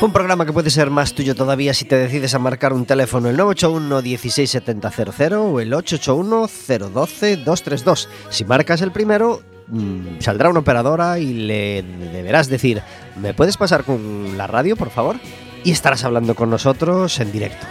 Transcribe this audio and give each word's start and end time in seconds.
Un 0.00 0.12
programa 0.12 0.46
que 0.46 0.52
puede 0.52 0.70
ser 0.70 0.90
más 0.90 1.12
tuyo 1.12 1.34
todavía 1.34 1.74
si 1.74 1.84
te 1.84 1.96
decides 1.96 2.32
a 2.32 2.38
marcar 2.38 2.72
un 2.72 2.86
teléfono 2.86 3.28
el 3.28 3.36
981 3.36 4.00
167000 4.00 5.32
o 5.34 5.58
el 5.58 5.74
881 5.74 6.90
012 6.92 7.36
232. 7.38 8.08
Si 8.30 8.44
marcas 8.44 8.80
el 8.80 8.92
primero, 8.92 9.42
mm, 9.66 10.20
saldrá 10.20 10.50
una 10.50 10.60
operadora 10.60 11.18
y 11.18 11.34
le 11.34 11.82
deberás 11.82 12.48
decir, 12.48 12.80
¿me 13.20 13.34
puedes 13.34 13.56
pasar 13.56 13.82
con 13.82 14.38
la 14.38 14.46
radio, 14.46 14.76
por 14.76 14.90
favor? 14.90 15.16
Y 15.64 15.72
estarás 15.72 16.04
hablando 16.04 16.36
con 16.36 16.48
nosotros 16.48 17.18
en 17.18 17.32
directo. 17.32 17.66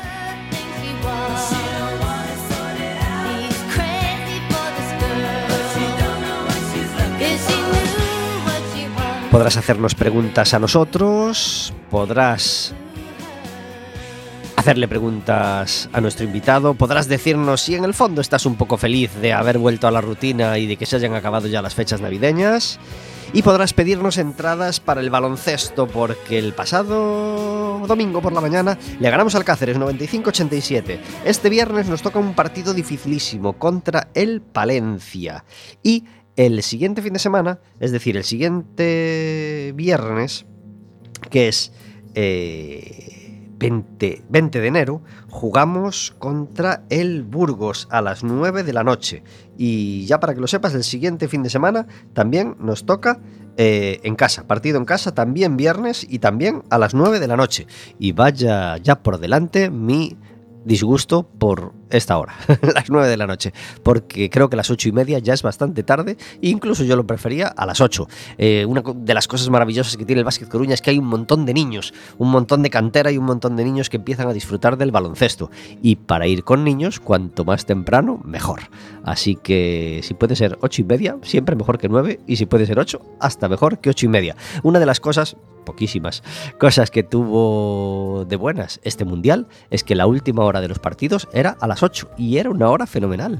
Podrás 9.37 9.57
hacernos 9.57 9.93
preguntas 9.93 10.55
a 10.55 10.59
nosotros, 10.59 11.71
podrás 11.91 12.73
hacerle 14.55 14.87
preguntas 14.87 15.89
a 15.93 16.01
nuestro 16.01 16.25
invitado, 16.25 16.73
podrás 16.73 17.07
decirnos 17.07 17.61
si 17.61 17.75
en 17.75 17.83
el 17.83 17.93
fondo 17.93 18.19
estás 18.19 18.47
un 18.47 18.55
poco 18.55 18.77
feliz 18.77 19.13
de 19.21 19.33
haber 19.33 19.59
vuelto 19.59 19.87
a 19.87 19.91
la 19.91 20.01
rutina 20.01 20.57
y 20.57 20.65
de 20.65 20.75
que 20.75 20.87
se 20.87 20.95
hayan 20.95 21.13
acabado 21.13 21.47
ya 21.47 21.61
las 21.61 21.75
fechas 21.75 22.01
navideñas. 22.01 22.79
Y 23.31 23.43
podrás 23.43 23.73
pedirnos 23.73 24.17
entradas 24.17 24.79
para 24.79 25.01
el 25.01 25.11
baloncesto 25.11 25.85
porque 25.85 26.39
el 26.39 26.53
pasado 26.53 27.85
domingo 27.85 28.23
por 28.23 28.33
la 28.33 28.41
mañana 28.41 28.79
le 28.99 29.09
ganamos 29.11 29.35
al 29.35 29.45
Cáceres 29.45 29.77
95-87. 29.77 30.99
Este 31.25 31.49
viernes 31.49 31.87
nos 31.87 32.01
toca 32.01 32.17
un 32.17 32.33
partido 32.33 32.73
dificilísimo 32.73 33.53
contra 33.53 34.07
el 34.15 34.41
Palencia. 34.41 35.45
Y 35.83 36.05
el 36.37 36.61
siguiente 36.63 37.01
fin 37.01 37.13
de 37.13 37.19
semana, 37.19 37.59
es 37.79 37.91
decir, 37.91 38.15
el 38.15 38.23
siguiente 38.23 39.73
viernes, 39.75 40.45
que 41.31 41.47
es 41.47 41.73
eh, 42.13 43.41
20, 43.57 44.23
20 44.29 44.61
de 44.61 44.67
enero, 44.67 45.01
jugamos 45.29 46.15
contra 46.19 46.83
el 46.89 47.23
Burgos 47.23 47.87
a 47.89 48.01
las 48.01 48.23
9 48.23 48.63
de 48.63 48.71
la 48.71 48.83
noche. 48.83 49.23
Y 49.57 50.05
ya 50.05 50.19
para 50.19 50.35
que 50.35 50.41
lo 50.41 50.47
sepas, 50.47 50.75
el 50.75 50.83
siguiente 50.83 51.27
fin 51.27 51.41
de 51.41 51.49
semana 51.49 51.87
también 52.13 52.55
nos 52.59 52.85
toca 52.85 53.19
eh, 53.57 53.99
en 54.03 54.15
casa, 54.15 54.45
partido 54.45 54.77
en 54.77 54.85
casa, 54.85 55.15
también 55.15 55.57
viernes 55.57 56.05
y 56.07 56.19
también 56.19 56.61
a 56.69 56.77
las 56.77 56.93
9 56.93 57.19
de 57.19 57.27
la 57.27 57.35
noche. 57.35 57.65
Y 57.97 58.11
vaya 58.11 58.77
ya 58.77 59.01
por 59.01 59.17
delante 59.17 59.71
mi 59.71 60.15
disgusto 60.65 61.27
por 61.27 61.73
esta 61.89 62.17
hora, 62.17 62.35
las 62.73 62.89
9 62.89 63.07
de 63.07 63.17
la 63.17 63.27
noche, 63.27 63.53
porque 63.83 64.29
creo 64.29 64.49
que 64.49 64.55
las 64.55 64.69
8 64.69 64.89
y 64.89 64.91
media 64.91 65.19
ya 65.19 65.33
es 65.33 65.41
bastante 65.41 65.83
tarde, 65.83 66.17
e 66.41 66.49
incluso 66.49 66.83
yo 66.83 66.95
lo 66.95 67.05
prefería 67.05 67.47
a 67.47 67.65
las 67.65 67.81
8. 67.81 68.07
Eh, 68.37 68.65
una 68.65 68.83
de 68.95 69.13
las 69.13 69.27
cosas 69.27 69.49
maravillosas 69.49 69.97
que 69.97 70.06
tiene 70.06 70.19
el 70.19 70.25
Básquet 70.25 70.50
Coruña 70.50 70.73
es 70.73 70.81
que 70.81 70.89
hay 70.91 70.97
un 70.97 71.07
montón 71.07 71.45
de 71.45 71.53
niños, 71.53 71.94
un 72.17 72.31
montón 72.31 72.63
de 72.63 72.69
cantera 72.69 73.12
y 73.12 73.17
un 73.17 73.25
montón 73.25 73.56
de 73.56 73.63
niños 73.63 73.89
que 73.89 73.97
empiezan 73.97 74.27
a 74.27 74.33
disfrutar 74.33 74.77
del 74.77 74.91
baloncesto. 74.91 75.50
Y 75.81 75.97
para 75.97 76.27
ir 76.27 76.44
con 76.44 76.63
niños, 76.63 77.00
cuanto 77.00 77.45
más 77.45 77.65
temprano, 77.65 78.19
mejor. 78.23 78.62
Así 79.03 79.35
que 79.35 80.01
si 80.03 80.13
puede 80.13 80.35
ser 80.35 80.57
8 80.62 80.81
y 80.81 80.85
media, 80.85 81.17
siempre 81.23 81.56
mejor 81.56 81.77
que 81.77 81.89
9, 81.89 82.19
y 82.27 82.35
si 82.35 82.45
puede 82.45 82.65
ser 82.65 82.79
8, 82.79 83.01
hasta 83.19 83.47
mejor 83.47 83.79
que 83.79 83.89
8 83.89 84.06
y 84.06 84.09
media. 84.09 84.35
Una 84.63 84.79
de 84.79 84.85
las 84.85 85.00
cosas, 85.00 85.38
poquísimas 85.67 86.23
cosas 86.57 86.89
que 86.91 87.03
tuvo 87.03 88.25
de 88.25 88.38
buenas 88.38 88.79
este 88.83 89.03
mundial 89.03 89.47
es 89.69 89.83
que 89.83 89.95
la 89.95 90.07
última 90.07 90.45
hora 90.45 90.62
de 90.62 90.69
los 90.69 90.79
partidos 90.79 91.27
era 91.33 91.57
a 91.59 91.67
las 91.67 91.76
8 91.83 92.12
y 92.18 92.38
era 92.38 92.50
una 92.50 92.69
hora 92.69 92.85
fenomenal. 92.85 93.39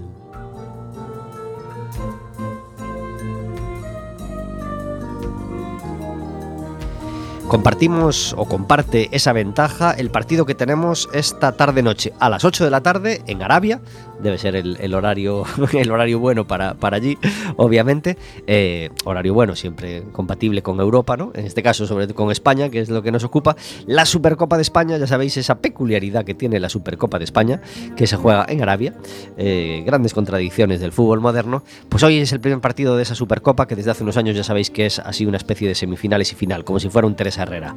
Compartimos 7.48 8.36
o 8.38 8.44
comparte 8.44 9.08
esa 9.14 9.32
ventaja 9.32 9.92
el 9.92 10.12
partido 10.12 10.46
que 10.46 10.54
tenemos 10.54 11.08
esta 11.14 11.54
tarde-noche 11.54 12.12
a 12.20 12.30
las 12.30 12.44
8 12.44 12.66
de 12.66 12.70
la 12.70 12.82
tarde 12.82 13.22
en 13.26 13.42
Arabia. 13.42 13.80
Debe 14.22 14.38
ser 14.38 14.56
el, 14.56 14.94
horario, 14.94 15.44
el 15.74 15.92
horario 15.92 16.20
bueno 16.20 16.48
para, 16.48 16.74
para 16.76 16.98
allí, 16.98 17.18
obviamente. 17.56 18.18
Eh, 18.48 18.90
horario 19.06 19.34
bueno, 19.34 19.56
siempre 19.56 20.04
compatible 20.12 20.62
con 20.62 20.80
Europa, 20.80 21.18
¿no? 21.18 21.32
En 21.36 21.46
este 21.46 21.62
caso, 21.64 21.86
sobre 21.86 22.08
todo 22.08 22.16
con 22.16 22.32
España, 22.32 22.70
que 22.70 22.80
es 22.80 22.90
lo 22.90 23.02
que 23.02 23.12
nos 23.12 23.24
ocupa. 23.24 23.56
La 23.86 24.06
Supercopa 24.06 24.56
de 24.56 24.64
España, 24.64 24.98
ya 24.98 25.08
sabéis 25.08 25.38
esa 25.38 25.60
peculiaridad 25.60 26.26
que 26.26 26.34
tiene 26.34 26.60
la 26.60 26.70
Supercopa 26.70 27.20
de 27.20 27.26
España, 27.26 27.62
que 27.96 28.08
se 28.08 28.16
juega 28.16 28.46
en 28.50 28.62
Arabia. 28.62 28.94
Eh, 29.38 29.84
grandes 29.86 30.14
contradicciones 30.14 30.80
del 30.80 30.92
fútbol 30.92 31.22
moderno. 31.22 31.64
Pues 31.90 32.04
hoy 32.04 32.18
es 32.18 32.32
el 32.32 32.40
primer 32.40 32.60
partido 32.60 32.98
de 32.98 33.04
esa 33.04 33.16
Supercopa, 33.16 33.68
que 33.68 33.76
desde 33.76 33.92
hace 33.92 34.04
unos 34.04 34.18
años 34.18 34.36
ya 34.36 34.44
sabéis 34.44 34.70
que 34.70 34.86
es 34.86 35.00
así 35.00 35.26
una 35.26 35.38
especie 35.38 35.68
de 35.68 35.76
semifinales 35.76 36.32
y 36.32 36.36
final, 36.36 36.64
como 36.64 36.80
si 36.80 36.90
fuera 36.90 37.08
un 37.08 37.16
Teresa 37.16 37.44
Herrera. 37.44 37.76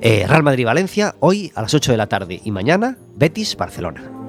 Eh, 0.00 0.26
Real 0.26 0.42
Madrid-Valencia, 0.42 1.14
hoy 1.20 1.52
a 1.54 1.62
las 1.62 1.74
8 1.74 1.92
de 1.92 1.98
la 1.98 2.06
tarde 2.06 2.40
y 2.44 2.50
mañana 2.50 2.98
Betis-Barcelona. 3.16 4.23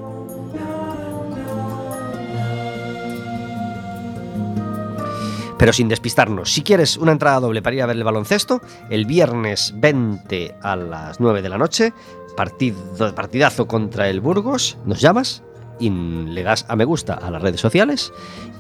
Pero 5.57 5.73
sin 5.73 5.87
despistarnos, 5.87 6.51
si 6.51 6.63
quieres 6.63 6.97
una 6.97 7.13
entrada 7.13 7.39
doble 7.39 7.61
para 7.61 7.75
ir 7.75 7.81
a 7.81 7.85
ver 7.85 7.95
el 7.95 8.03
baloncesto, 8.03 8.61
el 8.89 9.05
viernes 9.05 9.73
20 9.77 10.55
a 10.61 10.75
las 10.75 11.19
9 11.19 11.41
de 11.41 11.49
la 11.49 11.57
noche, 11.57 11.93
partido, 12.35 13.15
partidazo 13.15 13.67
contra 13.67 14.09
el 14.09 14.19
Burgos, 14.19 14.77
nos 14.85 14.99
llamas 14.99 15.43
y 15.79 15.89
le 15.89 16.43
das 16.43 16.65
a 16.67 16.75
me 16.75 16.85
gusta 16.85 17.13
a 17.13 17.31
las 17.31 17.41
redes 17.41 17.61
sociales 17.61 18.11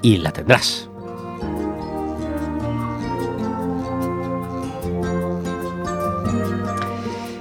y 0.01 0.17
la 0.17 0.31
tendrás. 0.31 0.89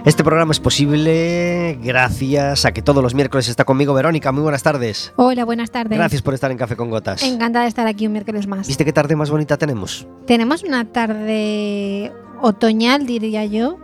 Este 0.04 0.22
programa 0.22 0.52
es 0.52 0.60
posible 0.60 1.78
gracias 1.82 2.66
a 2.66 2.72
que 2.72 2.82
todos 2.82 3.02
los 3.02 3.14
miércoles 3.14 3.48
está 3.48 3.64
conmigo 3.64 3.94
Verónica. 3.94 4.32
Muy 4.32 4.42
buenas 4.42 4.62
tardes. 4.62 5.14
Hola, 5.16 5.46
buenas 5.46 5.70
tardes. 5.70 5.96
Gracias 5.96 6.20
por 6.20 6.34
estar 6.34 6.50
en 6.50 6.58
Café 6.58 6.76
con 6.76 6.90
Gotas. 6.90 7.22
Encantada 7.22 7.62
de 7.64 7.68
estar 7.70 7.86
aquí 7.86 8.06
un 8.06 8.12
miércoles 8.12 8.46
más. 8.46 8.68
¿Viste 8.68 8.84
qué 8.84 8.92
tarde 8.92 9.16
más 9.16 9.30
bonita 9.30 9.56
tenemos? 9.56 10.06
Tenemos 10.26 10.62
una 10.62 10.84
tarde 10.84 12.12
otoñal, 12.42 13.06
diría 13.06 13.46
yo, 13.46 13.78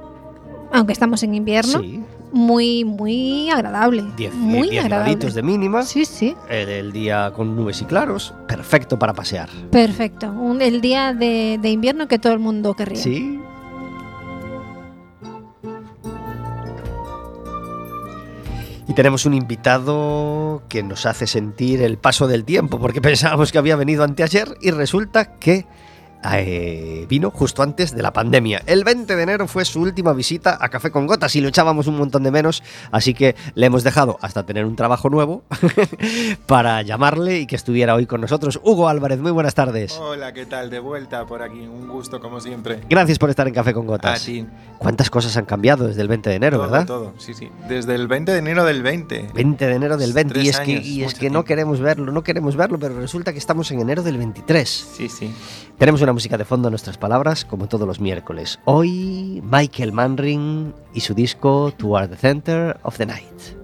aunque 0.72 0.92
estamos 0.92 1.22
en 1.22 1.34
invierno, 1.34 1.80
Sí, 1.80 2.02
muy, 2.32 2.84
muy 2.84 3.48
agradable. 3.48 4.04
10 4.18 4.34
muy 4.34 4.68
10 4.68 4.84
agradable. 4.84 5.12
graditos 5.14 5.34
de 5.34 5.42
mínima. 5.42 5.82
Sí, 5.84 6.04
sí, 6.04 6.36
El, 6.50 6.68
el 6.68 6.92
día 6.92 7.32
con 7.34 7.56
nubes 7.56 7.80
y 7.80 7.86
claros. 7.86 8.34
Perfecto 8.46 8.98
para 8.98 9.14
pasear. 9.14 9.48
perfecto. 9.70 10.30
Un- 10.30 10.60
el 10.60 10.82
día 10.82 11.14
de, 11.14 11.58
de 11.62 11.70
invierno 11.70 12.08
que 12.08 12.18
todo 12.18 12.34
el 12.34 12.40
mundo 12.40 12.74
querría. 12.74 13.02
Sí. 13.02 13.40
Y 18.90 18.92
tenemos 18.92 19.24
un 19.24 19.34
invitado 19.34 20.64
que 20.68 20.82
nos 20.82 21.06
hace 21.06 21.28
sentir 21.28 21.80
el 21.80 21.96
paso 21.96 22.26
del 22.26 22.42
tiempo, 22.42 22.80
porque 22.80 23.00
pensábamos 23.00 23.52
que 23.52 23.58
había 23.58 23.76
venido 23.76 24.02
anteayer 24.02 24.56
y 24.60 24.72
resulta 24.72 25.36
que 25.38 25.64
eh, 26.24 27.06
vino 27.08 27.30
justo 27.30 27.62
antes 27.62 27.94
de 27.94 28.02
la 28.02 28.12
pandemia. 28.12 28.62
El 28.66 28.84
20 28.84 29.16
de 29.16 29.22
enero 29.22 29.46
fue 29.48 29.64
su 29.64 29.80
última 29.80 30.12
visita 30.12 30.58
a 30.60 30.68
Café 30.68 30.90
con 30.90 31.06
Gotas 31.06 31.34
y 31.36 31.40
lo 31.40 31.48
echábamos 31.48 31.86
un 31.86 31.96
montón 31.96 32.22
de 32.22 32.30
menos, 32.30 32.62
así 32.90 33.14
que 33.14 33.36
le 33.54 33.66
hemos 33.66 33.84
dejado 33.84 34.18
hasta 34.20 34.44
tener 34.44 34.64
un 34.64 34.76
trabajo 34.76 35.08
nuevo 35.10 35.44
para 36.46 36.82
llamarle 36.82 37.40
y 37.40 37.46
que 37.46 37.56
estuviera 37.56 37.94
hoy 37.94 38.06
con 38.06 38.20
nosotros. 38.20 38.60
Hugo 38.62 38.88
Álvarez, 38.88 39.18
muy 39.20 39.30
buenas 39.30 39.54
tardes. 39.54 39.92
Hola, 40.00 40.32
¿qué 40.32 40.46
tal? 40.46 40.70
De 40.70 40.78
vuelta 40.78 41.26
por 41.26 41.42
aquí. 41.42 41.60
Un 41.60 41.88
gusto, 41.88 42.20
como 42.20 42.40
siempre. 42.40 42.80
Gracias 42.88 43.18
por 43.18 43.30
estar 43.30 43.46
en 43.48 43.54
Café 43.54 43.72
con 43.72 43.84
A 43.84 43.88
Gotas. 43.88 44.24
ti. 44.24 44.46
¿Cuántas 44.78 45.10
cosas 45.10 45.36
han 45.36 45.44
cambiado 45.44 45.86
desde 45.86 46.02
el 46.02 46.08
20 46.08 46.30
de 46.30 46.36
enero, 46.36 46.58
todo, 46.58 46.70
verdad? 46.70 46.86
todo, 46.86 47.14
sí, 47.18 47.34
sí. 47.34 47.50
Desde 47.68 47.94
el 47.94 48.08
20 48.08 48.32
de 48.32 48.38
enero 48.38 48.64
del 48.64 48.82
20. 48.82 49.30
20 49.34 49.66
de 49.66 49.74
enero 49.74 49.96
del 49.96 50.12
20 50.12 50.40
y 50.40 50.48
es 50.48 50.60
que, 50.60 50.72
y 50.72 51.02
es 51.02 51.14
que 51.14 51.30
no 51.30 51.44
queremos 51.44 51.80
verlo, 51.80 52.12
no 52.12 52.22
queremos 52.22 52.56
verlo, 52.56 52.78
pero 52.78 52.98
resulta 52.98 53.32
que 53.32 53.38
estamos 53.38 53.70
en 53.70 53.80
enero 53.80 54.02
del 54.02 54.16
23. 54.16 54.88
Sí, 54.96 55.08
sí. 55.08 55.32
Tenemos 55.78 56.00
una 56.02 56.09
música 56.12 56.38
de 56.38 56.44
fondo 56.44 56.68
a 56.68 56.70
nuestras 56.70 56.98
palabras, 56.98 57.44
como 57.44 57.68
todos 57.68 57.86
los 57.86 58.00
miércoles. 58.00 58.58
Hoy, 58.64 59.42
Michael 59.44 59.92
Manring 59.92 60.74
y 60.94 61.00
su 61.00 61.14
disco 61.14 61.72
Toward 61.76 62.10
the 62.10 62.16
Center 62.16 62.78
of 62.82 62.96
the 62.96 63.06
Night. 63.06 63.60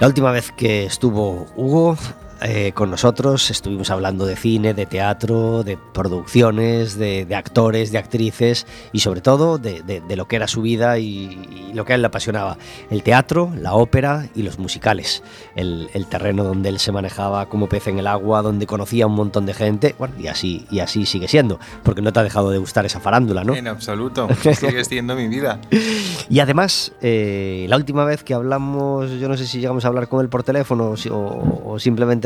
La 0.00 0.06
última 0.06 0.30
vez 0.30 0.52
que 0.52 0.84
estuvo 0.84 1.46
Hugo 1.56 1.96
eh, 2.42 2.72
con 2.74 2.90
nosotros 2.90 3.50
estuvimos 3.50 3.90
hablando 3.90 4.26
de 4.26 4.36
cine, 4.36 4.74
de 4.74 4.86
teatro, 4.86 5.62
de 5.64 5.76
producciones, 5.76 6.98
de, 6.98 7.24
de 7.24 7.34
actores, 7.34 7.92
de 7.92 7.98
actrices 7.98 8.66
y 8.92 9.00
sobre 9.00 9.20
todo 9.20 9.58
de, 9.58 9.82
de- 9.82 10.00
de 10.00 10.16
lo 10.16 10.26
que 10.28 10.36
era 10.36 10.46
su 10.48 10.62
vida 10.62 10.98
y, 10.98 11.68
y 11.70 11.72
lo 11.74 11.84
que 11.84 11.92
a 11.92 11.96
él 11.96 12.02
le 12.02 12.08
apasionaba. 12.08 12.58
El 12.90 13.02
teatro, 13.02 13.50
la 13.60 13.74
ópera 13.74 14.28
y 14.34 14.42
los 14.42 14.58
musicales. 14.58 15.22
El, 15.54 15.88
el 15.94 16.06
terreno 16.06 16.44
donde 16.44 16.68
él 16.68 16.78
se 16.78 16.92
manejaba 16.92 17.46
como 17.48 17.68
pez 17.68 17.86
en 17.88 17.98
el 17.98 18.06
agua, 18.06 18.42
donde 18.42 18.66
conocía 18.66 19.04
a 19.04 19.06
un 19.06 19.14
montón 19.14 19.46
de 19.46 19.54
gente. 19.54 19.94
Bueno, 19.98 20.14
y 20.18 20.26
así, 20.26 20.66
y 20.70 20.80
así 20.80 21.06
sigue 21.06 21.28
siendo, 21.28 21.58
porque 21.82 22.02
no 22.02 22.12
te 22.12 22.20
ha 22.20 22.22
dejado 22.22 22.50
de 22.50 22.58
gustar 22.58 22.84
esa 22.86 23.00
farándula, 23.00 23.44
¿no? 23.44 23.54
En 23.54 23.68
absoluto. 23.68 24.28
Sigue 24.60 24.84
siendo 24.84 25.14
mi 25.16 25.28
vida. 25.28 25.60
Y 26.28 26.40
además, 26.40 26.92
eh, 27.00 27.66
la 27.68 27.76
última 27.76 28.04
vez 28.04 28.22
que 28.24 28.34
hablamos, 28.34 29.10
yo 29.18 29.28
no 29.28 29.36
sé 29.36 29.46
si 29.46 29.58
llegamos 29.60 29.84
a 29.84 29.88
hablar 29.88 30.08
con 30.08 30.20
él 30.20 30.28
por 30.28 30.42
teléfono 30.42 30.94
o, 30.94 31.14
o- 31.14 31.72
o 31.72 31.78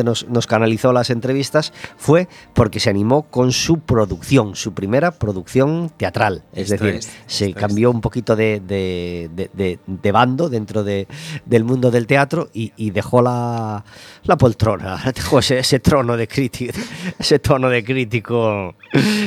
nos, 0.05 0.29
nos 0.29 0.47
canalizó 0.47 0.93
las 0.93 1.11
entrevistas, 1.11 1.73
fue 1.97 2.29
porque 2.55 2.81
se 2.81 2.91
animó 2.91 3.23
con 3.23 3.53
su 3.53 3.79
producción, 3.81 4.57
su 4.57 4.73
primera 4.75 5.11
producción 5.13 5.91
teatral. 5.97 6.43
Es 6.53 6.71
Esto 6.71 6.85
decir, 6.85 6.99
es, 7.01 7.11
se 7.27 7.53
cambió 7.55 7.91
un 7.91 8.01
poquito 8.01 8.37
de, 8.37 8.61
de- 8.61 9.31
de- 9.35 9.51
de- 9.53 9.79
de 9.87 10.13
bando 10.13 10.49
dentro 10.49 10.85
de- 10.85 11.07
del 11.47 11.65
mundo 11.65 11.91
del 11.91 12.07
teatro 12.07 12.49
y, 12.53 12.73
y 12.77 12.91
dejó 12.91 13.23
la, 13.23 13.85
la 14.25 14.37
poltrona, 14.37 15.01
dejó 15.15 15.39
ese, 15.41 15.59
ese 15.59 15.81
trono 15.81 16.17
de 16.17 16.29
crítico, 16.29 16.73
ese 17.19 17.39
tono 17.39 17.69
de 17.69 17.85
crítico, 17.85 18.75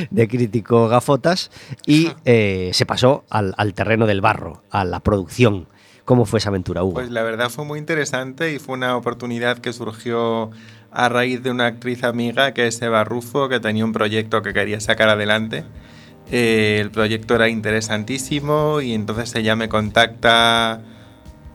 de 0.09 0.27
crítico 0.27 0.87
gafotas 0.87 1.51
y 1.85 2.09
eh, 2.25 2.71
se 2.73 2.85
pasó 2.85 3.23
al, 3.29 3.53
al 3.57 3.73
terreno 3.73 4.05
del 4.05 4.21
barro, 4.21 4.63
a 4.69 4.85
la 4.85 4.99
producción. 4.99 5.67
¿Cómo 6.05 6.25
fue 6.25 6.39
esa 6.39 6.50
aventura, 6.50 6.83
Hugo? 6.83 6.95
Pues 6.95 7.11
la 7.11 7.23
verdad 7.23 7.50
fue 7.50 7.63
muy 7.63 7.79
interesante 7.79 8.53
y 8.53 8.59
fue 8.59 8.75
una 8.75 8.97
oportunidad 8.97 9.59
que 9.59 9.71
surgió 9.71 10.51
a 10.91 11.09
raíz 11.09 11.41
de 11.44 11.50
una 11.50 11.65
actriz 11.65 12.03
amiga 12.03 12.53
que 12.53 12.67
es 12.67 12.81
Eva 12.81 13.03
Rufo, 13.05 13.47
que 13.47 13.59
tenía 13.59 13.85
un 13.85 13.94
proyecto 13.94 14.41
que 14.41 14.53
quería 14.53 14.81
sacar 14.81 15.07
adelante. 15.07 15.63
Eh, 16.29 16.77
el 16.81 16.91
proyecto 16.91 17.35
era 17.35 17.47
interesantísimo 17.47 18.81
y 18.81 18.94
entonces 18.94 19.33
ella 19.35 19.55
me 19.55 19.69
contacta 19.69 20.81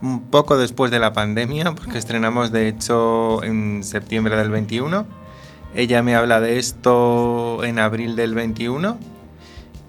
un 0.01 0.29
poco 0.29 0.57
después 0.57 0.89
de 0.89 0.99
la 0.99 1.13
pandemia, 1.13 1.73
porque 1.75 1.97
estrenamos 1.97 2.51
de 2.51 2.69
hecho 2.69 3.43
en 3.43 3.83
septiembre 3.83 4.35
del 4.35 4.49
21. 4.49 5.05
Ella 5.75 6.01
me 6.01 6.15
habla 6.15 6.41
de 6.41 6.57
esto 6.57 7.63
en 7.63 7.77
abril 7.77 8.15
del 8.15 8.33
21 8.33 8.97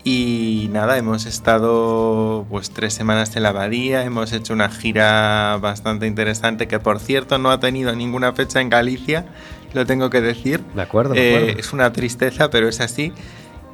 y 0.03 0.69
nada, 0.73 0.97
hemos 0.97 1.27
estado 1.27 2.47
pues 2.49 2.71
tres 2.71 2.95
semanas 2.95 3.37
en 3.37 3.43
la 3.43 3.51
abadía, 3.51 4.05
hemos 4.05 4.33
hecho 4.33 4.53
una 4.55 4.71
gira 4.71 5.59
bastante 5.61 6.07
interesante 6.07 6.69
que 6.69 6.79
por 6.79 7.01
cierto 7.01 7.39
no 7.39 7.51
ha 7.51 7.61
tenido 7.61 7.95
ninguna 7.95 8.33
fecha 8.33 8.61
en 8.61 8.71
Galicia, 8.71 9.27
lo 9.75 9.85
tengo 9.87 10.09
que 10.11 10.21
decir. 10.21 10.61
de 10.75 10.83
acuerdo, 10.83 11.15
de 11.15 11.21
Eh, 11.33 11.37
acuerdo. 11.43 11.61
es 11.61 11.73
una 11.73 11.93
tristeza, 11.93 12.49
pero 12.51 12.69
es 12.69 12.81
así. 12.81 13.13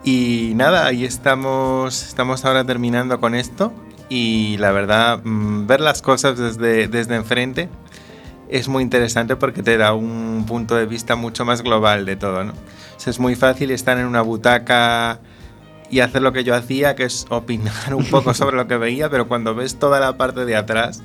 Y 0.04 0.52
nada, 0.56 0.86
ahí 0.86 1.04
estamos, 1.04 2.02
estamos 2.06 2.44
ahora 2.44 2.64
terminando 2.64 3.18
con 3.20 3.34
esto 3.34 3.72
y 4.08 4.56
la 4.58 4.70
verdad, 4.72 5.20
mm, 5.24 5.66
ver 5.66 5.80
las 5.80 6.02
cosas 6.02 6.38
desde, 6.38 6.86
desde 6.88 7.14
enfrente 7.16 7.68
es 8.48 8.68
muy 8.68 8.82
interesante 8.84 9.34
porque 9.36 9.62
te 9.62 9.76
da 9.76 9.94
un 9.94 10.44
punto 10.46 10.76
de 10.76 10.86
vista 10.86 11.16
mucho 11.16 11.44
más 11.44 11.62
global 11.62 12.04
de 12.06 12.14
todo, 12.16 12.44
¿no? 12.44 12.52
O 12.52 13.00
sea, 13.00 13.10
es 13.10 13.18
muy 13.18 13.34
fácil 13.34 13.70
estar 13.72 13.98
en 13.98 14.06
una 14.06 14.20
butaca 14.22 15.18
y 15.90 16.00
hacer 16.00 16.22
lo 16.22 16.32
que 16.32 16.42
yo 16.44 16.54
hacía, 16.54 16.94
que 16.96 17.04
es 17.04 17.26
opinar 17.30 17.94
un 17.94 18.04
poco 18.06 18.34
sobre 18.34 18.56
lo 18.56 18.66
que 18.66 18.76
veía, 18.76 19.08
pero 19.10 19.28
cuando 19.28 19.54
ves 19.54 19.78
toda 19.78 20.00
la 20.00 20.16
parte 20.16 20.44
de 20.44 20.56
atrás, 20.56 21.02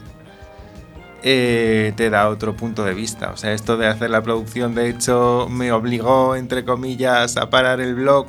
eh, 1.23 1.93
te 1.95 2.09
da 2.09 2.29
otro 2.29 2.55
punto 2.55 2.83
de 2.83 2.93
vista. 2.93 3.31
O 3.31 3.37
sea, 3.37 3.53
esto 3.53 3.77
de 3.77 3.87
hacer 3.87 4.09
la 4.09 4.23
producción, 4.23 4.73
de 4.73 4.89
hecho, 4.89 5.47
me 5.49 5.71
obligó, 5.71 6.35
entre 6.35 6.65
comillas, 6.65 7.37
a 7.37 7.49
parar 7.49 7.79
el 7.79 7.93
blog 7.95 8.27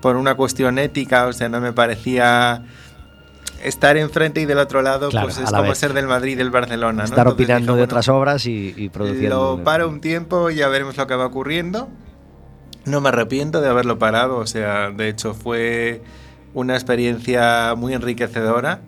por 0.00 0.16
una 0.16 0.34
cuestión 0.34 0.78
ética, 0.78 1.26
o 1.26 1.32
sea, 1.32 1.48
no 1.48 1.60
me 1.60 1.72
parecía 1.72 2.64
estar 3.62 3.96
enfrente 3.96 4.40
y 4.42 4.44
del 4.46 4.58
otro 4.58 4.82
lado, 4.82 5.08
Claro, 5.08 5.26
pues 5.28 5.38
es 5.38 5.48
como 5.50 5.62
vez. 5.62 5.78
ser 5.78 5.94
del 5.94 6.06
Madrid 6.06 6.32
y 6.32 6.34
del 6.34 6.50
Barcelona. 6.50 6.98
¿no? 6.98 7.04
Estar 7.04 7.20
Entonces 7.20 7.34
opinando 7.34 7.60
dije, 7.60 7.66
de 7.66 7.72
bueno, 7.72 7.84
otras 7.84 8.08
obras 8.08 8.46
y, 8.46 8.74
y 8.76 8.88
produciendo. 8.90 9.56
lo 9.56 9.64
paro 9.64 9.88
un 9.88 10.00
tiempo 10.00 10.50
y 10.50 10.56
ya 10.56 10.68
veremos 10.68 10.96
lo 10.96 11.06
que 11.06 11.14
va 11.14 11.24
ocurriendo. 11.26 11.88
No 12.86 13.00
me 13.00 13.08
arrepiento 13.08 13.60
de 13.60 13.68
haberlo 13.68 13.98
parado, 13.98 14.36
o 14.36 14.46
sea, 14.46 14.90
de 14.90 15.08
hecho 15.08 15.34
fue 15.34 16.02
una 16.52 16.74
experiencia 16.74 17.74
muy 17.76 17.94
enriquecedora 17.94 18.80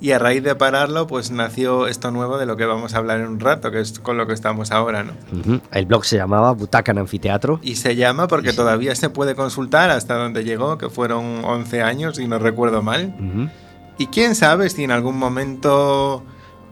y 0.00 0.12
a 0.12 0.18
raíz 0.20 0.44
de 0.44 0.54
pararlo 0.54 1.08
pues 1.08 1.32
nació 1.32 1.88
esto 1.88 2.12
nuevo 2.12 2.38
de 2.38 2.46
lo 2.46 2.56
que 2.56 2.64
vamos 2.66 2.94
a 2.94 2.98
hablar 2.98 3.18
en 3.20 3.26
un 3.26 3.40
rato, 3.40 3.70
que 3.72 3.80
es 3.80 3.98
con 3.98 4.16
lo 4.16 4.26
que 4.28 4.32
estamos 4.34 4.70
ahora, 4.70 5.02
¿no? 5.02 5.12
El 5.72 5.86
blog 5.86 6.04
se 6.04 6.16
llamaba 6.16 6.52
Butaca 6.52 6.92
en 6.92 6.98
Anfiteatro. 6.98 7.58
Y 7.62 7.74
se 7.76 7.96
llama 7.96 8.28
porque 8.28 8.50
Sí. 8.50 8.56
todavía 8.56 8.94
se 8.94 9.10
puede 9.10 9.34
consultar 9.34 9.90
hasta 9.90 10.14
donde 10.14 10.44
llegó, 10.44 10.78
que 10.78 10.88
fueron 10.88 11.44
11 11.44 11.82
años 11.82 12.20
y 12.20 12.28
no 12.28 12.38
recuerdo 12.38 12.82
mal. 12.82 13.50
Y 13.98 14.06
quién 14.06 14.36
sabe 14.36 14.70
si 14.70 14.84
en 14.84 14.92
algún 14.92 15.18
momento 15.18 16.22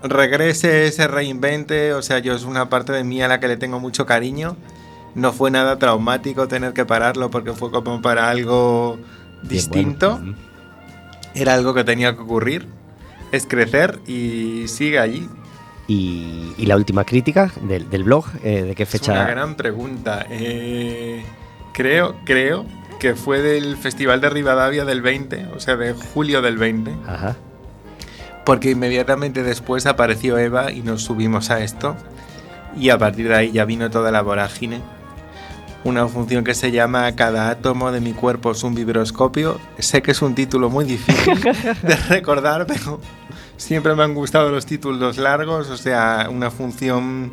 regrese, 0.04 0.90
se 0.92 1.08
reinvente. 1.08 1.92
O 1.94 2.02
sea, 2.02 2.18
yo 2.20 2.34
es 2.34 2.44
una 2.44 2.68
parte 2.68 2.92
de 2.92 3.02
mí 3.02 3.22
a 3.22 3.28
la 3.28 3.40
que 3.40 3.48
le 3.48 3.56
tengo 3.56 3.80
mucho 3.80 4.06
cariño. 4.06 4.56
No 5.16 5.32
fue 5.32 5.50
nada 5.50 5.78
traumático 5.78 6.46
tener 6.46 6.74
que 6.74 6.84
pararlo 6.84 7.30
porque 7.30 7.52
fue 7.54 7.70
como 7.70 8.00
para 8.02 8.28
algo 8.30 8.98
distinto. 9.42 10.18
bueno. 10.18 10.34
Era 11.34 11.54
algo 11.54 11.74
que 11.74 11.84
tenía 11.84 12.14
que 12.14 12.22
ocurrir. 12.22 12.68
Es 13.32 13.46
crecer 13.46 13.98
y 14.06 14.68
sigue 14.68 14.98
allí. 14.98 15.28
Y, 15.88 16.52
y 16.58 16.66
la 16.66 16.76
última 16.76 17.04
crítica 17.04 17.50
del, 17.62 17.88
del 17.90 18.04
blog, 18.04 18.26
eh, 18.44 18.62
¿de 18.62 18.74
qué 18.74 18.82
Es 18.82 18.90
una 18.94 18.98
fecha? 19.00 19.24
gran 19.26 19.54
pregunta. 19.56 20.26
Eh, 20.30 21.24
creo, 21.72 22.16
creo 22.24 22.66
que 23.00 23.14
fue 23.14 23.40
del 23.40 23.76
Festival 23.76 24.20
de 24.20 24.28
Rivadavia 24.30 24.84
del 24.84 25.00
20, 25.00 25.46
o 25.54 25.60
sea, 25.60 25.76
de 25.76 25.92
julio 25.94 26.42
del 26.42 26.58
20. 26.58 26.92
Ajá. 27.06 27.36
Porque 28.44 28.70
inmediatamente 28.70 29.42
después 29.42 29.86
apareció 29.86 30.36
Eva 30.38 30.72
y 30.72 30.82
nos 30.82 31.02
subimos 31.02 31.50
a 31.50 31.62
esto. 31.62 31.96
Y 32.78 32.90
a 32.90 32.98
partir 32.98 33.28
de 33.28 33.34
ahí 33.34 33.52
ya 33.52 33.64
vino 33.64 33.90
toda 33.90 34.10
la 34.10 34.22
vorágine. 34.22 34.80
Una 35.86 36.08
función 36.08 36.42
que 36.42 36.54
se 36.54 36.72
llama 36.72 37.14
Cada 37.14 37.48
átomo 37.48 37.92
de 37.92 38.00
mi 38.00 38.12
cuerpo 38.12 38.50
es 38.50 38.64
un 38.64 38.74
vibroscopio. 38.74 39.60
Sé 39.78 40.02
que 40.02 40.10
es 40.10 40.20
un 40.20 40.34
título 40.34 40.68
muy 40.68 40.84
difícil 40.84 41.40
de 41.40 41.94
recordar, 42.08 42.66
pero 42.66 43.00
siempre 43.56 43.94
me 43.94 44.02
han 44.02 44.12
gustado 44.12 44.50
los 44.50 44.66
títulos 44.66 45.16
largos. 45.16 45.70
O 45.70 45.76
sea, 45.76 46.26
una 46.28 46.50
función 46.50 47.30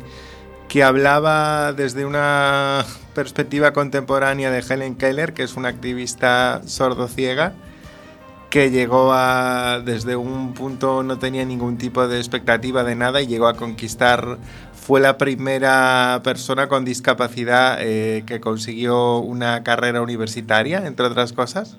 que 0.68 0.84
hablaba 0.84 1.72
desde 1.72 2.06
una 2.06 2.84
perspectiva 3.12 3.72
contemporánea 3.72 4.52
de 4.52 4.60
Helen 4.60 4.94
Keller, 4.94 5.34
que 5.34 5.42
es 5.42 5.56
una 5.56 5.68
activista 5.68 6.62
sordo-ciega 6.64 7.54
que 8.54 8.70
llegó 8.70 9.12
a, 9.12 9.80
desde 9.84 10.14
un 10.14 10.54
punto 10.54 11.02
no 11.02 11.18
tenía 11.18 11.44
ningún 11.44 11.76
tipo 11.76 12.06
de 12.06 12.18
expectativa 12.18 12.84
de 12.84 12.94
nada 12.94 13.20
y 13.20 13.26
llegó 13.26 13.48
a 13.48 13.56
conquistar, 13.56 14.38
fue 14.84 15.00
la 15.00 15.16
primera 15.16 16.20
persona 16.22 16.68
con 16.68 16.84
discapacidad 16.84 17.78
eh, 17.80 18.22
que 18.26 18.38
consiguió 18.40 19.16
una 19.16 19.62
carrera 19.62 20.02
universitaria, 20.02 20.86
entre 20.86 21.06
otras 21.06 21.32
cosas. 21.32 21.78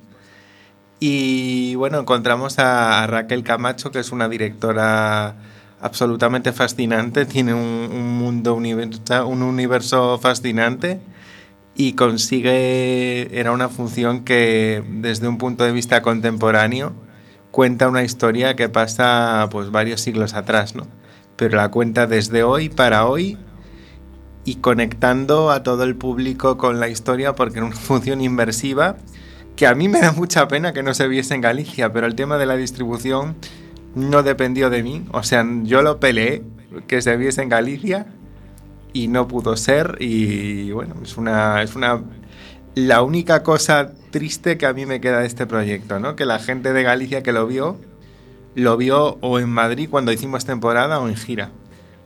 Y 1.00 1.75
bueno, 1.75 2.00
encontramos 2.00 2.57
a, 2.57 3.05
Raquel 3.05 3.43
Camacho, 3.43 3.91
que 3.91 4.00
es 4.00 4.12
una 4.12 4.27
directora 4.27 5.35
absolutamente 5.81 6.51
fascinante, 6.51 7.27
tiene 7.27 7.53
un, 7.53 7.91
un 7.93 8.17
mundo, 8.17 8.55
universa- 8.55 9.24
un 9.24 9.43
universo 9.43 10.17
fascinante 10.17 11.00
y 11.75 11.93
consigue, 11.93 13.39
era 13.39 13.51
una 13.51 13.69
función 13.69 14.24
que 14.24 14.83
desde 14.89 15.27
un 15.27 15.38
punto 15.38 15.63
de 15.63 15.74
vista 15.74 16.01
contemporáneo 16.01 16.93
cuenta 17.51 17.88
una 17.88 18.03
historia 18.03 18.55
que 18.55 18.67
pasa 18.67 19.47
pues 19.51 19.69
varios 19.69 20.01
siglos 20.01 20.33
atrás, 20.33 20.74
¿no? 20.74 20.88
Pero 21.35 21.57
la 21.57 21.69
cuenta 21.69 22.07
desde 22.07 22.43
hoy 22.43 22.69
para 22.69 23.07
hoy 23.07 23.37
y 24.45 24.55
conectando 24.55 25.51
a 25.51 25.63
todo 25.63 25.83
el 25.83 25.95
público 25.95 26.57
con 26.57 26.79
la 26.79 26.87
historia 26.87 27.35
porque 27.35 27.57
era 27.57 27.65
una 27.65 27.75
función 27.75 28.21
inversiva 28.21 28.97
que 29.55 29.67
a 29.67 29.75
mí 29.75 29.87
me 29.87 30.01
da 30.01 30.11
mucha 30.11 30.47
pena 30.47 30.73
que 30.73 30.83
no 30.83 30.93
se 30.93 31.07
viese 31.07 31.33
en 31.33 31.41
Galicia, 31.41 31.91
pero 31.93 32.07
el 32.07 32.15
tema 32.15 32.37
de 32.37 32.45
la 32.45 32.57
distribución 32.57 33.35
no 33.95 34.23
dependió 34.23 34.69
de 34.69 34.83
mí, 34.83 35.05
o 35.13 35.23
sea, 35.23 35.45
yo 35.63 35.81
lo 35.81 35.99
peleé 35.99 36.43
que 36.87 37.01
se 37.01 37.15
viese 37.15 37.41
en 37.41 37.49
Galicia 37.49 38.07
y 38.91 39.07
no 39.07 39.27
pudo 39.27 39.55
ser 39.55 39.97
y 39.99 40.71
bueno, 40.71 40.95
es 41.03 41.17
una 41.17 41.61
es 41.61 41.75
una 41.75 42.01
la 42.75 43.01
única 43.01 43.43
cosa 43.43 43.93
triste 44.11 44.57
que 44.57 44.65
a 44.65 44.73
mí 44.73 44.85
me 44.85 44.99
queda 44.99 45.19
de 45.19 45.27
este 45.27 45.47
proyecto, 45.47 45.99
¿no? 45.99 46.17
Que 46.17 46.25
la 46.25 46.39
gente 46.39 46.73
de 46.73 46.83
Galicia 46.83 47.23
que 47.23 47.31
lo 47.31 47.47
vio 47.47 47.79
lo 48.55 48.77
vio 48.77 49.17
o 49.21 49.39
en 49.39 49.50
Madrid 49.50 49.88
cuando 49.89 50.12
hicimos 50.12 50.45
temporada 50.45 51.00
o 51.00 51.07
en 51.07 51.15
gira. 51.15 51.51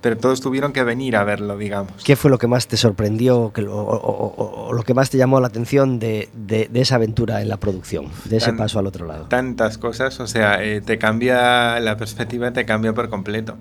Pero 0.01 0.15
todos 0.17 0.39
tuvieron 0.39 0.71
que 0.71 0.81
venir 0.85 1.17
a 1.17 1.25
verlo, 1.25 1.57
digamos. 1.57 1.91
¿Qué 2.05 2.15
fue 2.15 2.31
lo 2.31 2.37
que 2.37 2.47
más 2.47 2.67
te 2.67 2.77
sorprendió 2.77 3.51
que 3.53 3.63
o, 3.67 3.75
o- 3.75 4.33
o- 4.37 4.67
o 4.69 4.73
lo 4.73 4.83
que 4.83 4.93
más 4.93 5.09
te 5.09 5.17
llamó 5.17 5.41
la 5.41 5.47
atención 5.47 5.99
de, 5.99 6.29
de- 6.33 6.69
de 6.71 6.79
esa 6.81 6.95
aventura 6.95 7.41
en 7.41 7.49
la 7.49 7.57
producción, 7.57 8.05
de 8.23 8.37
ese 8.37 8.45
Tan- 8.47 8.57
paso 8.57 8.79
al 8.79 8.87
otro 8.87 9.05
lado? 9.05 9.25
Tantas 9.25 9.77
cosas, 9.77 10.17
o 10.21 10.27
sea, 10.27 10.63
eh, 10.63 10.79
te 10.79 10.97
cambia 10.97 11.81
la 11.81 11.97
perspectiva, 11.97 12.51
te 12.53 12.63
cambia 12.65 12.93
por 12.93 13.09
completo. 13.09 13.57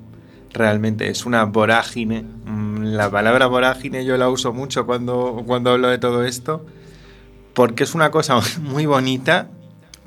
Realmente 0.53 1.09
es 1.11 1.27
una 1.27 1.43
vorágine. 1.45 2.23
Mm, 2.23 2.85
La 2.95 3.11
palabra 3.11 3.47
vorágine 3.49 4.05
yo 4.05 4.17
la 4.17 4.29
uso 4.29 4.53
mucho 4.53 4.87
cuando, 4.87 5.43
cuando 5.45 5.73
hablo 5.73 5.89
de 5.89 5.99
todo 5.99 6.23
esto, 6.25 6.65
porque 7.53 7.83
es 7.83 7.97
una 7.97 8.13
cosa 8.13 8.39
muy 8.63 8.87
bonita, 8.87 9.49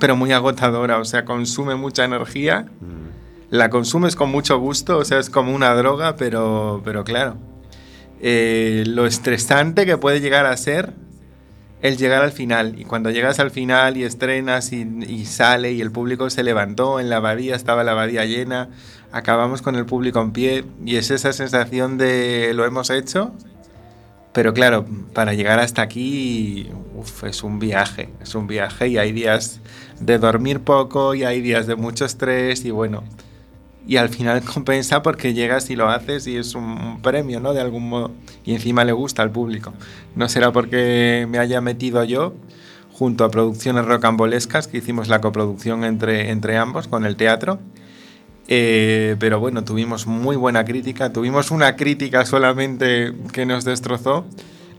pero 0.02 0.18
muy 0.18 0.32
agotadora, 0.34 0.98
o 0.98 1.06
sea, 1.06 1.24
consume 1.24 1.76
mucha 1.76 2.04
energía. 2.04 2.66
La 3.52 3.70
consumes 3.70 4.16
con 4.16 4.32
mucho 4.32 4.58
gusto, 4.58 4.98
o 4.98 5.06
sea, 5.06 5.20
es 5.20 5.30
como 5.30 5.54
una 5.54 5.74
droga, 5.76 6.16
pero, 6.16 6.82
pero 6.84 7.04
claro. 7.04 7.38
eh, 8.20 8.84
lo 8.88 9.06
estresante 9.06 9.86
que 9.86 9.98
puede 9.98 10.20
llegar 10.20 10.46
a 10.48 10.58
ser 10.58 10.94
el 11.84 11.98
llegar 11.98 12.24
al 12.24 12.32
final. 12.32 12.80
Y 12.80 12.86
cuando 12.86 13.12
llegas 13.12 13.40
al 13.40 13.52
final 13.52 13.96
y 13.96 14.04
estrenas 14.04 14.74
y, 14.74 14.88
y 15.08 15.26
sale 15.26 15.72
y 15.72 15.82
el 15.82 15.92
público 15.92 16.30
se 16.32 16.44
levantó 16.44 17.00
en 17.00 17.10
la 17.10 17.18
abadía, 17.18 17.56
estaba 17.56 17.84
la 17.84 17.92
abadía 17.92 18.26
llena, 18.26 18.70
acabamos 19.12 19.62
con 19.62 19.76
el 19.76 19.86
público 19.86 20.20
en 20.22 20.32
pie 20.32 20.66
y 20.84 20.96
es 20.96 21.12
esa 21.12 21.32
sensación 21.32 21.98
de 22.00 22.54
lo 22.56 22.66
hemos 22.66 22.90
hecho. 22.90 23.34
Pero 24.34 24.54
claro, 24.54 24.86
para 25.14 25.34
llegar 25.34 25.60
hasta 25.60 25.82
aquí, 25.82 26.70
uf, 26.96 27.26
es 27.26 27.44
un 27.44 27.60
viaje, 27.60 28.10
es 28.22 28.34
un 28.34 28.48
viaje 28.48 28.88
y 28.88 28.98
hay 28.98 29.12
días 29.12 29.60
de 30.02 30.18
dormir 30.18 30.62
poco 30.62 31.16
y 31.16 31.24
hay 31.24 31.42
días 31.42 31.68
de 31.68 31.76
mucho 31.76 32.06
estrés 32.06 32.66
y 32.66 32.72
bueno, 32.72 33.04
y 33.88 33.98
al 33.98 34.10
final 34.10 34.42
compensa 34.54 35.02
porque 35.02 35.34
llegas 35.34 35.70
y 35.70 35.76
lo 35.76 35.90
haces 35.90 36.28
y 36.28 36.38
es 36.38 36.56
un 36.56 37.02
premio, 37.02 37.40
¿no? 37.40 37.54
De 37.54 37.62
algún 37.62 37.90
modo. 37.90 38.12
Y 38.46 38.54
encima 38.54 38.84
le 38.86 38.92
gusta 38.92 39.22
al 39.24 39.32
público. 39.32 39.74
No 40.16 40.30
será 40.30 40.52
porque 40.52 41.28
me 41.30 41.40
haya 41.40 41.62
metido 41.62 42.04
yo 42.04 42.34
junto 42.94 43.24
a 43.24 43.32
Producciones 43.32 43.86
Rocambolescas, 43.86 44.68
que 44.68 44.78
hicimos 44.78 45.08
la 45.08 45.22
coproducción 45.22 45.84
entre, 45.84 46.30
entre 46.30 46.58
ambos 46.58 46.88
con 46.88 47.06
el 47.06 47.16
teatro. 47.16 47.60
Eh, 48.48 49.16
pero 49.20 49.40
bueno, 49.40 49.64
tuvimos 49.64 50.08
muy 50.08 50.36
buena 50.36 50.66
crítica. 50.66 51.12
Tuvimos 51.12 51.52
una 51.52 51.76
crítica 51.76 52.26
solamente 52.26 53.14
que 53.34 53.46
nos 53.46 53.66
destrozó. 53.66 54.26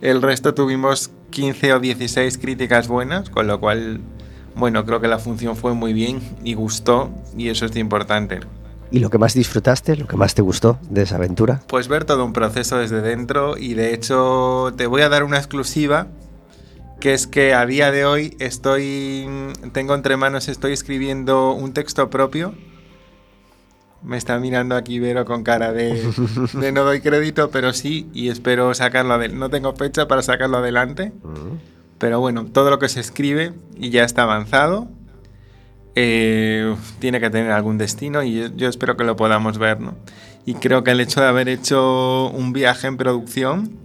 El 0.00 0.21
resto 0.21 0.55
tuvimos 0.55 1.11
15 1.31 1.75
o 1.75 1.81
16 1.81 2.38
críticas 2.38 2.88
buenas, 2.88 3.31
con 3.31 3.47
lo 3.47 3.61
cual, 3.61 4.00
bueno, 4.54 4.85
creo 4.85 5.00
que 5.00 5.09
la 5.09 5.18
función 5.18 5.56
fue 5.56 5.75
muy 5.75 5.92
bien 5.92 6.21
y 6.44 6.54
gustó, 6.54 7.11
y 7.37 7.49
eso 7.49 7.66
es 7.66 7.76
importante. 7.76 8.40
¿Y 8.92 8.99
lo 8.99 9.09
que 9.09 9.16
más 9.16 9.32
disfrutaste, 9.32 9.97
lo 9.97 10.06
que 10.06 10.18
más 10.18 10.35
te 10.35 10.42
gustó 10.42 10.78
de 10.90 11.02
esa 11.02 11.16
aventura? 11.16 11.62
Pues 11.66 11.88
ver 11.88 12.04
todo 12.04 12.26
un 12.26 12.35
proceso 12.35 12.76
desde 12.76 13.00
dentro 13.00 13.56
y 13.56 13.73
de 13.73 13.94
hecho 13.94 14.75
te 14.76 14.87
voy 14.87 15.00
a 15.00 15.09
dar 15.09 15.25
una 15.25 15.38
exclusiva 15.38 16.09
que 17.00 17.14
es 17.14 17.26
que 17.26 17.54
a 17.54 17.64
día 17.64 17.90
de 17.90 18.04
hoy 18.04 18.37
estoy 18.38 19.26
tengo 19.73 19.94
entre 19.94 20.18
manos 20.18 20.49
estoy 20.49 20.73
escribiendo 20.73 21.52
un 21.52 21.73
texto 21.73 22.11
propio. 22.11 22.54
Me 24.02 24.18
está 24.18 24.38
mirando 24.38 24.76
aquí 24.76 24.99
Vero 24.99 25.25
con 25.25 25.42
cara 25.42 25.73
de, 25.73 25.94
de 26.52 26.73
no 26.73 26.85
doy 26.85 27.00
crédito, 27.00 27.50
pero 27.50 27.73
sí 27.73 28.11
y 28.12 28.28
espero 28.28 28.75
sacarlo 28.75 29.14
adelante. 29.14 29.38
No 29.38 29.49
tengo 29.49 29.75
fecha 29.75 30.06
para 30.06 30.21
sacarlo 30.21 30.59
adelante, 30.59 31.12
pero 32.02 32.18
bueno, 32.18 32.47
todo 32.47 32.68
lo 32.68 32.80
que 32.80 32.88
se 32.88 32.99
escribe 32.99 33.52
y 33.76 33.90
ya 33.90 34.02
está 34.02 34.25
avanzado. 34.25 34.88
eh, 35.94 36.75
tiene 36.99 37.21
que 37.21 37.30
tener 37.30 37.52
algún 37.52 37.78
destino 37.78 38.25
y 38.25 38.35
yo, 38.35 38.47
yo 38.56 38.68
espero 38.68 38.97
que 38.97 39.04
lo 39.04 39.14
podamos 39.14 39.59
ver, 39.59 39.78
¿no? 39.80 39.94
Y 40.44 40.54
creo 40.54 40.82
que 40.82 40.90
el 40.90 40.99
hecho 41.00 41.21
de 41.21 41.28
haber 41.28 41.49
hecho 41.49 42.28
un 42.30 42.52
viaje 42.52 42.88
en 42.88 42.97
producción 42.97 43.78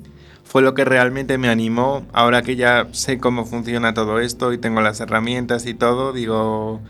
fue 0.43 0.63
lo 0.63 0.74
que 0.74 0.83
realmente 0.83 1.38
me 1.38 1.47
animó. 1.47 2.07
Ahora 2.12 2.41
que 2.41 2.55
ya 2.55 2.88
sé 2.91 3.19
cómo 3.19 3.45
funciona 3.45 3.93
todo 3.93 4.19
esto 4.19 4.51
y 4.51 4.57
tengo 4.57 4.81
las 4.81 5.00
herramientas 5.00 5.67
y 5.67 5.75
todo, 5.75 6.12
digo, 6.12 6.81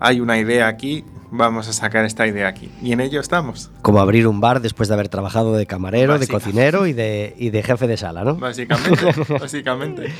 hay 0.00 0.20
una 0.20 0.38
idea 0.38 0.66
aquí, 0.66 1.04
vamos 1.30 1.68
a 1.68 1.72
sacar 1.72 2.04
esta 2.04 2.26
idea 2.26 2.48
aquí. 2.48 2.70
Y 2.82 2.92
en 2.92 3.00
ello 3.00 3.20
estamos, 3.20 3.70
Como 3.82 4.00
abrir 4.00 4.26
un 4.26 4.40
bar 4.40 4.60
después 4.60 4.88
de 4.88 4.94
haber 4.94 5.08
trabajado 5.08 5.52
de 5.54 5.66
camarero, 5.66 6.18
de 6.18 6.26
cocinero 6.26 6.86
y 6.86 6.92
de, 6.92 7.34
y 7.38 7.50
de 7.50 7.62
jefe 7.62 7.86
de 7.86 7.96
sala, 7.96 8.24
¿no? 8.24 8.34
básicamente. 8.36 9.06
básicamente. 9.40 10.12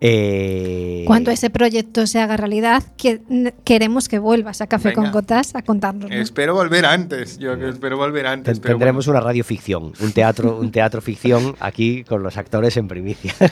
Eh, 0.00 1.04
Cuando 1.06 1.30
ese 1.30 1.50
proyecto 1.50 2.06
se 2.06 2.20
haga 2.20 2.36
realidad, 2.36 2.82
que- 2.96 3.20
queremos 3.64 4.08
que 4.08 4.18
vuelvas 4.18 4.60
a 4.60 4.66
Café 4.66 4.92
con. 4.92 5.10
Gotas 5.12 5.54
a 5.54 5.62
contarnos. 5.62 6.10
Espero 6.10 6.52
volver 6.54 6.84
antes, 6.84 7.38
yo 7.38 7.58
que 7.58 7.68
espero 7.68 7.96
volver 7.96 8.26
antes. 8.26 8.58
pero 8.60 8.74
tendremos 8.74 9.06
bueno. 9.06 9.18
una 9.20 9.26
radioficción, 9.28 9.92
un 10.00 10.12
teatro, 10.12 10.58
un 10.58 10.70
teatro 10.72 11.00
ficción 11.00 11.54
aquí 11.60 12.04
con 12.04 12.22
los 12.22 12.36
actores 12.36 12.76
en 12.76 12.88
primicia. 12.88 13.34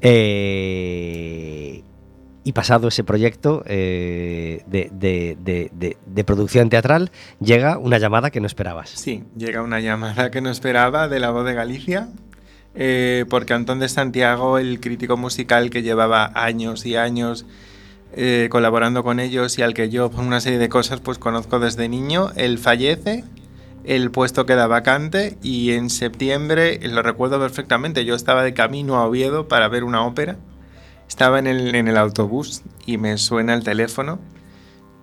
Eh, 0.00 1.82
y 2.48 2.52
pasado 2.52 2.88
ese 2.88 3.04
proyecto 3.04 3.62
eh, 3.66 4.62
de, 4.66 6.24
producción 6.24 6.70
teatral, 6.70 7.10
llega 7.40 7.76
una 7.76 7.98
llamada 7.98 8.30
que 8.30 8.40
no 8.40 8.46
esperabas. 8.46 8.88
Sí, 8.88 9.24
llega 9.36 9.60
una 9.60 9.80
llamada 9.80 10.30
que 10.30 10.40
no 10.40 10.48
esperaba 10.48 11.08
de 11.08 11.20
la 11.20 11.28
voz 11.28 11.44
de 11.44 11.52
Galicia, 11.52 12.08
eh, 12.74 13.26
porque 13.28 13.52
Antón 13.52 13.80
de 13.80 13.90
Santiago, 13.90 14.56
el 14.56 14.80
crítico 14.80 15.18
musical 15.18 15.68
que 15.68 15.82
llevaba 15.82 16.32
años 16.34 16.86
y 16.86 16.96
años 16.96 17.44
eh, 18.14 18.48
colaborando 18.50 19.04
con 19.04 19.20
ellos 19.20 19.58
y 19.58 19.62
al 19.62 19.74
que 19.74 19.90
yo 19.90 20.10
por 20.10 20.24
una 20.24 20.40
serie 20.40 20.58
de 20.58 20.70
cosas 20.70 21.00
pues 21.00 21.18
conozco 21.18 21.58
desde 21.58 21.86
niño, 21.90 22.30
él 22.34 22.56
fallece, 22.56 23.24
el 23.84 24.10
puesto 24.10 24.46
queda 24.46 24.66
vacante 24.66 25.36
y 25.42 25.72
en 25.72 25.90
septiembre, 25.90 26.80
lo 26.88 27.02
recuerdo 27.02 27.38
perfectamente, 27.38 28.06
yo 28.06 28.14
estaba 28.14 28.42
de 28.42 28.54
camino 28.54 28.96
a 28.96 29.04
Oviedo 29.04 29.48
para 29.48 29.68
ver 29.68 29.84
una 29.84 30.06
ópera, 30.06 30.38
estaba 31.08 31.38
en 31.38 31.46
el, 31.46 31.96
autobús 31.96 32.62
y 32.86 32.98
me 32.98 33.16
suena 33.18 33.54
el 33.54 33.64
teléfono 33.64 34.18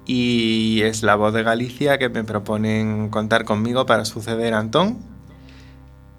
y 0.06 0.82
es 0.84 1.04
la 1.04 1.16
voz 1.16 1.34
de 1.34 1.44
Galicia 1.44 1.98
que 1.98 2.10
me 2.10 2.24
proponen 2.24 3.10
contar 3.10 3.44
conmigo 3.44 3.86
para 3.86 4.06
suceder 4.06 4.54
a 4.54 4.60
Antón. 4.60 5.00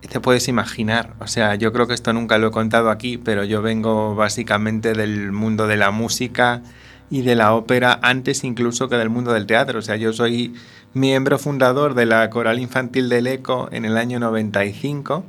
Te 0.01 0.21
puedes 0.21 0.49
imaginar, 0.49 1.15
o 1.21 1.27
sea, 1.27 1.55
yo 1.55 1.73
creo 1.73 1.87
que 1.87 1.95
esto 1.95 2.13
nunca 2.13 2.39
lo 2.39 2.49
he 2.49 2.51
contado 2.51 2.91
aquí, 2.91 3.17
pero 3.17 3.45
yo 3.45 3.63
vengo 3.63 4.15
básicamente 4.15 4.93
del 4.93 5.33
mundo 5.33 5.67
de 5.67 5.77
la 5.77 5.91
música 5.91 6.63
y 7.11 7.23
de 7.23 7.35
la 7.35 7.55
ópera 7.55 7.99
antes 8.03 8.45
incluso 8.45 8.89
que 8.89 8.97
del 8.97 9.11
mundo 9.11 9.33
del 9.33 9.47
teatro. 9.47 9.79
O 9.79 9.83
sea, 9.83 9.97
yo 9.97 10.13
soy 10.13 10.55
miembro 10.95 11.39
fundador 11.39 11.95
de 11.95 12.07
la 12.07 12.29
Coral 12.31 12.59
Infantil 12.59 13.09
del 13.09 13.27
ECO 13.27 13.69
en 13.73 13.85
el 13.85 13.97
año 13.97 14.19
95. 14.19 15.25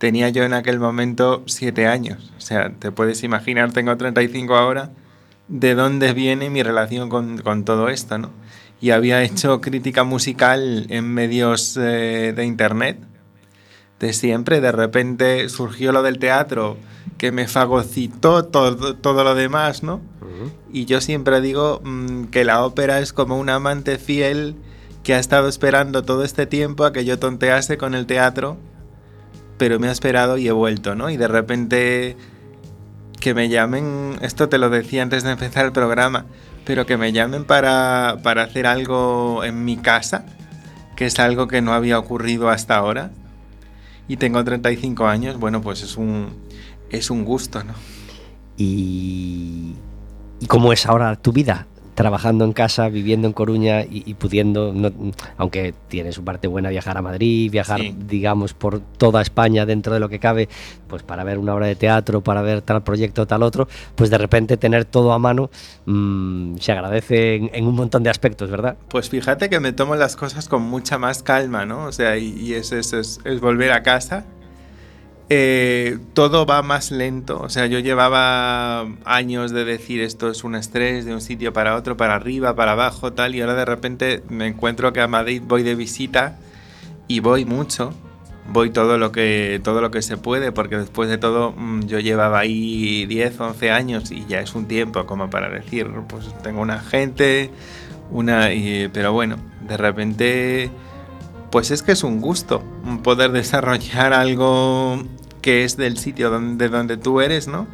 Tenía 0.00 0.30
yo 0.30 0.44
en 0.44 0.54
aquel 0.54 0.80
momento 0.80 1.42
siete 1.44 1.86
años. 1.86 2.32
O 2.38 2.40
sea, 2.40 2.70
te 2.70 2.90
puedes 2.90 3.22
imaginar, 3.22 3.70
tengo 3.70 3.94
35 3.94 4.56
ahora, 4.56 4.92
de 5.48 5.74
dónde 5.74 6.14
viene 6.14 6.48
mi 6.48 6.62
relación 6.62 7.10
con, 7.10 7.36
con 7.36 7.66
todo 7.66 7.90
esto, 7.90 8.16
¿no? 8.16 8.30
Y 8.80 8.92
había 8.92 9.22
hecho 9.22 9.60
crítica 9.60 10.02
musical 10.02 10.86
en 10.88 11.04
medios 11.12 11.76
eh, 11.76 12.32
de 12.34 12.46
internet 12.46 12.98
de 13.98 14.14
siempre. 14.14 14.62
De 14.62 14.72
repente 14.72 15.50
surgió 15.50 15.92
lo 15.92 16.02
del 16.02 16.18
teatro 16.18 16.78
que 17.18 17.30
me 17.30 17.46
fagocitó 17.46 18.46
todo, 18.46 18.96
todo 18.96 19.22
lo 19.22 19.34
demás, 19.34 19.82
¿no? 19.82 20.00
Y 20.72 20.86
yo 20.86 21.02
siempre 21.02 21.42
digo 21.42 21.82
mm, 21.84 22.28
que 22.28 22.46
la 22.46 22.64
ópera 22.64 23.00
es 23.00 23.12
como 23.12 23.38
un 23.38 23.50
amante 23.50 23.98
fiel 23.98 24.56
que 25.02 25.12
ha 25.12 25.18
estado 25.18 25.46
esperando 25.46 26.04
todo 26.04 26.24
este 26.24 26.46
tiempo 26.46 26.86
a 26.86 26.94
que 26.94 27.04
yo 27.04 27.18
tontease 27.18 27.76
con 27.76 27.94
el 27.94 28.06
teatro, 28.06 28.56
pero 29.60 29.78
me 29.78 29.88
ha 29.88 29.92
esperado 29.92 30.38
y 30.38 30.48
he 30.48 30.52
vuelto, 30.52 30.94
¿no? 30.94 31.10
Y 31.10 31.18
de 31.18 31.28
repente 31.28 32.16
que 33.20 33.34
me 33.34 33.50
llamen, 33.50 34.16
esto 34.22 34.48
te 34.48 34.56
lo 34.56 34.70
decía 34.70 35.02
antes 35.02 35.22
de 35.22 35.32
empezar 35.32 35.66
el 35.66 35.72
programa, 35.72 36.24
pero 36.64 36.86
que 36.86 36.96
me 36.96 37.12
llamen 37.12 37.44
para, 37.44 38.20
para 38.22 38.44
hacer 38.44 38.66
algo 38.66 39.44
en 39.44 39.66
mi 39.66 39.76
casa, 39.76 40.24
que 40.96 41.04
es 41.04 41.18
algo 41.18 41.46
que 41.46 41.60
no 41.60 41.74
había 41.74 41.98
ocurrido 41.98 42.48
hasta 42.48 42.74
ahora, 42.74 43.10
y 44.08 44.16
tengo 44.16 44.42
35 44.42 45.06
años, 45.06 45.38
bueno, 45.38 45.60
pues 45.60 45.82
es 45.82 45.98
un, 45.98 46.30
es 46.88 47.10
un 47.10 47.26
gusto, 47.26 47.62
¿no? 47.62 47.74
Y, 48.56 49.74
y 50.40 50.46
cómo 50.46 50.72
es 50.72 50.86
ahora 50.86 51.16
tu 51.16 51.32
vida 51.32 51.66
trabajando 52.00 52.44
en 52.44 52.52
casa, 52.52 52.88
viviendo 52.88 53.26
en 53.28 53.32
Coruña 53.34 53.82
y, 53.82 54.02
y 54.06 54.14
pudiendo, 54.14 54.72
no- 54.72 54.90
aunque 55.36 55.74
tiene 55.88 56.12
su 56.12 56.24
parte 56.24 56.48
buena 56.48 56.68
viajar 56.70 56.96
a 56.96 57.02
Madrid, 57.02 57.50
viajar, 57.50 57.80
Sí. 57.80 57.94
digamos, 58.06 58.54
por 58.54 58.80
toda 58.80 59.20
España 59.22 59.66
dentro 59.66 59.92
de 59.92 60.00
lo 60.00 60.08
que 60.08 60.18
cabe, 60.18 60.48
pues 60.88 61.02
para 61.02 61.24
ver 61.24 61.38
una 61.38 61.54
obra 61.54 61.66
de 61.66 61.76
teatro, 61.76 62.20
para 62.22 62.42
ver 62.42 62.62
tal 62.62 62.82
proyecto, 62.82 63.26
tal 63.26 63.42
otro, 63.42 63.68
pues 63.94 64.10
de 64.10 64.18
repente 64.18 64.56
tener 64.56 64.84
todo 64.84 65.12
a 65.12 65.18
mano 65.18 65.50
mm, 65.86 66.56
se 66.58 66.72
agradece 66.72 67.34
en, 67.36 67.50
en 67.52 67.66
un 67.66 67.74
montón 67.74 68.02
de 68.02 68.10
aspectos, 68.10 68.50
¿verdad? 68.50 68.76
Pues 68.88 69.08
fíjate 69.10 69.48
que 69.50 69.60
me 69.60 69.72
tomo 69.72 69.94
las 69.96 70.16
cosas 70.16 70.48
con 70.48 70.62
mucha 70.62 70.98
más 70.98 71.22
calma, 71.22 71.66
¿no? 71.66 71.84
O 71.84 71.92
sea, 71.92 72.16
y, 72.16 72.28
y 72.38 72.54
es, 72.54 72.72
es, 72.72 72.92
es- 72.92 73.20
es 73.24 73.40
volver 73.40 73.72
a 73.72 73.82
casa. 73.82 74.24
Eh, 75.32 75.98
todo 76.12 76.44
va 76.44 76.60
más 76.62 76.90
lento. 76.90 77.40
O 77.40 77.48
sea, 77.48 77.66
yo 77.66 77.78
llevaba 77.78 78.80
años 79.04 79.52
de 79.52 79.64
decir 79.64 80.00
esto 80.00 80.28
es 80.28 80.42
un 80.42 80.56
estrés 80.56 81.04
de 81.04 81.14
un 81.14 81.20
sitio 81.20 81.52
para 81.52 81.76
otro, 81.76 81.96
para 81.96 82.16
arriba, 82.16 82.56
para 82.56 82.72
abajo, 82.72 83.12
tal. 83.12 83.36
Y 83.36 83.40
ahora 83.40 83.54
de 83.54 83.64
repente 83.64 84.24
me 84.28 84.48
encuentro 84.48 84.92
que 84.92 85.00
a 85.00 85.06
Madrid 85.06 85.40
voy 85.46 85.62
de 85.62 85.76
visita 85.76 86.36
y 87.06 87.20
voy 87.20 87.44
mucho. 87.44 87.94
Voy 88.48 88.70
todo 88.70 88.98
lo 88.98 89.12
que 89.12 89.60
todo 89.62 89.80
lo 89.80 89.92
que 89.92 90.02
se 90.02 90.16
puede, 90.16 90.50
porque 90.50 90.76
después 90.76 91.08
de 91.08 91.18
todo 91.18 91.52
mm, 91.52 91.82
yo 91.82 92.00
llevaba 92.00 92.40
ahí 92.40 93.06
10, 93.06 93.38
11 93.38 93.70
años 93.70 94.10
y 94.10 94.26
ya 94.26 94.40
es 94.40 94.56
un 94.56 94.66
tiempo 94.66 95.06
como 95.06 95.30
para 95.30 95.48
decir, 95.48 95.88
pues 96.08 96.26
tengo 96.42 96.60
una 96.60 96.80
gente, 96.80 97.52
una 98.10 98.48
pero 98.92 99.12
bueno, 99.12 99.36
de 99.68 99.76
repente 99.76 100.70
pues 101.52 101.70
es 101.70 101.82
que 101.82 101.92
es 101.92 102.02
un 102.02 102.20
gusto 102.20 102.64
poder 103.04 103.30
desarrollar 103.32 104.12
algo 104.12 105.04
que 105.40 105.64
es 105.64 105.76
del 105.76 105.98
sitio 105.98 106.30
donde, 106.30 106.68
donde 106.68 106.96
tú 106.96 107.20
eres, 107.20 107.48
¿no? 107.48 107.66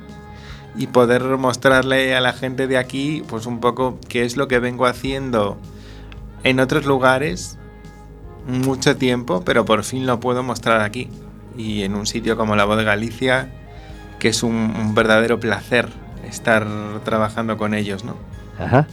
Y 0.77 0.89
poder 0.89 1.23
mostrarle 1.39 2.15
a 2.15 2.21
la 2.21 2.33
gente 2.33 2.67
de 2.67 2.77
aquí, 2.77 3.23
pues 3.29 3.47
un 3.47 3.61
poco 3.61 3.99
qué 4.09 4.25
es 4.25 4.37
lo 4.37 4.49
que 4.49 4.59
vengo 4.59 4.87
haciendo 4.87 5.57
en 6.45 6.61
otros 6.61 6.85
lugares 6.87 7.59
mucho 8.47 8.97
tiempo, 8.97 9.43
pero 9.45 9.65
por 9.65 9.85
fin 9.85 10.07
lo 10.07 10.21
puedo 10.21 10.43
mostrar 10.43 10.83
aquí. 10.83 11.09
Y 11.57 11.83
en 11.83 11.95
un 11.95 12.07
sitio 12.07 12.37
como 12.37 12.55
la 12.55 12.65
Voz 12.65 12.77
de 12.77 12.85
Galicia, 12.85 13.51
que 14.19 14.29
es 14.29 14.43
un, 14.43 14.55
un 14.55 14.95
verdadero 14.95 15.41
placer 15.41 15.89
estar 16.25 16.67
trabajando 17.05 17.57
con 17.57 17.75
ellos, 17.75 18.05
¿no? 18.05 18.17
Ajá. 18.59 18.87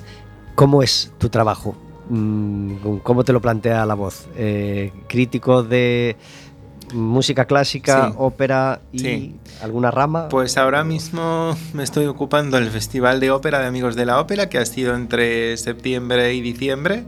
¿Cómo 0.56 0.84
es 0.84 1.12
tu 1.18 1.30
trabajo? 1.30 1.76
Mm, 2.10 3.00
¿Cómo 3.02 3.24
te 3.24 3.34
lo 3.34 3.42
plantea 3.42 3.86
la 3.86 3.94
voz? 3.96 4.28
Eh, 4.36 4.92
¿Crítico 5.08 5.64
de 5.64 6.16
música 6.94 7.46
clásica, 7.46 8.08
Sí. 8.10 8.14
ópera 8.18 8.82
y 8.92 9.00
Sí. 9.00 9.36
alguna 9.62 9.92
rama? 9.92 10.30
Pues 10.30 10.58
ahora 10.58 10.84
mismo 10.84 11.56
me 11.74 11.84
estoy 11.84 12.06
ocupando 12.06 12.58
del 12.58 12.70
Festival 12.70 13.20
de 13.20 13.32
Ópera 13.32 13.60
de 13.60 13.68
Amigos 13.68 13.96
de 13.96 14.06
la 14.06 14.20
Ópera, 14.20 14.50
que 14.50 14.58
ha 14.58 14.66
sido 14.66 14.96
entre 14.96 15.58
septiembre 15.58 16.34
y 16.34 16.42
diciembre. 16.42 17.04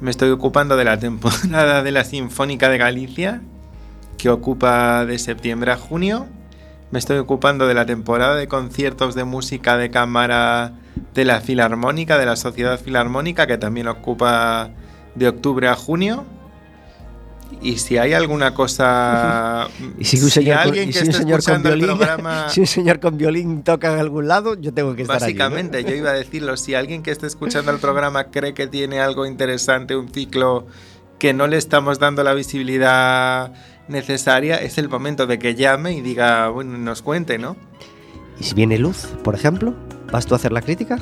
Me 0.00 0.10
estoy 0.10 0.30
ocupando 0.30 0.76
de 0.76 0.84
la 0.84 0.98
temporada 0.98 1.82
de 1.82 1.90
la 1.92 2.04
Sinfónica 2.04 2.68
de 2.68 2.78
Galicia, 2.78 3.40
que 4.18 4.30
ocupa 4.30 5.04
de 5.04 5.18
septiembre 5.18 5.72
a 5.72 5.76
junio. 5.76 6.26
Me 6.90 6.98
estoy 6.98 7.18
ocupando 7.18 7.66
de 7.66 7.74
la 7.74 7.86
temporada 7.86 8.34
de 8.36 8.48
conciertos 8.48 9.14
de 9.14 9.24
música 9.24 9.76
de 9.76 9.90
cámara 9.90 10.72
de 11.14 11.24
la 11.24 11.40
Filarmónica, 11.40 12.18
de 12.18 12.26
la 12.26 12.36
Sociedad 12.36 12.78
Filarmónica, 12.78 13.46
que 13.46 13.56
también 13.58 13.88
ocupa 13.88 14.70
de 15.14 15.28
octubre 15.28 15.68
a 15.68 15.74
junio. 15.74 16.24
Y 17.62 17.78
si 17.78 17.96
hay 17.96 18.12
alguna 18.12 18.54
cosa... 18.54 19.68
y 19.98 20.04
si 20.04 20.20
un 20.20 20.30
señor, 20.30 20.58
alguien 20.58 20.88
que 20.88 20.92
si 20.94 21.04
un 21.04 21.10
esté 21.30 21.52
el 21.54 21.62
violín, 21.62 21.86
programa... 21.86 22.48
si 22.50 22.60
un 22.60 22.66
señor 22.66 22.98
con 23.00 23.16
violín 23.16 23.62
toca 23.62 23.92
en 23.92 24.00
algún 24.00 24.26
lado, 24.28 24.54
yo 24.60 24.74
tengo 24.74 24.94
que 24.96 25.02
estar 25.02 25.22
allí, 25.22 25.34
¿no? 25.34 25.38
Básicamente, 25.44 25.84
yo 25.84 25.94
iba 25.94 26.10
a 26.10 26.14
decirlo, 26.14 26.56
si 26.56 26.74
alguien 26.74 27.02
que 27.02 27.12
esté 27.12 27.26
escuchando 27.26 27.70
el 27.70 27.78
programa 27.78 28.24
cree 28.24 28.52
que 28.54 28.66
tiene 28.66 29.00
algo 29.00 29.26
interesante, 29.26 29.94
un 29.96 30.08
ciclo 30.08 30.66
que 31.18 31.32
no 31.32 31.46
le 31.46 31.56
estamos 31.56 32.00
dando 32.00 32.24
la 32.24 32.34
visibilidad 32.34 33.52
necesaria, 33.86 34.56
es 34.56 34.76
el 34.78 34.88
momento 34.88 35.26
de 35.28 35.38
que 35.38 35.54
llame 35.54 35.92
y 35.92 36.00
diga, 36.00 36.48
bueno, 36.48 36.78
nos 36.78 37.00
cuente, 37.02 37.38
¿no? 37.38 37.56
¿Y 38.40 38.44
si 38.44 38.54
viene 38.54 38.76
luz, 38.78 39.06
por 39.22 39.34
ejemplo? 39.36 39.74
¿Vas 40.10 40.26
tú 40.26 40.34
a 40.34 40.36
hacer 40.36 40.52
la 40.52 40.60
crítica? 40.62 40.98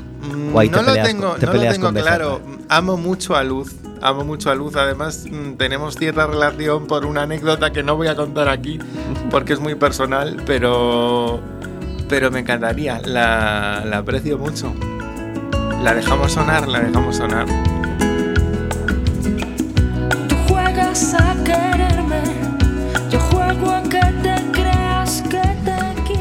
¿O 0.53 0.61
ahí 0.61 0.69
te 0.69 0.77
no 0.77 0.83
lo 0.83 0.89
peleas 0.89 1.09
tengo, 1.09 1.31
con- 1.31 1.41
te 1.41 1.47
no 1.47 1.53
lo 1.55 1.61
tengo 1.63 1.93
claro. 1.93 2.41
Amo 2.69 2.97
mucho 2.97 3.35
a 3.35 3.43
Luz. 3.43 3.75
Amo 4.03 4.25
mucho 4.25 4.51
a 4.51 4.55
Luz. 4.55 4.77
Además, 4.77 5.27
mm, 5.31 5.55
tenemos 5.55 5.97
cierta 5.97 6.27
relación 6.27 6.87
por 6.87 7.05
una 7.05 7.23
anécdota 7.23 7.71
que 7.71 7.83
no 7.83 7.97
voy 7.97 8.09
a 8.09 8.17
contar 8.17 8.49
aquí 8.49 8.79
porque 9.31 9.53
es 9.53 9.61
muy 9.61 9.75
personal, 9.75 10.43
pero, 10.47 11.41
pero 12.09 12.31
me 12.31 12.41
encantaría. 12.41 13.01
La, 13.05 13.83
la 13.85 13.99
aprecio 13.99 14.39
mucho. 14.39 14.73
La 15.83 15.95
dejamos 15.95 16.33
sonar, 16.33 16.69
la 16.69 16.81
dejamos 16.81 17.17
sonar. 17.17 17.47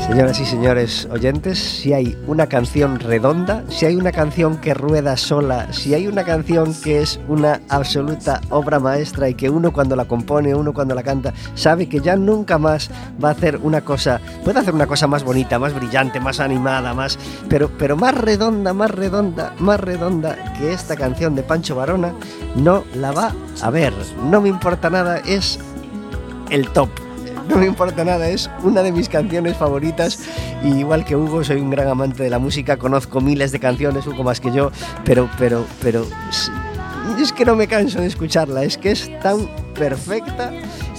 Señoras 0.09 0.39
y 0.39 0.45
señores 0.45 1.07
oyentes, 1.11 1.59
si 1.59 1.93
hay 1.93 2.17
una 2.25 2.47
canción 2.47 2.99
redonda, 2.99 3.63
si 3.69 3.85
hay 3.85 3.95
una 3.95 4.11
canción 4.11 4.57
que 4.57 4.73
rueda 4.73 5.15
sola, 5.15 5.71
si 5.71 5.93
hay 5.93 6.07
una 6.07 6.23
canción 6.23 6.73
que 6.73 6.99
es 6.99 7.19
una 7.27 7.61
absoluta 7.69 8.41
obra 8.49 8.79
maestra 8.79 9.29
y 9.29 9.35
que 9.35 9.51
uno 9.51 9.71
cuando 9.71 9.95
la 9.95 10.05
compone, 10.05 10.55
uno 10.55 10.73
cuando 10.73 10.95
la 10.95 11.03
canta, 11.03 11.31
sabe 11.53 11.87
que 11.87 11.99
ya 11.99 12.15
nunca 12.15 12.57
más 12.57 12.89
va 13.23 13.29
a 13.29 13.33
hacer 13.33 13.57
una 13.61 13.81
cosa, 13.81 14.19
puede 14.43 14.59
hacer 14.59 14.73
una 14.73 14.87
cosa 14.87 15.05
más 15.05 15.23
bonita, 15.23 15.59
más 15.59 15.75
brillante, 15.75 16.19
más 16.19 16.39
animada, 16.39 16.95
más, 16.95 17.19
pero, 17.47 17.69
pero 17.77 17.95
más 17.95 18.15
redonda, 18.17 18.73
más 18.73 18.89
redonda, 18.89 19.53
más 19.59 19.79
redonda 19.79 20.55
que 20.57 20.73
esta 20.73 20.95
canción 20.95 21.35
de 21.35 21.43
Pancho 21.43 21.75
Varona, 21.75 22.15
no 22.55 22.83
la 22.95 23.11
va 23.11 23.31
a 23.61 23.69
ver. 23.69 23.93
No 24.23 24.41
me 24.41 24.49
importa 24.49 24.89
nada, 24.89 25.19
es 25.19 25.59
el 26.49 26.67
top. 26.69 26.89
No 27.55 27.57
me 27.57 27.65
importa 27.65 28.05
nada, 28.05 28.29
es 28.29 28.49
una 28.63 28.83
de 28.83 28.91
mis 28.91 29.09
canciones 29.09 29.57
favoritas. 29.57 30.19
Y 30.63 30.79
igual 30.79 31.03
que 31.03 31.15
Hugo, 31.15 31.43
soy 31.43 31.59
un 31.59 31.71
gran 31.71 31.87
amante 31.87 32.21
de 32.23 32.29
la 32.29 32.37
música, 32.37 32.77
conozco 32.77 33.21
miles 33.21 33.51
de 33.51 33.59
canciones, 33.59 34.05
Hugo 34.05 34.23
más 34.23 34.39
que 34.39 34.51
yo, 34.51 34.71
pero, 35.03 35.29
pero, 35.39 35.65
pero 35.81 36.05
es 37.19 37.33
que 37.33 37.45
no 37.45 37.55
me 37.55 37.67
canso 37.67 37.99
de 37.99 38.07
escucharla, 38.07 38.63
es 38.63 38.77
que 38.77 38.91
es 38.91 39.09
tan 39.19 39.49
perfecta 39.73 40.51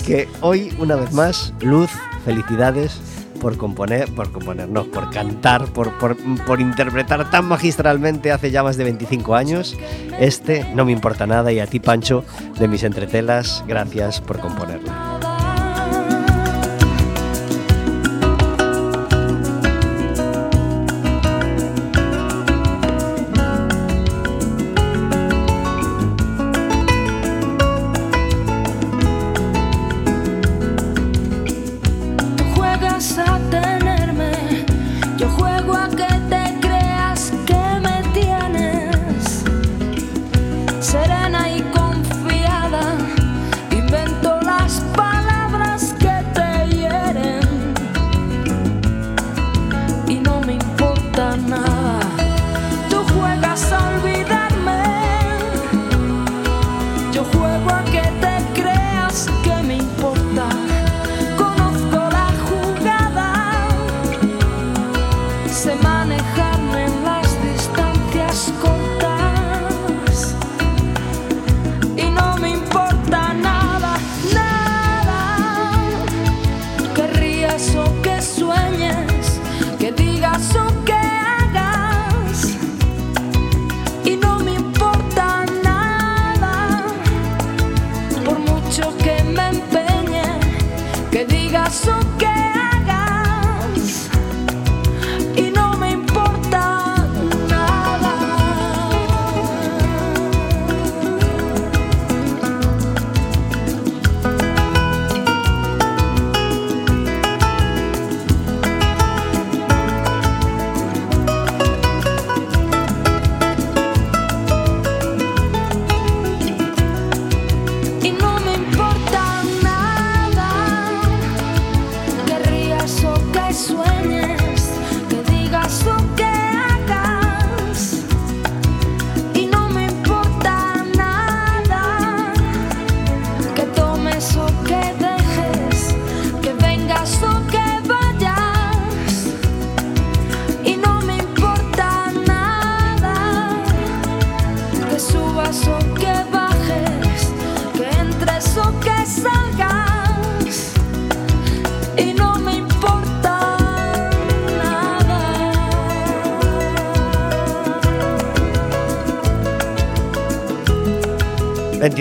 que 0.05 0.29
hoy, 0.41 0.75
una 0.79 0.97
vez 0.97 1.13
más, 1.13 1.55
Luz, 1.61 1.91
felicidades 2.25 3.01
por 3.41 3.57
componer, 3.57 4.13
por 4.15 4.31
componer, 4.33 4.69
no, 4.69 4.85
por 4.85 5.09
cantar, 5.11 5.65
por, 5.67 5.97
por, 5.99 6.17
por 6.45 6.61
interpretar 6.61 7.31
tan 7.31 7.47
magistralmente 7.47 8.33
hace 8.33 8.51
ya 8.51 8.63
más 8.63 8.77
de 8.77 8.85
25 8.85 9.35
años. 9.35 9.77
Este 10.19 10.67
no 10.75 10.85
me 10.85 10.93
importa 10.93 11.27
nada 11.27 11.51
y 11.53 11.61
a 11.61 11.67
ti, 11.67 11.81
Pancho, 11.81 12.25
de 12.59 12.69
mis 12.69 12.83
entretelas, 12.83 13.65
gracias 13.67 14.21
por 14.21 14.41
componerla. 14.41 15.10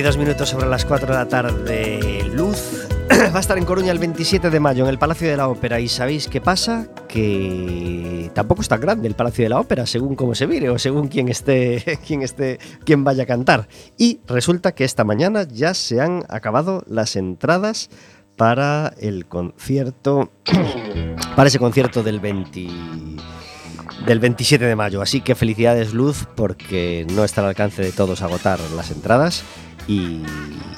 22 0.10 0.26
minutos 0.26 0.50
sobre 0.50 0.66
las 0.66 0.86
4 0.86 1.08
de 1.08 1.14
la 1.14 1.28
tarde. 1.28 2.24
Luz 2.34 2.88
va 3.12 3.38
a 3.38 3.40
estar 3.40 3.60
en 3.60 3.66
Coruña 3.66 3.92
el 3.92 4.00
27 4.00 4.50
de 4.50 4.60
mayo 4.60 4.86
en 4.86 4.90
el 4.90 4.98
Palacio 4.98 5.30
de 5.30 5.38
la 5.38 5.48
Ópera. 5.48 5.80
¿Y 5.80 5.88
sabéis 5.88 6.28
qué 6.28 6.42
pasa? 6.42 6.88
Que 7.08 8.32
tampoco 8.34 8.64
es 8.64 8.68
tan 8.68 8.82
grande 8.82 9.08
el 9.08 9.14
Palacio 9.14 9.44
de 9.44 9.50
la 9.50 9.60
Ópera, 9.60 9.86
según 9.86 10.16
cómo 10.16 10.34
se 10.34 10.48
mire 10.48 10.72
o 10.72 10.80
según 10.80 11.10
quién 11.10 11.30
esté, 11.30 12.00
quién 12.08 12.24
esté, 12.24 12.58
quién 12.86 13.04
vaya 13.04 13.24
a 13.24 13.26
cantar. 13.28 13.68
Y 14.00 14.20
resulta 14.26 14.72
que 14.72 14.84
esta 14.84 15.04
mañana 15.04 15.44
ya 15.44 15.76
se 15.76 16.02
han 16.02 16.24
acabado 16.28 16.84
las 16.88 17.16
entradas 17.16 17.92
para 18.36 18.96
el 19.00 19.28
concierto, 19.28 20.32
para 21.36 21.50
ese 21.50 21.60
concierto 21.60 22.02
del 22.02 22.20
20 22.20 22.68
del 24.08 24.20
27 24.20 24.66
de 24.66 24.76
mayo. 24.76 25.04
Así 25.04 25.22
que 25.22 25.36
felicidades 25.36 25.94
Luz 25.94 26.26
porque 26.36 27.06
no 27.14 27.24
está 27.24 27.42
al 27.42 27.50
alcance 27.50 27.84
de 27.84 27.92
todos 27.92 28.24
agotar 28.24 28.60
las 28.76 28.90
entradas 28.90 29.44
y, 29.88 30.22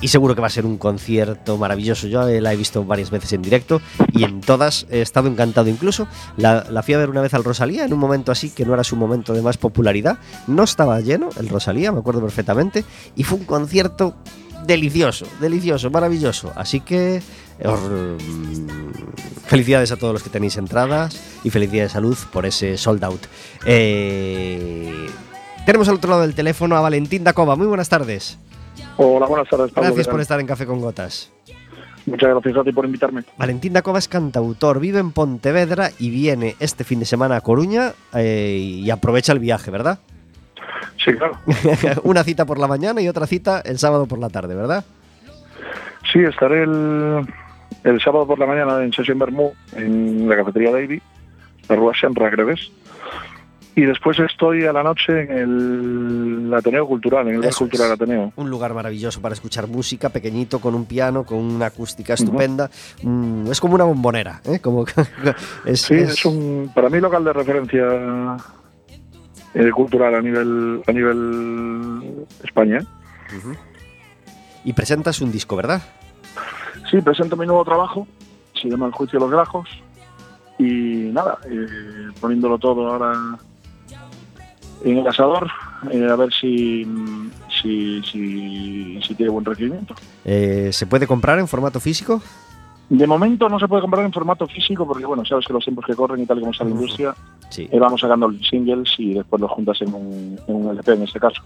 y 0.02 0.08
seguro 0.08 0.36
que 0.36 0.42
va 0.42 0.48
a 0.48 0.52
ser 0.52 0.66
un 0.66 0.78
concierto 0.78 1.58
maravilloso. 1.58 2.08
Yo 2.08 2.28
la 2.28 2.54
he 2.54 2.56
visto 2.56 2.84
varias 2.84 3.12
veces 3.12 3.34
en 3.34 3.42
directo 3.42 3.82
y 4.12 4.24
en 4.24 4.42
todas 4.42 4.88
he 4.90 5.02
estado 5.02 5.30
encantado. 5.30 5.70
Incluso 5.70 6.08
la, 6.38 6.66
fui 6.84 6.96
a 6.96 6.98
ver 6.98 7.10
una 7.10 7.22
vez 7.22 7.34
al 7.34 7.44
Rosalía 7.44 7.86
en 7.86 7.94
un 7.94 8.00
momento 8.00 8.32
así 8.32 8.50
que 8.50 8.66
no 8.66 8.74
era 8.74 8.84
su 8.84 8.96
momento 8.96 9.34
de 9.34 9.42
más 9.42 9.58
popularidad. 9.58 10.18
No 10.48 10.64
estaba 10.64 11.00
lleno 11.00 11.30
el 11.38 11.48
Rosalía, 11.50 11.92
me 11.92 12.00
acuerdo 12.00 12.22
perfectamente, 12.22 12.84
y 13.16 13.24
fue 13.24 13.38
un 13.38 13.46
concierto 13.46 14.16
delicioso, 14.66 15.28
delicioso, 15.40 15.92
maravilloso. 15.92 16.52
Así 16.56 16.82
que 16.82 17.22
mm, 17.64 18.88
felicidades 19.46 19.92
a 19.92 19.98
todos 19.98 20.14
los 20.14 20.24
que 20.24 20.30
tenéis 20.32 20.58
entradas 20.58 21.16
y 21.44 21.52
felicidades 21.52 21.96
a 21.96 22.00
Luz 22.00 22.26
por 22.32 22.48
ese 22.48 22.78
sold 22.78 23.04
out. 23.04 23.22
Eh, 23.66 25.08
tenemos 25.66 25.88
al 25.90 25.96
otro 25.96 26.10
lado 26.10 26.24
del 26.24 26.34
teléfono 26.34 26.76
a 26.76 26.82
Valentín 26.82 27.24
Dacova. 27.24 27.56
Muy 27.56 27.68
buenas 27.68 27.90
tardes. 27.90 28.40
Hola, 28.98 29.26
buenas 29.26 29.50
tardes, 29.50 29.72
Pablo. 29.72 29.88
Gracias 29.88 30.08
¿qué 30.08 30.12
por 30.12 30.22
estar 30.22 30.40
en 30.40 30.48
Café 30.48 30.66
con 30.66 30.80
Gotas. 30.80 31.32
Muchas 32.06 32.30
gracias 32.30 32.58
a 32.58 32.64
ti 32.64 32.72
por 32.72 32.86
invitarme. 32.86 33.24
Valentín 33.38 33.74
Dacova 33.74 34.00
es 34.00 34.08
cantautor, 34.08 34.80
vive 34.80 35.00
en 35.00 35.12
Pontevedra 35.12 35.92
y 36.00 36.10
viene 36.10 36.56
este 36.60 36.84
fin 36.84 37.00
de 37.00 37.06
semana 37.06 37.38
a 37.38 37.42
Coruña 37.42 37.94
eh, 38.14 38.58
y 38.58 38.90
aprovecha 38.90 39.34
el 39.34 39.40
viaje, 39.40 39.70
¿verdad? 39.70 40.00
Sí, 41.04 41.14
claro. 41.14 41.38
Una 42.04 42.24
cita 42.24 42.46
por 42.46 42.60
la 42.60 42.68
mañana 42.68 43.02
y 43.02 43.08
otra 43.08 43.28
cita 43.28 43.62
el 43.62 43.78
sábado 43.78 44.08
por 44.08 44.20
la 44.20 44.30
tarde, 44.30 44.56
¿verdad? 44.56 44.84
Sí, 46.12 46.20
estaré 46.20 46.64
el, 46.64 47.26
el 47.84 48.02
sábado 48.02 48.26
por 48.28 48.40
la 48.40 48.46
mañana 48.46 48.84
en 48.84 48.92
Sesión 48.94 49.20
Bermú, 49.20 49.54
en 49.76 50.28
la 50.28 50.36
cafetería 50.36 50.72
Davy, 50.72 51.02
la 51.70 51.76
Rúa 51.76 51.94
Senra, 52.00 52.30
creo 52.32 52.48
que 52.48 52.54
es. 52.54 52.72
Y 53.74 53.84
después 53.84 54.20
estoy 54.20 54.66
a 54.66 54.74
la 54.74 54.84
noche 54.84 55.22
en 55.22 56.48
el 56.48 56.54
Ateneo 56.54 56.86
Cultural, 56.86 57.26
en 57.30 57.36
el 57.36 57.42
Bar 57.42 57.54
Cultural. 57.54 57.92
Ateneo. 57.94 58.34
Un 58.36 58.50
lugar 58.50 58.74
maravilloso 58.74 59.22
para 59.22 59.34
escuchar 59.34 59.68
música, 59.68 60.10
pequeñito, 60.10 60.60
con 60.60 60.76
un 60.76 60.86
piano, 60.86 61.24
con 61.24 61.38
una 61.38 61.68
acústica 61.68 62.14
estupenda. 62.14 62.70
Mm, 63.02 63.50
es 63.50 63.62
como 63.62 63.76
una 63.76 63.86
bombonera, 63.86 64.42
¿eh? 64.44 64.60
Como, 64.60 64.86
es, 65.66 65.82
Sí, 65.82 65.94
es- 65.96 66.10
es 66.12 66.26
un, 66.26 66.70
para 66.76 66.90
mí 66.90 67.00
local 67.00 67.24
de 67.24 67.32
referencia 67.32 68.38
eh, 69.54 69.72
cultural 69.72 70.16
a 70.16 70.22
nivel 70.22 70.82
a 70.86 70.92
nivel 70.92 72.26
España. 72.44 72.80
Y 74.66 74.74
presentas 74.74 75.22
un 75.22 75.32
disco, 75.32 75.56
¿verdad? 75.56 75.82
Sí, 76.90 77.00
presento 77.02 77.38
mi 77.38 77.46
nuevo 77.46 77.64
trabajo, 77.64 78.06
se 78.62 78.68
llama 78.70 78.88
El 78.88 78.92
juicio 78.92 79.18
de 79.18 79.26
los 79.26 79.32
grajos 79.32 79.70
y 80.60 81.10
nada, 81.14 81.38
eh, 81.50 82.10
poniéndolo 82.20 82.58
todo 82.60 82.88
ahora 82.92 83.14
en 84.84 84.98
el 85.00 85.08
asador, 85.08 85.50
eh, 85.92 86.08
a 86.10 86.16
ver 86.16 86.32
si, 86.34 86.86
si, 87.62 88.02
si, 88.04 89.00
si 89.02 89.16
tiene 89.16 89.32
buen 89.32 89.46
recibimiento. 89.46 89.94
Eh, 90.26 90.70
¿Se 90.72 90.86
puede 90.88 91.08
comprar 91.08 91.40
en 91.40 91.48
formato 91.48 91.80
físico? 91.80 92.22
De 92.90 93.08
momento 93.08 93.48
no 93.48 93.58
se 93.60 93.68
puede 93.70 93.82
comprar 93.82 94.06
en 94.06 94.12
formato 94.12 94.46
físico 94.48 94.86
porque, 94.86 95.06
bueno, 95.06 95.24
sabes 95.24 95.46
que 95.48 95.54
los 95.54 95.64
tiempos 95.64 95.86
que 95.86 95.96
corren 95.96 96.22
y 96.22 96.26
tal 96.26 96.40
como 96.40 96.52
está 96.52 96.66
la 96.66 96.72
industria, 96.72 97.16
Sí. 97.50 97.68
eh, 97.72 97.80
vamos 97.80 98.02
sacando 98.02 98.30
singles 98.50 98.94
y 98.98 99.14
después 99.14 99.40
los 99.42 99.50
juntas 99.52 99.82
en 99.82 99.94
un, 99.94 100.40
en 100.48 100.56
un 100.56 100.70
LP 100.72 100.94
en 100.94 101.04
este 101.04 101.20
caso. 101.20 101.42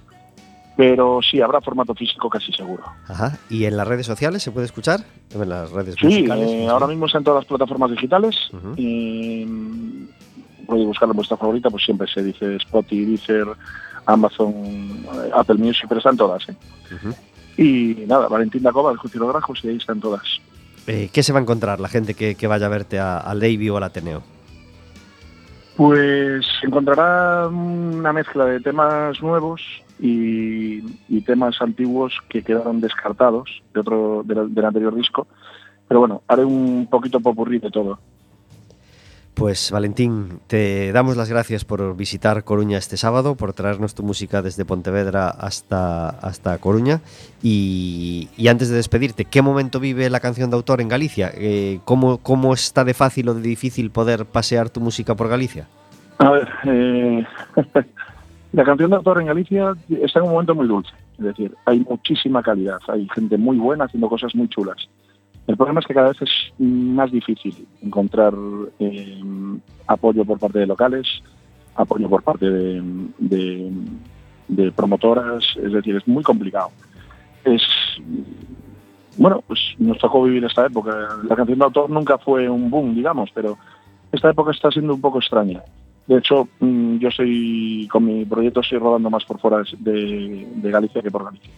Pero 0.77 1.19
sí, 1.21 1.39
habrá 1.39 1.61
formato 1.61 1.93
físico 1.95 2.29
casi 2.29 2.51
seguro. 2.51 2.83
Ajá. 3.07 3.37
¿Y 3.49 3.63
en 3.65 3.77
las 3.77 3.87
redes 3.87 4.05
sociales 4.07 4.43
se 4.43 4.51
puede 4.51 4.65
escuchar? 4.65 5.01
En 5.33 5.47
las 5.47 5.71
redes 5.71 5.95
Sí, 5.99 6.05
musicales. 6.07 6.49
eh, 6.49 6.67
ahora 6.67 6.87
mismo 6.87 7.05
está 7.05 7.19
en 7.19 7.23
todas 7.23 7.41
las 7.43 7.47
plataformas 7.47 7.91
digitales. 7.91 8.35
Mm, 8.51 10.03
podéis 10.65 10.87
buscarlo 10.87 11.13
en 11.13 11.17
vuestra 11.17 11.37
favorita, 11.37 11.69
pues 11.69 11.83
siempre 11.83 12.07
se 12.07 12.23
dice 12.23 12.55
Spotify, 12.57 13.05
Deezer, 13.05 13.47
Amazon, 14.05 14.53
eh, 14.55 15.31
Apple 15.33 15.55
Music, 15.55 15.85
pero 15.87 15.99
están 15.99 16.17
todas. 16.17 16.47
¿eh? 16.49 16.55
Y 17.57 18.05
nada, 18.05 18.27
Valentín 18.27 18.63
Dacova, 18.63 18.91
el 18.91 18.97
los 19.19 19.29
Grajos, 19.33 19.59
y 19.63 19.69
ahí 19.69 19.77
están 19.77 19.99
todas. 19.99 20.23
Eh, 20.87 21.09
¿Qué 21.11 21.23
se 21.23 21.33
va 21.33 21.39
a 21.39 21.41
encontrar 21.41 21.79
la 21.79 21.87
gente 21.87 22.13
que, 22.13 22.35
que 22.35 22.47
vaya 22.47 22.65
a 22.67 22.69
verte 22.69 22.99
a- 22.99 23.17
al 23.19 23.39
Davy 23.39 23.69
o 23.69 23.77
al 23.77 23.83
Ateneo? 23.83 24.21
Pues 25.75 26.45
encontrará 26.63 27.47
una 27.47 28.13
mezcla 28.13 28.45
de 28.45 28.61
temas 28.61 29.21
nuevos 29.21 29.61
y, 29.99 30.77
y 31.09 31.21
temas 31.25 31.61
antiguos 31.61 32.13
que 32.29 32.43
quedaron 32.43 32.79
descartados 32.79 33.61
de 33.73 33.79
otro 33.81 34.21
del, 34.25 34.53
del 34.53 34.65
anterior 34.65 34.95
disco. 34.95 35.27
Pero 35.87 35.99
bueno, 35.99 36.21
haré 36.27 36.45
un 36.45 36.87
poquito 36.89 37.19
popurrí 37.19 37.59
de 37.59 37.71
todo. 37.71 37.99
Pues 39.35 39.69
Valentín, 39.69 40.39
te 40.47 40.93
damos 40.93 41.17
las 41.17 41.29
gracias 41.29 41.65
por 41.65 41.97
visitar 41.97 42.45
Coruña 42.45 42.77
este 42.77 42.95
sábado, 42.95 43.35
por 43.35 43.51
traernos 43.51 43.93
tu 43.93 44.01
música 44.01 44.41
desde 44.41 44.63
Pontevedra 44.63 45.27
hasta, 45.27 46.07
hasta 46.07 46.57
Coruña. 46.57 47.01
Y, 47.43 48.29
antes 48.49 48.69
de 48.69 48.77
despedirte, 48.77 49.25
¿qué 49.25 49.41
momento 49.41 49.81
vive 49.81 50.09
la 50.09 50.21
canción 50.21 50.49
de 50.49 50.55
autor 50.55 50.79
en 50.79 50.87
Galicia? 50.87 51.31
Eh, 51.35 51.79
¿cómo, 51.83 52.19
¿Cómo 52.19 52.53
está 52.53 52.85
de 52.85 52.93
fácil 52.93 53.27
o 53.27 53.33
de 53.33 53.41
difícil 53.41 53.91
poder 53.91 54.25
pasear 54.25 54.69
tu 54.69 54.79
música 54.79 55.15
por 55.15 55.27
Galicia? 55.27 55.67
A 56.19 56.31
ver, 56.31 56.49
eh, 56.63 57.25
la 58.53 58.63
canción 58.63 58.89
de 58.89 58.95
autor 58.95 59.19
en 59.19 59.27
Galicia 59.27 59.73
está 60.01 60.19
en 60.19 60.27
un 60.27 60.31
momento 60.31 60.55
muy 60.55 60.67
dulce. 60.67 60.93
Es 61.19 61.25
decir, 61.25 61.53
hay 61.65 61.81
muchísima 61.81 62.41
calidad, 62.41 62.79
hay 62.87 63.05
gente 63.13 63.37
muy 63.37 63.57
buena 63.57 63.83
haciendo 63.83 64.07
cosas 64.07 64.33
muy 64.33 64.47
chulas. 64.47 64.87
El 65.47 65.57
problema 65.57 65.79
es 65.79 65.85
que 65.85 65.93
cada 65.93 66.09
vez 66.09 66.21
es 66.21 66.53
más 66.59 67.11
difícil 67.11 67.67
encontrar 67.81 68.33
eh, 68.79 69.21
apoyo 69.87 70.25
por 70.25 70.39
parte 70.39 70.59
de 70.59 70.67
locales, 70.67 71.07
apoyo 71.75 72.09
por 72.09 72.23
parte 72.23 72.49
de, 72.49 73.71
promotoras, 74.75 75.43
es 75.61 75.71
decir, 75.71 75.95
es 75.95 76.07
muy 76.07 76.23
complicado. 76.23 76.69
Es 77.43 77.61
bueno, 79.17 79.43
pues 79.47 79.59
nos 79.77 79.97
tocó 79.99 80.23
vivir 80.23 80.43
esta 80.43 80.65
época. 80.65 80.91
La 81.27 81.35
canción 81.35 81.59
de 81.59 81.65
autor 81.65 81.89
nunca 81.89 82.17
fue 82.17 82.49
un 82.49 82.69
boom, 82.69 82.95
digamos, 82.95 83.29
pero 83.33 83.57
esta 84.11 84.29
época 84.29 84.51
está 84.51 84.71
siendo 84.71 84.93
un 84.93 85.01
poco 85.01 85.19
extraña. 85.19 85.63
De 86.07 86.17
hecho, 86.17 86.47
mm, 86.59 86.97
yo 86.97 87.09
estoy 87.09 87.87
con 87.91 88.05
mi 88.05 88.25
proyecto 88.25 88.59
estoy 88.59 88.77
rodando 88.77 89.09
más 89.09 89.23
por 89.25 89.39
fuera 89.39 89.63
de, 89.79 90.47
Galicia 90.63 91.01
que 91.01 91.11
por 91.11 91.25
Galicia. 91.25 91.51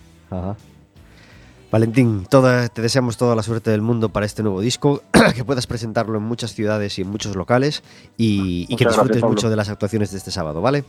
Valentín, 1.72 2.26
toda, 2.30 2.70
te 2.70 2.82
deseamos 2.82 3.18
toda 3.18 3.36
la 3.36 3.44
suerte 3.44 3.72
del 3.72 3.82
mundo 3.82 4.10
para 4.10 4.26
este 4.26 4.42
nuevo 4.42 4.62
disco, 4.62 5.02
que 5.36 5.44
puedas 5.44 5.68
presentarlo 5.68 6.18
en 6.18 6.24
muchas 6.24 6.54
ciudades 6.54 6.98
y 6.98 7.02
en 7.02 7.10
muchos 7.10 7.36
locales 7.36 7.84
y, 8.18 8.66
y 8.70 8.76
que 8.78 8.86
gracias, 8.86 9.04
disfrutes 9.04 9.30
mucho 9.30 9.50
de 9.50 9.56
las 9.58 9.70
actuaciones 9.70 10.12
de 10.12 10.18
este 10.18 10.32
sábado, 10.32 10.62
¿vale? 10.62 10.86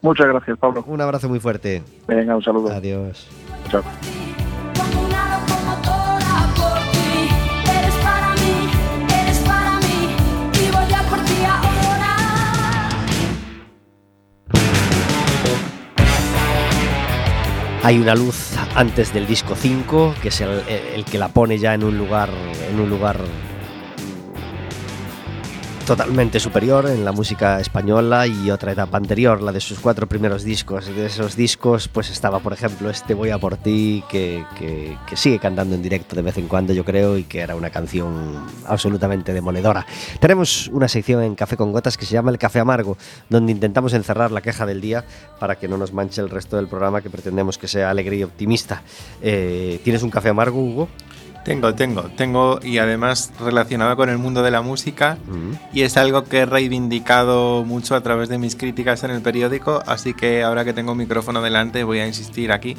Muchas 0.00 0.26
gracias, 0.26 0.58
Pablo. 0.58 0.84
Un 0.86 1.00
abrazo 1.00 1.28
muy 1.28 1.40
fuerte. 1.40 1.82
Venga, 2.06 2.36
un 2.36 2.42
saludo. 2.42 2.72
Adiós. 2.72 3.26
Chao. 3.70 3.82
Hay 17.84 17.98
una 17.98 18.14
luz 18.14 18.52
antes 18.76 19.12
del 19.12 19.26
disco 19.26 19.54
5, 19.54 20.14
que 20.22 20.28
es 20.28 20.40
el, 20.40 20.62
el 20.68 21.04
que 21.04 21.18
la 21.18 21.28
pone 21.28 21.58
ya 21.58 21.74
en 21.74 21.84
un 21.84 21.98
lugar 21.98 22.30
en 22.70 22.80
un 22.80 22.88
lugar 22.88 23.20
totalmente 25.86 26.40
superior 26.40 26.86
en 26.88 27.04
la 27.04 27.12
música 27.12 27.60
española 27.60 28.26
y 28.26 28.50
otra 28.50 28.72
etapa 28.72 28.96
anterior, 28.96 29.42
la 29.42 29.52
de 29.52 29.60
sus 29.60 29.78
cuatro 29.80 30.06
primeros 30.08 30.42
discos. 30.42 30.86
De 30.86 31.04
esos 31.06 31.36
discos, 31.36 31.88
pues 31.88 32.08
estaba, 32.10 32.38
por 32.40 32.54
ejemplo, 32.54 32.88
este 32.88 33.12
Voy 33.12 33.28
a 33.30 33.38
por 33.38 33.56
ti, 33.58 34.02
que, 34.08 34.44
que- 34.58 34.96
que 35.06 35.16
sigue 35.16 35.38
cantando 35.38 35.74
en 35.74 35.82
directo 35.82 36.16
de 36.16 36.22
vez 36.22 36.38
en 36.38 36.48
cuando, 36.48 36.72
yo 36.72 36.84
creo, 36.84 37.18
y 37.18 37.24
que 37.24 37.40
era 37.40 37.54
una 37.54 37.68
canción 37.68 38.46
absolutamente 38.66 39.34
demoledora. 39.34 39.84
Tenemos 40.20 40.68
una 40.68 40.88
sección 40.88 41.22
en 41.22 41.34
Café 41.34 41.56
con 41.58 41.70
Gotas 41.70 41.98
que 41.98 42.06
se 42.06 42.14
llama 42.14 42.30
El 42.30 42.38
Café 42.38 42.60
Amargo, 42.60 42.96
donde 43.28 43.52
intentamos 43.52 43.92
encerrar 43.92 44.30
la 44.32 44.40
queja 44.40 44.64
del 44.64 44.80
día 44.80 45.04
para 45.38 45.56
que 45.56 45.68
no 45.68 45.76
nos 45.76 45.92
manche 45.92 46.22
el 46.22 46.30
resto 46.30 46.56
del 46.56 46.66
programa 46.66 47.02
que 47.02 47.10
pretendemos 47.10 47.58
que 47.58 47.68
sea 47.68 47.90
alegre 47.90 48.16
y 48.16 48.22
optimista. 48.24 48.82
Eh, 49.20 49.80
¿Tienes 49.84 50.02
un 50.02 50.10
café 50.10 50.30
amargo, 50.30 50.58
Hugo? 50.60 50.88
Tengo, 51.44 51.74
tengo, 51.74 52.02
tengo 52.16 52.58
y 52.62 52.78
además 52.78 53.30
relacionado 53.38 53.96
con 53.96 54.08
el 54.08 54.16
mundo 54.16 54.42
de 54.42 54.50
la 54.50 54.62
música 54.62 55.18
Mm. 55.26 55.52
y 55.74 55.82
es 55.82 55.96
algo 55.98 56.24
que 56.24 56.38
he 56.38 56.46
reivindicado 56.46 57.64
mucho 57.64 57.94
a 57.94 58.00
través 58.00 58.30
de 58.30 58.38
mis 58.38 58.56
críticas 58.56 59.04
en 59.04 59.10
el 59.10 59.20
periódico, 59.20 59.82
así 59.86 60.14
que 60.14 60.42
ahora 60.42 60.64
que 60.64 60.72
tengo 60.72 60.92
un 60.92 60.98
micrófono 60.98 61.42
delante 61.42 61.84
voy 61.84 61.98
a 61.98 62.06
insistir 62.06 62.50
aquí. 62.50 62.76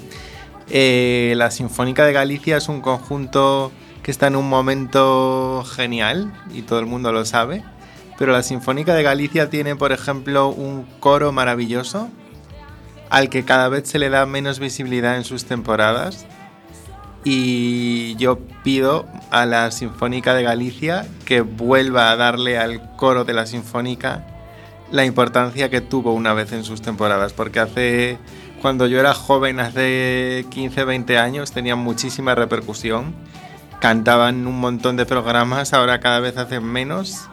Eh, 0.69 1.33
la 1.37 1.51
Sinfónica 1.51 2.05
de 2.05 2.13
Galicia 2.13 2.57
es 2.57 2.67
un 2.67 2.81
conjunto 2.81 3.71
que 4.01 4.09
está 4.09 4.27
en 4.27 4.35
un 4.35 4.49
momento 4.49 5.63
genial 5.75 6.33
y 6.53 6.63
todo 6.63 6.79
el 6.79 6.85
mundo 6.87 7.11
lo 7.11 7.23
sabe. 7.25 7.63
Pero 8.17 8.31
la 8.31 8.43
Sinfónica 8.43 8.93
de 8.95 9.03
Galicia 9.03 9.49
tiene, 9.49 9.75
por 9.75 9.91
ejemplo, 9.91 10.47
un 10.47 10.85
coro 10.99 11.31
maravilloso 11.31 12.09
al 13.09 13.29
que 13.29 13.43
cada 13.45 13.69
vez 13.69 13.87
se 13.87 13.99
le 13.99 14.09
da 14.09 14.25
menos 14.25 14.57
visibilidad 14.59 15.17
en 15.17 15.23
sus 15.23 15.45
temporadas. 15.45 16.25
Y 17.25 18.15
yo 18.15 18.39
pido 18.63 19.07
a 19.31 19.45
la 19.45 19.71
Sinfónica 19.71 20.33
de 20.33 20.43
Galicia 20.43 21.05
que 21.25 21.41
vuelva 21.41 22.11
a 22.11 22.15
darle 22.15 22.57
al 22.57 22.95
coro 22.95 23.25
de 23.25 23.33
la 23.33 23.47
Sinfónica 23.47 24.27
la 24.91 25.03
importancia 25.05 25.69
que 25.69 25.81
tuvo 25.81 26.13
una 26.13 26.33
vez 26.33 26.51
en 26.53 26.63
sus 26.63 26.81
temporadas, 26.81 27.33
porque 27.33 27.59
hace 27.59 28.19
cuando 28.61 28.87
yo 28.87 28.99
era 28.99 29.13
joven, 29.13 29.59
hace 29.59 30.45
15, 30.49 30.85
20 30.85 31.17
años, 31.17 31.51
tenían 31.51 31.79
muchísima 31.79 32.33
repercusión. 32.33 33.13
Cantaban 33.79 34.47
un 34.47 34.59
montón 34.59 34.97
de 34.97 35.05
programas, 35.05 35.73
ahora 35.73 35.99
cada 35.99 36.19
vez 36.19 36.37
hacen 36.37 36.63
menos. 36.63 37.27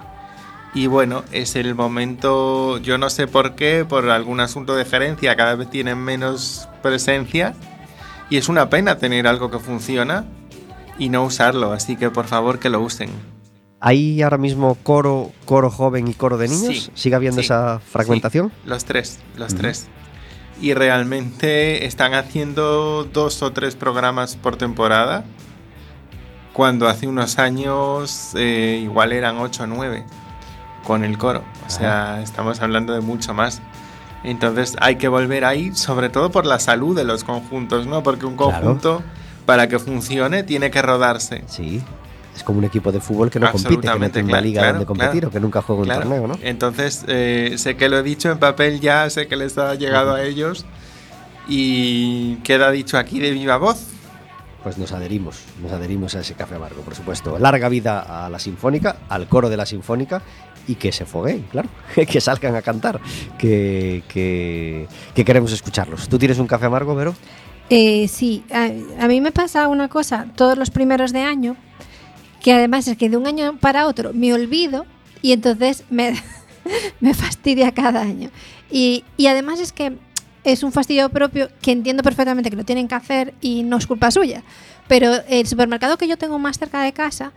Y 0.74 0.88
bueno, 0.88 1.22
es 1.32 1.56
el 1.56 1.74
momento, 1.74 2.78
yo 2.78 2.98
no 2.98 3.08
sé 3.08 3.26
por 3.26 3.54
qué, 3.54 3.86
por 3.88 4.10
algún 4.10 4.40
asunto 4.40 4.74
de 4.74 4.84
gerencia, 4.84 5.36
cada 5.36 5.54
vez 5.54 5.70
tienen 5.70 5.98
menos 5.98 6.68
presencia. 6.82 7.54
Y 8.32 8.38
es 8.38 8.48
una 8.48 8.70
pena 8.70 8.96
tener 8.96 9.26
algo 9.26 9.50
que 9.50 9.58
funciona 9.58 10.24
y 10.98 11.10
no 11.10 11.22
usarlo, 11.22 11.72
así 11.72 11.96
que 11.96 12.08
por 12.08 12.26
favor 12.26 12.58
que 12.58 12.70
lo 12.70 12.80
usen. 12.80 13.10
¿Hay 13.78 14.22
ahora 14.22 14.38
mismo 14.38 14.74
coro, 14.82 15.32
coro 15.44 15.68
joven 15.70 16.08
y 16.08 16.14
coro 16.14 16.38
de 16.38 16.48
niños? 16.48 16.84
Sí, 16.84 16.90
¿Sigue 16.94 17.14
habiendo 17.14 17.42
sí, 17.42 17.44
esa 17.44 17.78
fragmentación? 17.80 18.48
Sí, 18.48 18.54
los 18.70 18.86
tres, 18.86 19.18
los 19.36 19.52
Ujú. 19.52 19.60
tres. 19.60 19.86
Y 20.62 20.72
realmente 20.72 21.84
están 21.84 22.14
haciendo 22.14 23.04
dos 23.04 23.42
o 23.42 23.52
tres 23.52 23.76
programas 23.76 24.36
por 24.36 24.56
temporada, 24.56 25.26
cuando 26.54 26.88
hace 26.88 27.08
unos 27.08 27.38
años 27.38 28.30
eh, 28.34 28.80
igual 28.82 29.12
eran 29.12 29.36
ocho 29.40 29.64
o 29.64 29.66
nueve 29.66 30.06
con 30.84 31.04
el 31.04 31.18
coro. 31.18 31.44
O 31.66 31.70
sea, 31.70 32.22
estamos 32.22 32.62
hablando 32.62 32.94
de 32.94 33.02
mucho 33.02 33.34
más. 33.34 33.60
Entonces 34.24 34.76
hay 34.80 34.96
que 34.96 35.08
volver 35.08 35.44
ahí, 35.44 35.74
sobre 35.74 36.08
todo 36.08 36.30
por 36.30 36.46
la 36.46 36.58
salud 36.58 36.96
de 36.96 37.04
los 37.04 37.24
conjuntos, 37.24 37.86
¿no? 37.86 38.02
Porque 38.02 38.26
un 38.26 38.36
Claro. 38.36 38.52
conjunto, 38.52 39.02
para 39.46 39.68
que 39.68 39.78
funcione, 39.78 40.42
tiene 40.44 40.70
que 40.70 40.80
rodarse. 40.82 41.42
Sí. 41.46 41.82
Es 42.34 42.42
como 42.44 42.60
un 42.60 42.64
equipo 42.64 42.90
de 42.92 43.00
fútbol 43.00 43.30
que 43.30 43.38
no 43.38 43.50
compite, 43.52 43.80
que 43.88 43.98
no 43.98 44.10
tiene 44.10 44.28
una 44.30 44.40
liga 44.40 44.62
claro, 44.62 44.72
donde 44.74 44.86
competir 44.86 45.12
claro. 45.20 45.28
o 45.28 45.30
que 45.32 45.40
nunca 45.40 45.60
juega 45.60 45.82
un 45.82 45.88
torneo, 45.88 46.26
¿no? 46.28 46.38
Entonces, 46.42 47.04
eh, 47.06 47.54
sé 47.58 47.76
que 47.76 47.88
lo 47.90 47.98
he 47.98 48.02
dicho 48.02 48.30
en 48.30 48.38
papel 48.38 48.80
ya, 48.80 49.10
sé 49.10 49.26
que 49.26 49.36
les 49.36 49.58
ha 49.58 49.74
llegado 49.74 50.14
a 50.14 50.22
ellos 50.22 50.64
y 51.48 52.36
queda 52.36 52.70
dicho 52.70 52.96
aquí 52.98 53.18
de 53.20 53.32
viva 53.32 53.56
voz. 53.56 53.86
Pues 54.62 54.78
nos 54.78 54.92
adherimos, 54.92 55.40
nos 55.60 55.72
adherimos 55.72 56.14
a 56.14 56.20
ese 56.20 56.34
café 56.34 56.54
amargo, 56.54 56.82
por 56.82 56.94
supuesto. 56.94 57.36
Larga 57.38 57.68
vida 57.68 58.24
a 58.26 58.30
la 58.30 58.38
Sinfónica, 58.38 58.96
al 59.08 59.26
coro 59.26 59.50
de 59.50 59.56
la 59.56 59.66
Sinfónica 59.66 60.22
y 60.66 60.74
que 60.76 60.92
se 60.92 61.04
fogueen, 61.04 61.42
claro, 61.50 61.68
que 61.94 62.20
salgan 62.20 62.54
a 62.54 62.62
cantar, 62.62 63.00
que, 63.38 64.02
que, 64.08 64.86
que 65.14 65.24
queremos 65.24 65.52
escucharlos. 65.52 66.08
¿Tú 66.08 66.18
tienes 66.18 66.38
un 66.38 66.46
café 66.46 66.66
amargo, 66.66 66.94
Vero? 66.94 67.14
Eh, 67.70 68.08
sí, 68.08 68.44
a, 68.52 68.70
a 69.04 69.08
mí 69.08 69.20
me 69.20 69.32
pasa 69.32 69.68
una 69.68 69.88
cosa 69.88 70.26
todos 70.36 70.58
los 70.58 70.70
primeros 70.70 71.12
de 71.12 71.20
año, 71.20 71.56
que 72.42 72.52
además 72.52 72.86
es 72.88 72.96
que 72.96 73.08
de 73.08 73.16
un 73.16 73.26
año 73.26 73.56
para 73.58 73.86
otro 73.86 74.12
me 74.12 74.32
olvido 74.34 74.84
y 75.22 75.32
entonces 75.32 75.84
me, 75.88 76.14
me 77.00 77.14
fastidia 77.14 77.72
cada 77.72 78.02
año. 78.02 78.30
Y, 78.70 79.04
y 79.16 79.26
además 79.28 79.60
es 79.60 79.72
que 79.72 79.96
es 80.44 80.62
un 80.62 80.72
fastidio 80.72 81.08
propio 81.08 81.48
que 81.60 81.70
entiendo 81.72 82.02
perfectamente 82.02 82.50
que 82.50 82.56
lo 82.56 82.64
tienen 82.64 82.88
que 82.88 82.94
hacer 82.94 83.34
y 83.40 83.62
no 83.62 83.76
es 83.76 83.86
culpa 83.86 84.10
suya. 84.10 84.42
Pero 84.88 85.12
el 85.28 85.46
supermercado 85.46 85.96
que 85.96 86.08
yo 86.08 86.16
tengo 86.18 86.38
más 86.38 86.58
cerca 86.58 86.82
de 86.82 86.92
casa, 86.92 87.32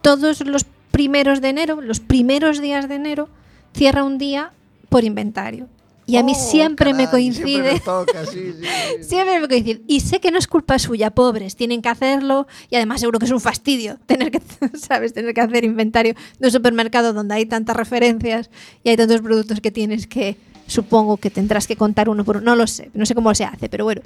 todos 0.00 0.40
los 0.46 0.64
primeros 0.90 1.40
de 1.40 1.48
enero, 1.48 1.80
los 1.80 2.00
primeros 2.00 2.60
días 2.60 2.88
de 2.88 2.96
enero, 2.96 3.28
cierra 3.74 4.04
un 4.04 4.18
día 4.18 4.52
por 4.88 5.04
inventario. 5.04 5.68
Y 6.08 6.16
a 6.16 6.22
mí 6.22 6.32
Oh, 6.34 6.40
siempre 6.40 6.94
me 6.94 7.06
coincide. 7.10 7.82
Siempre 9.02 9.40
me 9.40 9.46
coincide. 9.46 9.82
Y 9.86 10.00
sé 10.00 10.20
que 10.20 10.30
no 10.30 10.38
es 10.38 10.46
culpa 10.46 10.78
suya, 10.78 11.10
pobres, 11.10 11.54
tienen 11.54 11.82
que 11.82 11.90
hacerlo 11.90 12.46
y 12.70 12.76
además 12.76 13.00
seguro 13.00 13.18
que 13.18 13.26
es 13.26 13.30
un 13.30 13.42
fastidio 13.42 13.98
tener 14.06 14.30
que, 14.30 14.40
¿sabes? 14.78 15.12
Tener 15.12 15.34
que 15.34 15.42
hacer 15.42 15.64
inventario 15.64 16.14
de 16.38 16.46
un 16.46 16.50
supermercado 16.50 17.12
donde 17.12 17.34
hay 17.34 17.44
tantas 17.44 17.76
referencias 17.76 18.48
y 18.82 18.88
hay 18.88 18.96
tantos 18.96 19.20
productos 19.20 19.60
que 19.60 19.70
tienes 19.70 20.06
que, 20.06 20.38
supongo 20.66 21.18
que 21.18 21.28
tendrás 21.28 21.66
que 21.66 21.76
contar 21.76 22.08
uno 22.08 22.24
por 22.24 22.38
uno, 22.38 22.46
no 22.46 22.56
lo 22.56 22.66
sé, 22.66 22.90
no 22.94 23.04
sé 23.04 23.14
cómo 23.14 23.34
se 23.34 23.44
hace, 23.44 23.68
pero 23.68 23.84
bueno, 23.84 24.00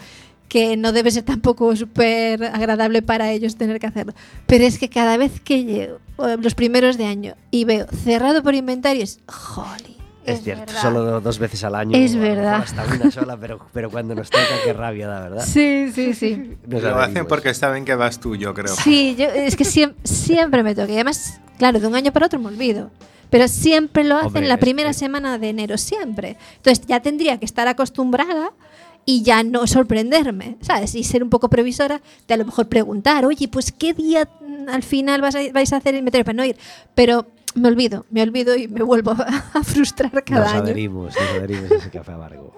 que 0.49 0.77
no 0.77 0.91
debe 0.91 1.13
ser 1.13 1.23
tampoco 1.23 1.77
súper 1.77 2.43
agradable 2.45 3.01
para 3.03 3.31
ellos 3.31 3.55
tener 3.55 3.79
que 3.79 3.87
hacerlo. 3.87 4.13
Pero 4.47 4.65
es 4.65 4.79
que 4.79 4.89
cada 4.89 5.17
vez 5.17 5.41
que 5.41 5.65
llego, 5.65 5.99
los 6.41 6.55
primeros 6.55 6.97
de 6.99 7.07
año, 7.07 7.35
y 7.51 7.65
veo 7.65 7.87
cerrado 8.05 8.43
por 8.43 8.55
inventario, 8.55 9.03
es, 9.05 9.21
jolly. 9.27 9.97
Es, 10.25 10.43
cierto, 10.45 10.67
verdad. 10.67 10.83
solo 10.83 11.03
do- 11.05 11.21
dos 11.21 11.41
veces 11.41 11.65
al 11.65 11.75
año. 11.75 11.97
Es 11.99 12.15
verdad. 12.15 12.63
Hasta 12.63 12.85
una 12.85 13.11
sola, 13.11 13.37
pero, 13.37 13.59
pero 13.73 13.91
cuando 13.91 14.15
nos 14.15 14.31
toca, 14.31 14.45
qué 14.65 14.73
rabia 14.73 15.09
da, 15.09 15.21
¿verdad? 15.21 15.45
Sí, 15.45 15.91
sí, 15.93 16.15
sí. 16.15 16.57
Nos 16.69 16.81
Lo 16.83 16.97
hacen 17.01 17.27
porque 17.27 17.53
saben 17.55 17.85
que 17.85 17.97
vas 17.97 18.21
tú, 18.21 18.37
yo 18.37 18.55
creo. 18.55 18.73
Sí, 18.73 19.17
yo, 19.19 19.25
es 19.25 19.57
que 19.57 19.65
siem- 19.65 19.95
siempre, 20.05 20.63
me 20.63 20.77
toca. 20.77 20.91
Y 20.93 20.95
además, 20.95 21.41
claro, 21.59 21.81
de 21.81 21.89
un 21.89 21.97
año 21.97 22.13
para 22.13 22.27
otro 22.27 22.39
me 22.39 22.47
olvido. 22.47 22.93
Pero 23.31 23.49
siempre 23.49 24.05
lo 24.05 24.15
hacen 24.17 24.27
Hombre, 24.29 24.47
la 24.47 24.55
es- 24.55 24.61
primera 24.61 24.91
es- 24.91 24.97
semana 24.97 25.39
de 25.39 25.49
enero, 25.49 25.77
siempre. 25.77 26.37
Entonces 26.59 26.87
ya 26.87 27.01
tendría 27.01 27.39
que 27.39 27.45
estar 27.45 27.67
acostumbrada 27.67 28.53
y 29.05 29.23
ya 29.23 29.43
no 29.43 29.67
sorprenderme, 29.67 30.57
¿sabes? 30.61 30.95
Y 30.95 31.03
ser 31.05 31.23
un 31.23 31.31
poco 31.31 31.49
previsora 31.49 32.01
de 32.29 32.35
a 32.35 32.37
lo 32.37 32.45
mejor 32.45 32.69
preguntar, 32.69 33.25
oye, 33.27 33.49
pues 33.49 33.73
qué 33.73 33.93
día 33.95 34.29
mm, 34.41 34.69
al 34.69 34.83
final 34.83 35.21
vas 35.21 35.35
a- 35.35 35.53
vais 35.53 35.73
a 35.73 35.77
hacer 35.79 35.95
el 35.95 35.99
inventario 36.01 36.25
para 36.25 36.37
no 36.37 36.45
ir. 36.45 36.57
Pero 36.95 37.27
me 37.55 37.69
olvido, 37.69 38.07
me 38.11 38.23
olvido 38.23 38.57
y 38.57 38.69
me 38.69 38.83
vuelvo 38.83 39.11
a, 39.55 39.63
frustrar 39.65 40.11
cada 40.25 40.41
Nos 40.45 40.53
año. 40.53 40.63
adherimos, 40.63 41.15
nos 41.17 41.31
adherimos 41.31 41.71
a 41.73 41.75
ese 41.77 41.91
café 41.91 42.13
amargo. 42.13 42.53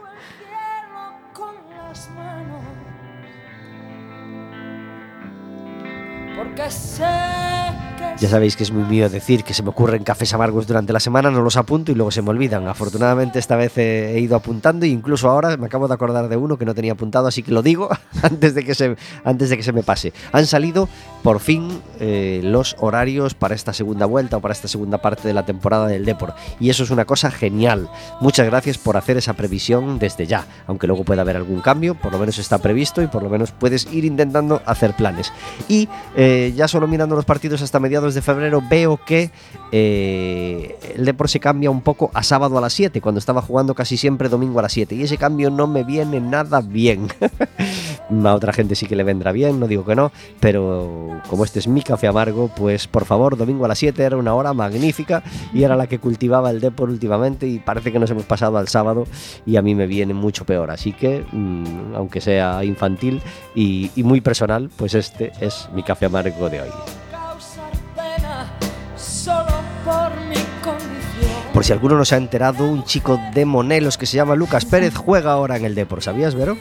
Porque 6.36 6.70
sé 6.70 7.63
Ya 8.18 8.28
sabéis 8.28 8.56
que 8.56 8.62
es 8.62 8.70
muy 8.70 8.84
mío 8.84 9.10
decir 9.10 9.42
que 9.42 9.54
se 9.54 9.62
me 9.62 9.70
ocurren 9.70 10.04
cafés 10.04 10.32
amargos 10.34 10.66
durante 10.66 10.92
la 10.92 11.00
semana, 11.00 11.30
no 11.30 11.42
los 11.42 11.56
apunto 11.56 11.90
y 11.90 11.94
luego 11.94 12.10
se 12.10 12.22
me 12.22 12.30
olvidan. 12.30 12.68
Afortunadamente 12.68 13.38
esta 13.38 13.56
vez 13.56 13.76
he, 13.76 14.18
ido 14.20 14.36
apuntando 14.36 14.86
e 14.86 14.88
incluso 14.88 15.28
ahora 15.28 15.56
me 15.56 15.66
acabo 15.66 15.88
de 15.88 15.94
acordar 15.94 16.28
de 16.28 16.36
uno 16.36 16.56
que 16.56 16.64
no 16.64 16.74
tenía 16.74 16.92
apuntado, 16.92 17.26
así 17.26 17.42
que 17.42 17.50
lo 17.50 17.62
digo 17.62 17.88
antes 18.22 18.54
de 18.54 18.64
que 18.64 18.74
se, 18.74 18.96
antes 19.24 19.50
de 19.50 19.56
que 19.56 19.62
se 19.62 19.72
me 19.72 19.82
pase. 19.82 20.12
Han 20.32 20.46
salido 20.46 20.88
por 21.22 21.40
fin 21.40 21.82
eh, 21.98 22.40
los 22.44 22.76
horarios 22.78 23.34
para 23.34 23.54
esta 23.54 23.72
segunda 23.72 24.06
vuelta 24.06 24.36
o 24.36 24.40
para 24.40 24.52
esta 24.52 24.68
segunda 24.68 24.98
parte 24.98 25.26
de 25.26 25.34
la 25.34 25.44
temporada 25.44 25.88
del 25.88 26.04
Depor 26.04 26.34
y 26.60 26.70
eso 26.70 26.84
es 26.84 26.90
una 26.90 27.04
cosa 27.04 27.30
genial. 27.30 27.90
Muchas 28.20 28.46
gracias 28.46 28.78
por 28.78 28.96
hacer 28.96 29.16
esa 29.16 29.34
previsión 29.34 29.98
desde 29.98 30.26
ya, 30.26 30.46
aunque 30.66 30.86
luego 30.86 31.04
pueda 31.04 31.22
haber 31.22 31.36
algún 31.36 31.60
cambio, 31.60 31.94
por 31.94 32.12
lo 32.12 32.18
menos 32.18 32.38
está 32.38 32.58
previsto 32.58 33.02
y 33.02 33.08
por 33.08 33.22
lo 33.22 33.28
menos 33.28 33.50
puedes 33.52 33.92
ir 33.92 34.04
intentando 34.04 34.62
hacer 34.66 34.94
planes. 34.94 35.32
Y 35.68 35.88
eh, 36.16 36.52
ya 36.56 36.68
solo 36.68 36.86
mirando 36.86 37.16
los 37.16 37.24
partidos 37.24 37.60
hasta 37.62 37.80
mediados 37.84 38.14
de 38.14 38.22
febrero 38.22 38.62
veo 38.66 38.98
que 39.04 39.30
eh, 39.70 40.74
el 40.96 41.04
Depor 41.04 41.28
se 41.28 41.38
cambia 41.38 41.70
un 41.70 41.82
poco 41.82 42.10
a 42.14 42.22
sábado 42.22 42.56
a 42.56 42.62
las 42.62 42.72
7, 42.72 43.02
cuando 43.02 43.18
estaba 43.18 43.42
jugando 43.42 43.74
casi 43.74 43.98
siempre 43.98 44.30
domingo 44.30 44.58
a 44.58 44.62
las 44.62 44.72
7. 44.72 44.94
Y 44.94 45.02
ese 45.02 45.18
cambio 45.18 45.50
no 45.50 45.66
me 45.66 45.84
viene 45.84 46.18
nada 46.18 46.62
bien. 46.62 47.08
a 48.24 48.34
otra 48.34 48.54
gente 48.54 48.74
sí 48.74 48.86
que 48.86 48.96
le 48.96 49.04
vendrá 49.04 49.32
bien, 49.32 49.60
no 49.60 49.66
digo 49.66 49.84
que 49.84 49.94
no, 49.94 50.12
pero 50.40 51.20
como 51.28 51.44
este 51.44 51.58
es 51.58 51.68
mi 51.68 51.82
café 51.82 52.06
amargo, 52.06 52.50
pues 52.56 52.86
por 52.86 53.04
favor, 53.04 53.36
domingo 53.36 53.66
a 53.66 53.68
las 53.68 53.78
7 53.78 54.02
era 54.02 54.16
una 54.16 54.34
hora 54.34 54.54
magnífica 54.54 55.22
y 55.52 55.62
era 55.62 55.76
la 55.76 55.86
que 55.86 55.98
cultivaba 55.98 56.50
el 56.50 56.60
Depor 56.60 56.88
últimamente 56.88 57.46
y 57.46 57.58
parece 57.58 57.92
que 57.92 57.98
nos 57.98 58.10
hemos 58.10 58.24
pasado 58.24 58.56
al 58.56 58.68
sábado 58.68 59.06
y 59.44 59.56
a 59.56 59.62
mí 59.62 59.74
me 59.74 59.86
viene 59.86 60.14
mucho 60.14 60.46
peor. 60.46 60.70
Así 60.70 60.92
que, 60.92 61.24
mm, 61.30 61.94
aunque 61.96 62.22
sea 62.22 62.64
infantil 62.64 63.20
y, 63.54 63.90
y 63.94 64.02
muy 64.02 64.22
personal, 64.22 64.70
pues 64.74 64.94
este 64.94 65.32
es 65.40 65.68
mi 65.74 65.82
café 65.82 66.06
amargo 66.06 66.48
de 66.48 66.62
hoy. 66.62 67.03
Por 71.54 71.64
si 71.64 71.72
alguno 71.72 71.96
no 71.96 72.04
se 72.04 72.16
ha 72.16 72.18
enterado, 72.18 72.66
un 72.68 72.82
chico 72.84 73.18
de 73.32 73.44
Monelos 73.44 73.96
que 73.96 74.06
se 74.06 74.16
llama 74.16 74.34
Lucas 74.34 74.64
Pérez 74.64 74.94
juega 74.96 75.32
ahora 75.32 75.56
en 75.56 75.64
el 75.64 75.74
Depor, 75.76 76.02
¿sabías, 76.02 76.34
Vero? 76.34 76.56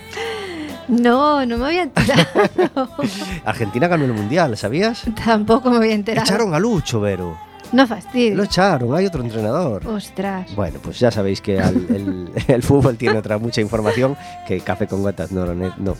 No, 0.88 1.44
no 1.46 1.58
me 1.58 1.66
había 1.66 1.84
enterado. 1.84 2.28
Argentina 3.46 3.88
ganó 3.88 4.06
el 4.06 4.14
Mundial, 4.14 4.56
¿sabías? 4.56 5.04
Tampoco 5.26 5.72
me 5.72 5.78
había 5.78 5.94
enterado. 5.96 6.26
Echaron 6.26 6.54
a 6.54 6.60
Lucho, 6.60 7.00
Vero. 7.02 7.38
No 7.72 7.88
fastidio. 7.88 8.36
Lo 8.36 8.44
echaron, 8.44 8.94
hay 8.96 9.08
otro 9.08 9.24
entrenador. 9.24 9.88
Ostras. 9.88 10.54
Bueno, 10.56 10.78
pues 10.84 11.00
ya 11.00 11.10
sabéis 11.10 11.42
que 11.42 11.60
al- 11.60 11.88
el, 11.90 12.32
el 12.48 12.62
fútbol 12.62 12.96
tiene 12.98 13.18
otra 13.18 13.40
mucha 13.40 13.62
información 13.62 14.16
que 14.48 14.60
Café 14.60 14.86
con 14.86 15.02
Gotas 15.02 15.32
no, 15.32 15.44
no, 15.56 15.74
no, 15.80 15.96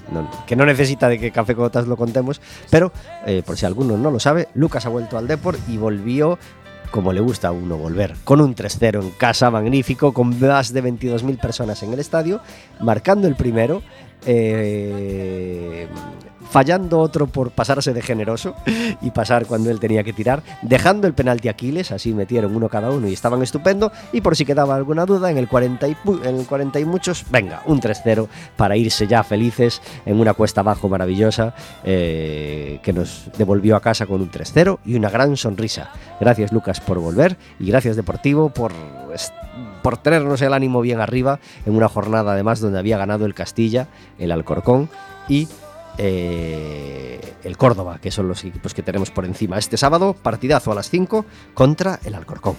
que 0.46 0.56
no 0.56 0.66
necesita 0.68 1.10
de 1.10 1.18
que 1.18 1.32
Café 1.32 1.56
con 1.56 1.64
Gotas 1.64 1.88
lo 1.88 1.98
contemos, 1.98 2.42
pero 2.70 2.92
eh, 3.26 3.42
por 3.44 3.58
si 3.58 3.66
alguno 3.66 3.98
no 3.98 4.12
lo 4.12 4.20
sabe, 4.20 4.50
Lucas 4.54 4.86
ha 4.86 4.90
vuelto 4.90 5.18
al 5.18 5.28
Depor 5.28 5.58
y 5.68 5.78
volvió 5.78 6.38
como 6.94 7.12
le 7.12 7.22
gusta 7.22 7.48
a 7.48 7.52
uno 7.52 7.76
volver, 7.76 8.14
con 8.24 8.40
un 8.40 8.54
3-0 8.54 9.02
en 9.02 9.10
casa 9.10 9.50
magnífico, 9.50 10.14
con 10.14 10.40
más 10.40 10.72
de 10.74 10.84
22.000 10.84 11.42
personas 11.42 11.82
en 11.82 11.92
el 11.92 11.98
estadio, 11.98 12.40
marcando 12.80 13.28
el 13.28 13.36
primero 13.36 13.82
eh, 14.26 15.88
fallando 16.54 17.00
otro 17.00 17.26
por 17.26 17.50
pasarse 17.50 17.94
de 17.94 18.02
generoso 18.04 18.54
y 19.02 19.10
pasar 19.10 19.48
cuando 19.48 19.72
él 19.72 19.80
tenía 19.80 20.04
que 20.04 20.14
tirar, 20.14 20.44
dejando 20.62 21.08
el 21.08 21.16
penalti 21.16 21.48
a 21.48 21.52
Aquiles, 21.52 21.92
así 21.92 22.14
metieron 22.14 22.56
uno 22.56 22.70
cada 22.70 22.92
uno 22.92 23.08
y 23.08 23.14
estaban 23.14 23.42
estupendo, 23.42 23.92
y 24.12 24.22
por 24.22 24.36
si 24.36 24.46
quedaba 24.46 24.76
alguna 24.76 25.08
duda, 25.08 25.32
en 25.32 25.40
el 25.40 25.48
40 25.48 25.88
y, 25.88 25.98
en 26.26 26.36
el 26.36 26.46
40 26.46 26.80
y 26.80 26.86
muchos, 26.86 27.26
venga, 27.32 27.64
un 27.66 27.82
3-0 27.82 28.28
para 28.56 28.78
irse 28.78 29.08
ya 29.08 29.24
felices 29.24 29.82
en 30.06 30.20
una 30.20 30.36
cuesta 30.36 30.62
abajo 30.62 30.88
maravillosa 30.88 31.56
eh, 31.84 32.80
que 32.84 32.94
nos 32.94 33.32
devolvió 33.36 33.76
a 33.76 33.82
casa 33.82 34.06
con 34.06 34.22
un 34.22 34.30
3-0 34.30 34.78
y 34.86 34.96
una 34.96 35.10
gran 35.10 35.36
sonrisa. 35.38 35.90
Gracias 36.20 36.52
Lucas 36.52 36.80
por 36.82 37.00
volver 37.00 37.36
y 37.60 37.66
gracias 37.66 37.96
Deportivo 37.96 38.50
por, 38.50 38.74
por 39.84 39.98
tenernos 39.98 40.42
el 40.42 40.54
ánimo 40.54 40.82
bien 40.82 41.00
arriba 41.00 41.40
en 41.68 41.76
una 41.76 41.90
jornada 41.90 42.32
además 42.32 42.60
donde 42.60 42.80
había 42.80 42.98
ganado 42.98 43.28
el 43.28 43.36
Castilla, 43.36 43.88
el 44.18 44.32
Alcorcón 44.32 44.90
y 45.28 45.48
eh, 45.98 47.20
el 47.44 47.58
Córdoba, 47.58 48.00
que 48.02 48.10
son 48.10 48.28
los 48.28 48.44
equipos 48.44 48.74
que 48.74 48.82
tenemos 48.82 49.12
por 49.12 49.26
encima. 49.26 49.60
Este 49.60 49.78
sábado, 49.78 50.14
partidazo 50.14 50.72
a 50.72 50.76
las 50.76 50.90
5 50.90 51.26
contra 51.54 52.00
el 52.04 52.16
Alcorcón. 52.16 52.56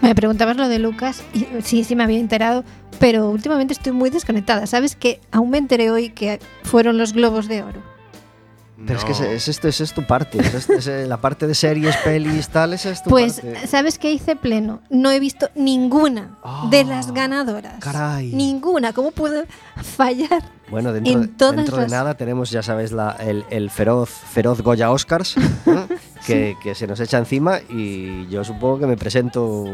Me 0.00 0.14
preguntabas 0.14 0.56
lo 0.58 0.68
de 0.68 0.78
Lucas 0.78 1.24
y 1.32 1.46
sí, 1.62 1.82
sí 1.82 1.96
me 1.96 2.04
había 2.04 2.18
enterado, 2.18 2.62
pero 3.00 3.30
últimamente 3.30 3.72
estoy 3.72 3.92
muy 3.92 4.10
desconectada. 4.10 4.66
¿Sabes 4.66 4.96
que 4.96 5.20
aún 5.32 5.50
me 5.50 5.58
enteré 5.58 5.90
hoy 5.90 6.10
que 6.10 6.40
fueron 6.62 6.98
los 6.98 7.14
globos 7.14 7.48
de 7.48 7.62
oro? 7.62 7.93
Pero 8.86 8.98
es 8.98 9.04
que 9.04 9.12
es, 9.34 9.48
esto, 9.48 9.68
esa 9.68 9.84
es 9.84 9.92
tu 9.92 10.02
parte. 10.04 10.38
es- 10.38 10.68
es- 10.68 10.86
es, 10.88 11.08
la 11.08 11.16
parte 11.18 11.46
de 11.46 11.54
series, 11.54 11.96
pelis, 11.98 12.48
tal, 12.48 12.72
esa 12.72 12.90
es 12.90 13.02
tu 13.02 13.10
Pues, 13.10 13.40
parte. 13.40 13.66
¿sabes 13.68 13.98
qué 13.98 14.10
hice 14.12 14.34
pleno? 14.36 14.80
No 14.90 15.10
he 15.12 15.20
visto 15.20 15.48
ninguna 15.54 16.36
de 16.70 16.80
Ah, 16.80 16.84
las 16.84 17.12
ganadoras. 17.12 17.78
caray. 17.78 18.32
Ninguna. 18.32 18.92
¿Cómo 18.92 19.12
puedo 19.12 19.44
fallar? 19.96 20.42
Bueno, 20.70 20.92
dentro, 20.92 21.12
en 21.12 21.20
de- 21.22 21.28
todas 21.28 21.56
dentro 21.56 21.76
de 21.76 21.88
nada 21.88 22.14
tenemos, 22.14 22.50
ya 22.50 22.62
sabes, 22.62 22.90
la, 22.90 23.12
el, 23.20 23.44
el 23.50 23.70
feroz, 23.70 24.10
feroz 24.10 24.60
Goya 24.62 24.90
Oscars, 24.90 25.36
¿eh? 25.36 25.40
que, 26.26 26.56
que 26.62 26.74
se 26.74 26.86
nos 26.86 26.98
echa 27.00 27.18
encima 27.18 27.58
y 27.68 28.26
yo 28.28 28.44
supongo 28.44 28.78
que 28.80 28.86
me 28.86 28.96
presento, 28.96 29.64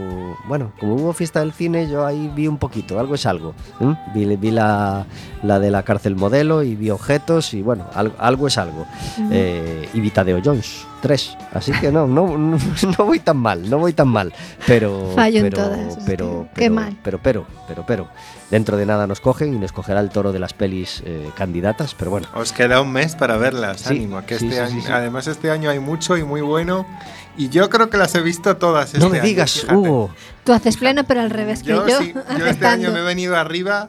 bueno, 0.49 0.73
como 0.81 0.95
hubo 0.97 1.13
fiesta 1.13 1.41
del 1.41 1.53
cine, 1.53 1.89
yo 1.89 2.05
ahí 2.07 2.31
vi 2.35 2.47
un 2.49 2.59
poquito, 2.59 2.99
algo 2.99 3.15
es 3.15 3.27
algo. 3.27 3.55
¿eh? 3.81 3.95
Vi, 4.15 4.37
vi 4.37 4.51
la, 4.51 5.07
la 5.43 5.59
de 5.59 5.71
la 5.71 5.83
cárcel 5.83 6.17
modelo 6.17 6.63
y 6.63 6.75
vi 6.77 6.91
objetos 6.91 7.55
y 7.55 7.63
bueno, 7.63 7.87
algo, 7.95 8.15
algo 8.19 8.47
es 8.47 8.59
algo. 8.59 8.87
Eh, 9.31 9.89
y 9.95 10.01
vi 10.01 10.11
Tadeo 10.11 10.41
Jones, 10.45 10.87
tres. 11.03 11.37
Así 11.53 11.73
que 11.73 11.91
no, 11.93 12.07
no, 12.07 12.37
no, 12.37 12.59
no 12.99 13.05
voy 13.05 13.21
tan 13.21 13.37
mal, 13.37 13.69
no 13.69 13.79
voy 13.79 13.93
tan 13.93 14.09
mal. 14.09 14.33
Pero, 14.67 15.13
Fallo 15.15 15.39
en 15.39 15.45
pero, 15.45 15.57
todas, 15.59 15.79
es 15.99 16.05
pero, 16.05 16.43
que- 16.55 16.61
qué 16.61 16.71
pero, 16.71 16.75
mal. 16.75 16.97
pero, 17.03 17.19
pero, 17.23 17.47
pero, 17.69 17.85
pero, 17.87 18.09
dentro 18.51 18.77
de 18.77 18.87
nada 18.87 19.07
nos 19.07 19.21
cogen 19.21 19.55
y 19.55 19.59
nos 19.59 19.73
cogerá 19.73 20.01
el 20.01 20.11
toro 20.11 20.33
de 20.33 20.39
las 20.41 20.53
pelis 20.55 21.03
eh, 21.07 21.31
candidatas, 21.37 21.95
pero 21.95 22.11
bueno. 22.11 22.27
Os 22.35 22.53
queda 22.53 22.81
un 22.81 22.93
mes 22.93 23.15
para 23.15 23.37
verlas, 23.37 23.81
Sí, 23.83 23.95
ánimo. 23.97 24.21
Que 24.27 24.39
sí, 24.39 24.47
este 24.49 24.61
sí, 24.67 24.71
sí, 24.71 24.75
año- 24.77 24.83
sí. 24.87 24.93
Además, 24.93 25.27
este 25.27 25.51
año 25.51 25.71
hay 25.71 25.79
mucho 25.79 26.17
y 26.17 26.25
muy 26.25 26.40
bueno. 26.41 26.87
Y 27.37 27.49
yo 27.49 27.71
creo 27.71 27.89
que 27.91 27.97
las 27.97 28.15
he 28.15 28.21
visto 28.21 28.57
todas. 28.57 28.93
no 28.95 28.99
este 28.99 29.11
me 29.11 29.19
año, 29.19 29.27
digas, 29.29 29.53
fíjate. 29.53 29.75
Hugo. 29.75 30.11
Tú 30.45 30.53
haces 30.53 30.77
pleno, 30.77 31.05
pero 31.05 31.21
al 31.21 31.31
revés 31.31 31.63
que 31.63 31.71
Yo, 31.71 31.87
yo. 31.89 31.99
sí, 32.01 32.13
yo 32.39 32.47
este 32.47 32.67
año 32.67 32.91
me 32.91 33.01
he 33.01 33.03
venido 33.05 33.37
arriba 33.37 33.89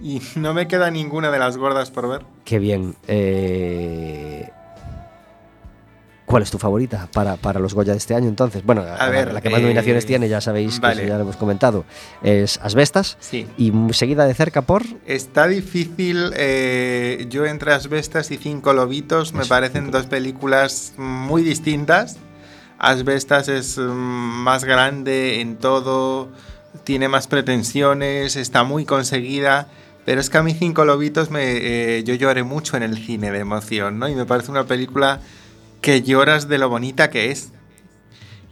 y 0.00 0.22
no 0.36 0.54
me 0.54 0.68
queda 0.68 0.90
ninguna 0.90 1.30
de 1.30 1.38
las 1.38 1.56
gordas 1.56 1.90
por 1.90 2.08
ver. 2.08 2.22
Qué 2.44 2.58
bien. 2.58 2.94
Eh, 3.08 4.50
¿Cuál 6.26 6.42
es 6.42 6.50
tu 6.50 6.58
favorita 6.58 7.08
para, 7.12 7.36
para 7.36 7.60
los 7.60 7.72
Goya 7.72 7.92
de 7.92 7.98
este 7.98 8.14
año 8.14 8.28
entonces? 8.28 8.64
Bueno, 8.64 8.84
la- 8.84 9.08
ver, 9.08 9.32
la 9.32 9.40
que 9.40 9.48
más 9.48 9.60
eh, 9.60 9.62
nominaciones 9.62 10.04
tiene, 10.06 10.28
ya 10.28 10.40
sabéis 10.40 10.74
que 10.74 10.80
vale. 10.80 11.02
eso 11.02 11.08
ya 11.08 11.16
lo 11.16 11.22
hemos 11.22 11.36
comentado, 11.36 11.84
es 12.22 12.58
Asbestas. 12.62 13.16
Sí. 13.20 13.46
Y 13.56 13.72
seguida 13.92 14.26
de 14.26 14.34
cerca 14.34 14.62
por... 14.62 14.82
Está 15.06 15.46
difícil. 15.46 16.32
eh, 16.36 17.26
yo 17.30 17.46
entre 17.46 17.72
Asbestas 17.72 18.30
y 18.32 18.38
Cinco 18.38 18.72
Lobitos 18.72 19.32
me 19.32 19.40
Eso, 19.42 19.48
parecen 19.48 19.84
Cinco. 19.84 19.98
dos 19.98 20.06
películas 20.06 20.92
muy 20.98 21.42
distintas. 21.42 22.16
Asbestas 22.78 23.48
es 23.48 23.78
mm, 23.78 23.82
más 23.92 24.64
grande 24.64 25.40
en 25.40 25.56
todo, 25.56 26.28
tiene 26.84 27.08
más 27.08 27.26
pretensiones, 27.28 28.36
está 28.36 28.64
muy 28.64 28.84
conseguida. 28.84 29.68
Pero 30.04 30.20
es 30.20 30.30
que 30.30 30.38
a 30.38 30.42
mí 30.42 30.54
Cinco 30.54 30.84
Lobitos 30.84 31.30
me, 31.30 31.40
eh, 31.98 32.04
yo 32.04 32.14
lloré 32.14 32.42
mucho 32.42 32.76
en 32.76 32.82
el 32.82 32.96
cine 32.98 33.32
de 33.32 33.38
emoción, 33.40 33.98
¿no? 33.98 34.08
Y 34.08 34.14
me 34.14 34.24
parece 34.24 34.50
una 34.50 34.64
película 34.64 35.20
que 35.80 36.02
lloras 36.02 36.48
de 36.48 36.58
lo 36.58 36.68
bonita 36.68 37.10
que 37.10 37.30
es. 37.30 37.52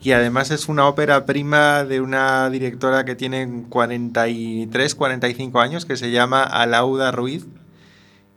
Y 0.02 0.12
además 0.12 0.50
es 0.50 0.68
una 0.68 0.86
ópera 0.86 1.24
prima 1.24 1.84
de 1.84 2.02
una 2.02 2.50
directora 2.50 3.04
que 3.04 3.14
tiene 3.14 3.64
43, 3.70 4.94
45 4.94 5.60
años, 5.60 5.86
que 5.86 5.96
se 5.96 6.10
llama 6.10 6.42
Alauda 6.42 7.10
Ruiz. 7.10 7.46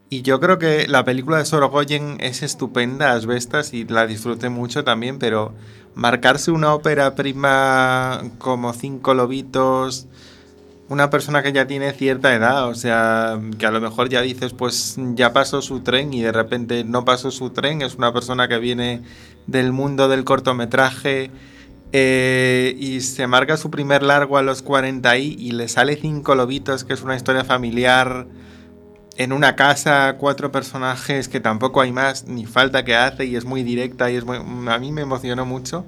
Y 0.09 0.21
yo 0.21 0.39
creo 0.39 0.57
que 0.57 0.87
la 0.87 1.03
película 1.03 1.37
de 1.37 1.45
Sorogoyen 1.45 2.17
es 2.21 2.41
estupenda, 2.41 3.11
Asbestas, 3.11 3.73
y 3.73 3.83
la 3.83 4.07
disfruté 4.07 4.47
mucho 4.47 4.85
también, 4.85 5.19
pero 5.19 5.53
marcarse 5.95 6.51
una 6.51 6.73
ópera 6.73 7.15
prima 7.15 8.21
como 8.37 8.71
Cinco 8.71 9.13
Lobitos, 9.13 10.07
una 10.89 11.09
persona 11.09 11.43
que 11.43 11.51
ya 11.51 11.67
tiene 11.67 11.91
cierta 11.91 12.33
edad, 12.33 12.67
o 12.67 12.75
sea, 12.75 13.39
que 13.59 13.65
a 13.65 13.71
lo 13.71 13.81
mejor 13.81 14.07
ya 14.09 14.21
dices, 14.21 14.53
pues 14.53 14.95
ya 15.15 15.33
pasó 15.33 15.61
su 15.61 15.81
tren 15.81 16.13
y 16.13 16.21
de 16.21 16.31
repente 16.31 16.83
no 16.85 17.03
pasó 17.03 17.29
su 17.31 17.49
tren, 17.49 17.81
es 17.81 17.95
una 17.95 18.13
persona 18.13 18.47
que 18.47 18.57
viene 18.57 19.01
del 19.47 19.73
mundo 19.73 20.07
del 20.07 20.23
cortometraje 20.23 21.29
eh, 21.91 22.75
y 22.79 23.01
se 23.01 23.27
marca 23.27 23.57
su 23.57 23.69
primer 23.69 24.03
largo 24.03 24.37
a 24.37 24.41
los 24.43 24.61
40 24.61 25.17
y, 25.17 25.33
y 25.37 25.51
le 25.51 25.67
sale 25.67 25.95
Cinco 25.97 26.35
Lobitos, 26.35 26.83
que 26.83 26.93
es 26.93 27.01
una 27.01 27.15
historia 27.15 27.43
familiar 27.43 28.27
en 29.17 29.33
una 29.33 29.55
casa, 29.55 30.15
cuatro 30.19 30.51
personajes 30.51 31.27
que 31.27 31.39
tampoco 31.39 31.81
hay 31.81 31.91
más, 31.91 32.27
ni 32.27 32.45
falta 32.45 32.85
que 32.85 32.95
hace 32.95 33.25
y 33.25 33.35
es 33.35 33.45
muy 33.45 33.63
directa 33.63 34.11
y 34.11 34.15
es 34.15 34.23
muy- 34.25 34.37
a 34.37 34.77
mí 34.79 34.91
me 34.91 35.01
emocionó 35.01 35.45
mucho. 35.45 35.85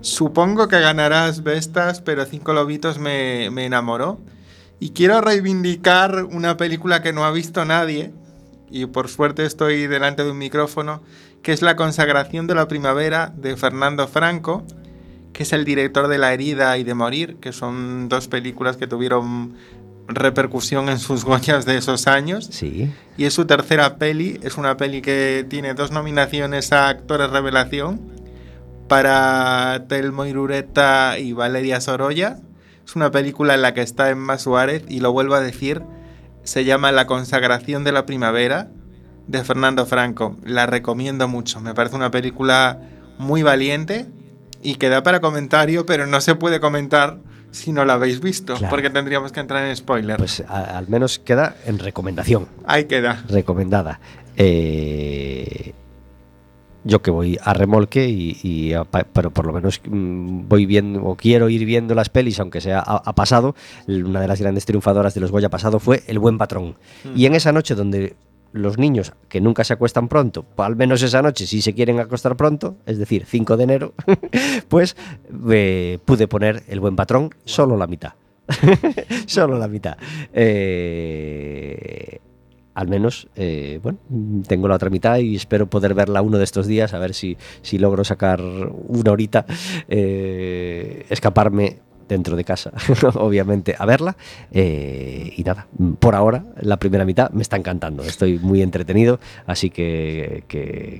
Supongo 0.00 0.68
que 0.68 0.80
ganarás 0.80 1.42
Vestas, 1.42 2.00
pero 2.00 2.24
Cinco 2.24 2.52
Lobitos 2.52 2.98
me, 2.98 3.50
me 3.50 3.66
enamoró. 3.66 4.18
Y 4.78 4.90
quiero 4.90 5.20
reivindicar 5.20 6.24
una 6.24 6.56
película 6.56 7.02
que 7.02 7.12
no 7.12 7.24
ha 7.24 7.30
visto 7.32 7.64
nadie, 7.66 8.12
y 8.70 8.86
por 8.86 9.08
suerte 9.08 9.44
estoy 9.44 9.86
delante 9.86 10.24
de 10.24 10.30
un 10.30 10.38
micrófono, 10.38 11.02
que 11.42 11.52
es 11.52 11.60
La 11.60 11.76
consagración 11.76 12.46
de 12.46 12.54
la 12.54 12.66
primavera 12.68 13.32
de 13.36 13.56
Fernando 13.56 14.08
Franco, 14.08 14.64
que 15.32 15.42
es 15.42 15.52
el 15.52 15.64
director 15.64 16.08
de 16.08 16.18
La 16.18 16.32
herida 16.32 16.78
y 16.78 16.84
de 16.84 16.94
Morir, 16.94 17.36
que 17.36 17.52
son 17.52 18.08
dos 18.08 18.28
películas 18.28 18.76
que 18.76 18.86
tuvieron 18.86 19.54
repercusión 20.08 20.88
en 20.88 20.98
sus 20.98 21.24
goyas 21.24 21.66
de 21.66 21.76
esos 21.76 22.06
años. 22.06 22.48
Sí. 22.50 22.92
Y 23.16 23.24
es 23.24 23.34
su 23.34 23.44
tercera 23.44 23.96
peli. 23.96 24.40
Es 24.42 24.56
una 24.56 24.76
peli 24.76 25.02
que 25.02 25.46
tiene 25.48 25.74
dos 25.74 25.92
nominaciones 25.92 26.72
a 26.72 26.88
actores 26.88 27.30
revelación 27.30 28.19
para 28.90 29.84
Telmo 29.88 30.26
Irureta 30.26 31.16
y 31.16 31.32
Valeria 31.32 31.80
Sorolla. 31.80 32.38
Es 32.84 32.96
una 32.96 33.12
película 33.12 33.54
en 33.54 33.62
la 33.62 33.72
que 33.72 33.82
está 33.82 34.10
Emma 34.10 34.36
Suárez 34.36 34.82
y 34.88 34.98
lo 34.98 35.12
vuelvo 35.12 35.34
a 35.36 35.40
decir, 35.40 35.80
se 36.42 36.64
llama 36.64 36.90
La 36.90 37.06
consagración 37.06 37.84
de 37.84 37.92
la 37.92 38.04
primavera 38.04 38.68
de 39.28 39.44
Fernando 39.44 39.86
Franco. 39.86 40.36
La 40.44 40.66
recomiendo 40.66 41.28
mucho. 41.28 41.60
Me 41.60 41.72
parece 41.72 41.94
una 41.94 42.10
película 42.10 42.80
muy 43.16 43.44
valiente 43.44 44.06
y 44.60 44.74
que 44.74 44.88
da 44.88 45.04
para 45.04 45.20
comentario, 45.20 45.86
pero 45.86 46.08
no 46.08 46.20
se 46.20 46.34
puede 46.34 46.58
comentar 46.58 47.18
si 47.52 47.70
no 47.70 47.84
la 47.84 47.92
habéis 47.92 48.20
visto, 48.20 48.54
Claro. 48.56 48.70
porque 48.70 48.90
tendríamos 48.90 49.30
que 49.30 49.38
entrar 49.38 49.64
en 49.66 49.76
spoiler. 49.76 50.16
Pues 50.16 50.42
a- 50.48 50.76
al 50.76 50.88
menos 50.88 51.20
queda 51.20 51.54
en 51.64 51.78
recomendación. 51.78 52.48
Ahí 52.66 52.86
queda. 52.86 53.22
recomendada. 53.28 54.00
Eh, 54.36 55.74
yo 56.84 57.02
que 57.02 57.10
voy 57.10 57.38
a 57.42 57.52
remolque 57.54 58.08
y, 58.08 58.38
y 58.42 58.72
a 58.72 58.84
pa- 58.84 59.06
pero 59.12 59.30
por 59.30 59.46
lo 59.46 59.52
menos 59.52 59.80
mm, 59.88 60.48
voy 60.48 60.66
viendo 60.66 61.02
o 61.04 61.16
quiero 61.16 61.48
ir 61.48 61.64
viendo 61.64 61.94
las 61.94 62.08
pelis, 62.08 62.40
aunque 62.40 62.60
sea 62.60 62.78
a, 62.80 62.96
a 63.04 63.14
pasado. 63.14 63.54
Una 63.86 64.20
de 64.20 64.28
las 64.28 64.40
grandes 64.40 64.64
triunfadoras 64.66 65.14
de 65.14 65.20
los 65.20 65.30
Goya 65.30 65.50
pasado 65.50 65.78
fue 65.78 66.02
El 66.06 66.18
Buen 66.18 66.38
Patrón. 66.38 66.76
Y 67.14 67.26
en 67.26 67.34
esa 67.34 67.52
noche 67.52 67.74
donde 67.74 68.14
los 68.52 68.78
niños 68.78 69.12
que 69.28 69.40
nunca 69.40 69.62
se 69.62 69.74
acuestan 69.74 70.08
pronto, 70.08 70.44
al 70.56 70.74
menos 70.74 71.02
esa 71.02 71.22
noche 71.22 71.46
si 71.46 71.62
se 71.62 71.72
quieren 71.72 72.00
acostar 72.00 72.36
pronto, 72.36 72.76
es 72.84 72.98
decir, 72.98 73.24
5 73.26 73.56
de 73.56 73.62
enero, 73.64 73.94
pues 74.68 74.96
eh, 75.50 75.98
pude 76.04 76.26
poner 76.26 76.64
El 76.68 76.80
Buen 76.80 76.96
Patrón 76.96 77.30
solo 77.44 77.76
la 77.76 77.86
mitad. 77.86 78.14
solo 79.26 79.56
la 79.58 79.68
mitad. 79.68 79.96
Eh, 80.32 82.18
al 82.74 82.88
menos, 82.88 83.28
eh, 83.36 83.80
bueno, 83.82 83.98
tengo 84.46 84.68
la 84.68 84.76
otra 84.76 84.90
mitad 84.90 85.18
y 85.18 85.36
espero 85.36 85.68
poder 85.68 85.94
verla 85.94 86.22
uno 86.22 86.38
de 86.38 86.44
estos 86.44 86.66
días, 86.66 86.94
a 86.94 86.98
ver 86.98 87.14
si, 87.14 87.36
si 87.62 87.78
logro 87.78 88.04
sacar 88.04 88.40
una 88.40 89.10
horita, 89.10 89.44
eh, 89.88 91.04
escaparme 91.10 91.80
dentro 92.14 92.36
de 92.36 92.44
casa, 92.44 92.72
obviamente, 93.14 93.74
a 93.78 93.86
verla. 93.86 94.16
Eh, 94.52 95.32
y 95.36 95.42
nada, 95.42 95.66
por 95.98 96.14
ahora, 96.14 96.44
la 96.60 96.78
primera 96.78 97.04
mitad 97.04 97.30
me 97.30 97.42
está 97.42 97.56
encantando. 97.56 98.02
Estoy 98.02 98.38
muy 98.38 98.62
entretenido, 98.62 99.20
así 99.46 99.70
que, 99.70 100.44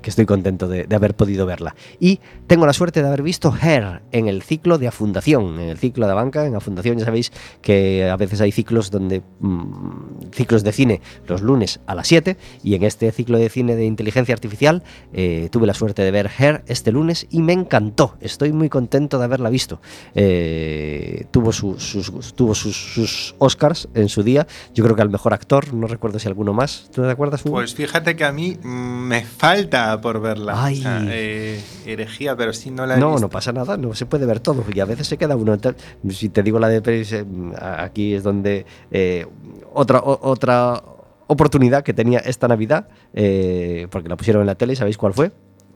estoy 0.05 0.27
contento 0.27 0.69
de, 0.69 0.87
haber 0.95 1.15
podido 1.15 1.47
verla. 1.47 1.75
Y 1.99 2.21
tengo 2.47 2.67
la 2.67 2.73
suerte 2.73 3.03
de 3.03 3.09
haber 3.09 3.23
visto 3.23 3.55
Hair 3.61 4.03
en 4.13 4.29
el 4.29 4.43
ciclo 4.43 4.79
de 4.79 4.89
Afundación, 4.89 5.61
en 5.61 5.69
el 5.69 5.79
ciclo 5.79 6.07
de 6.07 6.15
banca. 6.15 6.47
En 6.47 6.55
Afundación 6.55 6.99
ya 6.99 7.05
sabéis 7.05 7.33
que 7.63 8.09
a 8.09 8.17
veces 8.17 8.41
hay 8.41 8.53
ciclos 8.53 8.91
donde 8.91 9.23
mm, 9.41 10.31
ciclos 10.33 10.65
de 10.65 10.73
cine 10.73 11.01
los 11.27 11.43
lunes 11.43 11.81
a 11.87 11.95
las 11.95 12.09
7 12.09 12.37
y 12.63 12.75
en 12.75 12.85
este 12.85 13.11
ciclo 13.13 13.39
de 13.39 13.49
cine 13.49 13.77
de 13.77 13.85
inteligencia 13.85 14.35
artificial 14.35 14.83
eh, 15.13 15.49
tuve 15.51 15.67
la 15.67 15.75
suerte 15.75 16.03
de 16.03 16.11
ver 16.11 16.31
Hair 16.39 16.63
este 16.67 16.93
lunes 16.93 17.27
y 17.31 17.43
me 17.43 17.53
encantó. 17.53 18.17
Estoy 18.21 18.53
muy 18.53 18.69
contento 18.69 19.19
de 19.19 19.25
haberla 19.25 19.51
visto. 19.51 19.81
Eh, 20.15 21.00
tuvo 21.31 21.53
su- 21.53 21.79
sus, 21.79 22.35
tuvo 22.35 22.55
sus, 22.55 22.77
sus 22.95 23.35
Oscars 23.39 23.89
en 23.95 24.09
su 24.09 24.23
día. 24.23 24.47
Yo 24.75 24.85
creo 24.85 24.97
que 24.97 25.03
al 25.03 25.11
mejor 25.11 25.33
actor, 25.35 25.73
no 25.75 25.87
recuerdo 25.87 26.19
si 26.19 26.29
alguno 26.29 26.53
más. 26.53 26.91
¿Tú 26.95 27.03
te 27.03 27.11
acuerdas? 27.11 27.45
Hugo? 27.45 27.55
Pues 27.57 27.75
fíjate 27.75 28.17
que 28.17 28.25
a 28.25 28.33
mí 28.33 28.57
mm, 28.63 28.69
me 28.69 29.25
falta 29.25 30.01
por 30.01 30.21
verla. 30.21 30.55
Ay. 30.57 30.79
O 30.79 30.83
sea, 30.83 31.03
eh, 31.09 31.61
herejía, 31.87 32.37
pero 32.37 32.53
si 32.53 32.71
no 32.71 32.87
la 32.87 32.97
he 32.97 33.01
No, 33.01 33.09
visto. 33.13 33.21
no 33.23 33.29
pasa 33.31 33.53
nada, 33.53 33.77
no 33.77 33.95
se 33.95 34.07
puede 34.07 34.27
ver 34.27 34.41
todo 34.41 34.65
y 34.75 34.81
a 34.81 34.85
veces 34.85 35.07
se 35.07 35.17
queda 35.17 35.37
uno. 35.37 35.57
Si 36.11 36.29
te 36.29 36.43
digo 36.43 36.59
la 36.59 36.69
de 36.69 36.83
pelis, 36.83 37.13
eh, 37.13 37.25
aquí 37.61 38.15
es 38.15 38.23
donde 38.23 38.67
eh, 38.91 39.27
otra 39.73 39.99
o- 40.01 40.29
otra 40.31 40.83
oportunidad 41.27 41.85
que 41.85 41.95
tenía 41.95 42.19
esta 42.19 42.49
Navidad, 42.49 42.89
eh, 43.15 43.87
porque 43.91 44.09
la 44.09 44.17
pusieron 44.17 44.41
en 44.43 44.47
la 44.47 44.57
tele, 44.57 44.75
¿sabéis 44.77 44.99
cuál 44.99 45.15
fue? 45.15 45.31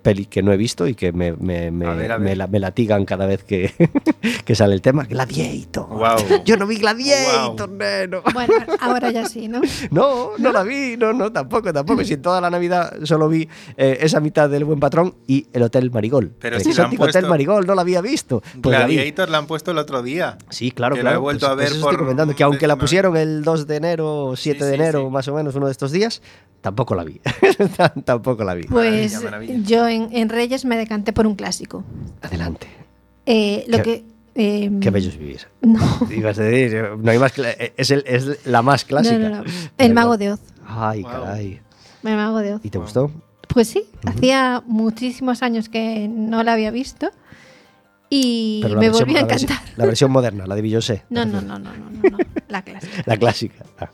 Peli 0.04 0.26
que 0.26 0.42
no 0.42 0.52
he 0.52 0.56
visto 0.56 0.86
y 0.86 0.94
que 0.94 1.12
me, 1.12 1.32
me, 1.32 1.70
me, 1.72 1.86
A 1.86 1.94
ver, 1.94 2.12
a 2.12 2.18
me 2.18 2.26
ver. 2.26 2.36
la- 2.38 2.46
me 2.46 2.60
latigan 2.60 3.04
cada 3.06 3.24
vez 3.26 3.42
que, 3.42 3.72
que 4.44 4.54
sale 4.54 4.74
el 4.74 4.82
tema. 4.82 5.04
Gladiator. 5.04 5.86
Guau. 5.88 6.18
Yo 6.44 6.56
no 6.56 6.66
vi 6.66 6.76
Gladiator, 6.76 7.68
Guau. 7.70 7.78
neno. 7.78 8.22
Bueno, 8.32 8.52
ahora 8.80 9.10
ya 9.10 9.26
sí, 9.26 9.48
¿no? 9.48 9.60
No, 9.90 10.30
no 10.38 10.52
la 10.52 10.62
vi, 10.62 10.96
no, 10.96 11.12
no, 11.12 11.32
tampoco, 11.32 11.72
tampoco. 11.72 12.04
Si 12.04 12.12
en 12.14 12.22
toda 12.22 12.40
la 12.40 12.50
Navidad 12.50 12.92
solo 13.04 13.28
vi 13.28 13.48
eh, 13.76 13.98
esa 14.02 14.20
mitad 14.20 14.48
del 14.50 14.64
Buen 14.64 14.78
Patrón 14.78 15.14
y 15.26 15.46
el 15.52 15.62
Hotel 15.62 15.90
Marigol. 15.90 16.32
Pero 16.38 16.56
el 16.56 16.62
si 16.62 16.70
Hotel 16.72 16.96
puesto- 16.98 17.26
Marigol, 17.28 17.66
no 17.66 17.74
la 17.74 17.80
había 17.80 18.00
visto. 18.02 18.42
Pues 18.62 18.78
la 18.78 18.86
vi. 18.86 18.94
Gladiator 18.96 19.30
la 19.30 19.38
han 19.38 19.46
puesto 19.46 19.70
el 19.70 19.78
otro 19.78 20.02
día. 20.02 20.36
Sí, 20.50 20.70
claro, 20.70 20.94
que 20.96 21.02
la 21.02 21.10
claro. 21.10 21.16
he 21.16 21.20
vuelto 21.22 21.46
pues- 21.46 21.52
a 21.52 21.54
ver 21.54 21.64
pues 21.68 21.70
eso 21.70 21.78
estoy 21.80 21.92
por 21.96 22.00
comentando, 22.04 22.36
que 22.36 22.42
aunque 22.44 22.66
la 22.66 22.76
pusieron 22.76 23.16
el 23.16 23.42
2 23.42 23.66
de 23.66 23.76
enero 23.76 24.26
o 24.26 24.36
7 24.36 24.58
Sí, 24.58 24.64
de 24.64 24.70
sí, 24.70 24.74
enero, 24.74 25.04
sí. 25.06 25.10
más 25.10 25.26
o 25.28 25.34
menos 25.34 25.54
uno 25.54 25.66
de 25.66 25.72
estos 25.72 25.90
días, 25.92 26.20
tampoco 26.60 26.94
la 26.94 27.04
vi. 27.04 27.20
tampoco 28.04 28.44
la 28.44 28.54
vi. 28.54 28.64
Pues 28.64 29.12
Maravilla, 29.14 29.20
maravilla. 29.20 29.54
yo 29.64 29.88
en, 29.94 30.08
en 30.12 30.28
Reyes 30.28 30.64
me 30.64 30.76
decanté 30.76 31.12
por 31.12 31.26
un 31.26 31.34
clásico. 31.34 31.84
Adelante. 32.22 32.66
Eh, 33.26 33.64
lo 33.68 33.78
Qué- 33.78 33.82
que. 33.82 34.04
eh, 34.66 34.70
Qué 34.80 34.90
bello 34.90 35.08
es 35.08 35.18
vivir. 35.18 35.40
No, 35.62 35.80
Ibas 36.10 36.38
a 36.38 36.42
decir, 36.42 36.82
no 36.98 37.10
hay 37.10 37.18
más 37.18 37.34
cla- 37.36 37.72
es, 37.76 37.90
el- 37.90 38.04
es 38.06 38.46
la 38.46 38.62
más 38.62 38.84
clásica. 38.84 39.18
no, 39.18 39.28
no, 39.30 39.44
no. 39.44 39.50
El 39.78 39.94
Mago 39.94 40.16
de 40.16 40.32
Oz. 40.32 40.40
Ay, 40.66 41.02
Wow. 41.02 41.10
caray. 41.12 41.60
El 42.02 42.16
Mago 42.16 42.38
de 42.38 42.54
Oz. 42.54 42.60
¿Y 42.64 42.70
te 42.70 42.78
gustó? 42.78 43.10
Pues 43.48 43.68
sí, 43.68 43.84
hacía 44.04 44.62
muchísimos 44.66 45.42
años 45.42 45.68
que 45.68 46.08
no 46.08 46.42
la 46.42 46.54
había 46.54 46.70
visto 46.72 47.10
y 48.10 48.60
Pero 48.62 48.80
me 48.80 48.88
versión- 48.88 49.04
volvió 49.06 49.18
a 49.18 49.20
encantar. 49.22 49.58
La 49.76 49.86
versión 49.86 50.10
moderna, 50.10 50.46
la 50.46 50.54
de 50.54 50.62
Beyoncé. 50.62 51.02
No, 51.10 51.24
no, 51.24 51.40
no, 51.40 51.58
no, 51.58 51.70
no, 51.72 51.90
no, 51.90 52.10
no, 52.10 52.18
la 52.48 52.62
clásica. 52.62 53.02
La 53.06 53.16
clásica. 53.16 53.64
Ah, 53.78 53.90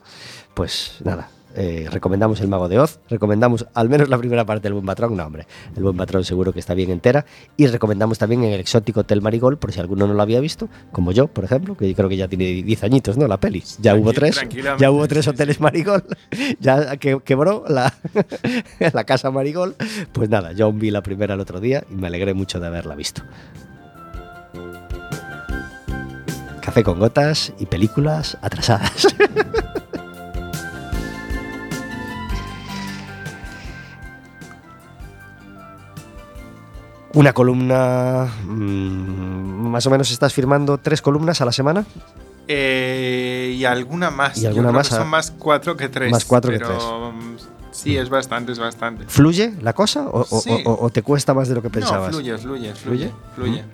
Pues 0.55 0.96
nada, 1.05 1.28
eh, 1.55 1.88
recomendamos 1.90 2.40
El 2.40 2.48
Mago 2.48 2.68
de 2.68 2.78
Oz, 2.78 3.01
recomendamos 3.09 3.66
al 3.74 3.88
menos 3.88 4.09
la 4.09 4.18
primera 4.18 4.44
parte 4.44 4.64
del 4.64 4.74
Buen 4.74 4.86
Patrón, 4.86 5.16
no 5.16 5.24
hombre, 5.24 5.46
el 5.76 5.82
Buen 5.82 5.96
Patrón 5.96 6.24
seguro 6.24 6.53
que 6.53 6.61
está 6.61 6.74
bien 6.74 6.90
entera, 6.90 7.26
y 7.57 7.66
recomendamos 7.66 8.18
también 8.18 8.44
el 8.44 8.61
exótico 8.61 9.01
Hotel 9.01 9.22
Marigol, 9.22 9.59
por 9.59 9.72
si 9.72 9.80
alguno 9.80 10.07
no 10.07 10.14
lo 10.14 10.22
había 10.22 10.40
visto, 10.40 10.68
como 10.92 11.12
yo, 11.12 11.28
por 11.28 11.44
ejemplo, 11.44 11.76
que 11.76 11.88
yo 11.88 11.94
creo 11.94 12.09
que 12.09 12.16
ya 12.16 12.28
tiene 12.28 12.62
10 12.62 12.84
añitos, 12.84 13.16
¿no? 13.16 13.26
La 13.26 13.38
peli. 13.38 13.62
Ya 13.80 13.94
hubo 13.94 14.12
tres, 14.12 14.40
ya 14.78 14.90
hubo 14.90 15.07
tres 15.09 15.26
hoteles 15.28 15.61
Marigol, 15.61 16.05
ya 16.61 16.96
que, 16.96 17.20
quebró 17.24 17.64
la, 17.68 17.94
la 18.92 19.05
casa 19.05 19.30
Marigol, 19.30 19.76
pues 20.12 20.28
nada, 20.28 20.53
yo 20.53 20.66
aún 20.66 20.78
vi 20.78 20.90
la 20.90 21.03
primera 21.03 21.34
el 21.34 21.40
otro 21.40 21.61
día 21.61 21.84
y 21.90 21.94
me 21.94 22.07
alegré 22.07 22.34
mucho 22.34 22.61
de 22.61 22.66
haberla 22.66 22.94
visto. 22.94 23.22
Café 26.61 26.84
con 26.84 26.98
gotas 26.98 27.53
y 27.59 27.66
películas 27.66 28.38
atrasadas. 28.42 29.09
Una 37.15 37.33
columna. 37.33 38.27
mm, 38.45 39.69
más 39.71 39.87
o 39.87 39.91
menos 39.91 40.11
estás 40.11 40.33
firmando 40.33 40.79
tres 40.79 41.03
columnas 41.03 41.41
a 41.41 41.45
la 41.45 41.53
semana. 41.53 41.85
Eh, 42.47 43.55
y 43.57 43.65
alguna 43.65 44.11
más. 44.11 44.39
Y 44.39 44.43
Yo 44.43 44.49
alguna 44.49 44.69
creo 44.69 44.79
más 44.79 44.89
que 44.89 44.95
a- 44.95 44.99
son 44.99 45.09
más 45.09 45.31
cuatro 45.31 45.77
que 45.77 45.89
tres. 45.89 46.11
Más 46.11 46.25
cuatro 46.25 46.51
que 46.51 46.59
pero, 46.59 46.69
tres. 46.71 46.85
mm, 46.85 47.51
Sí, 47.73 47.97
es 47.97 48.09
bastante, 48.11 48.51
es 48.53 48.59
bastante. 48.59 49.05
¿Fluye 49.07 49.53
la 49.63 49.73
cosa 49.73 50.03
o, 50.09 50.27
o- 50.29 50.41
Sí. 50.41 50.51
o- 50.67 50.79
o 50.85 50.91
te 50.91 51.03
cuesta 51.03 51.33
más 51.35 51.49
de 51.49 51.55
lo 51.55 51.63
que 51.63 51.71
pensabas? 51.71 52.11
No, 52.11 52.19
fluye, 52.19 52.37
fluye, 52.37 52.75
¿Fluye? 52.75 53.13
fluye. 53.35 53.61
fluye. 53.63 53.65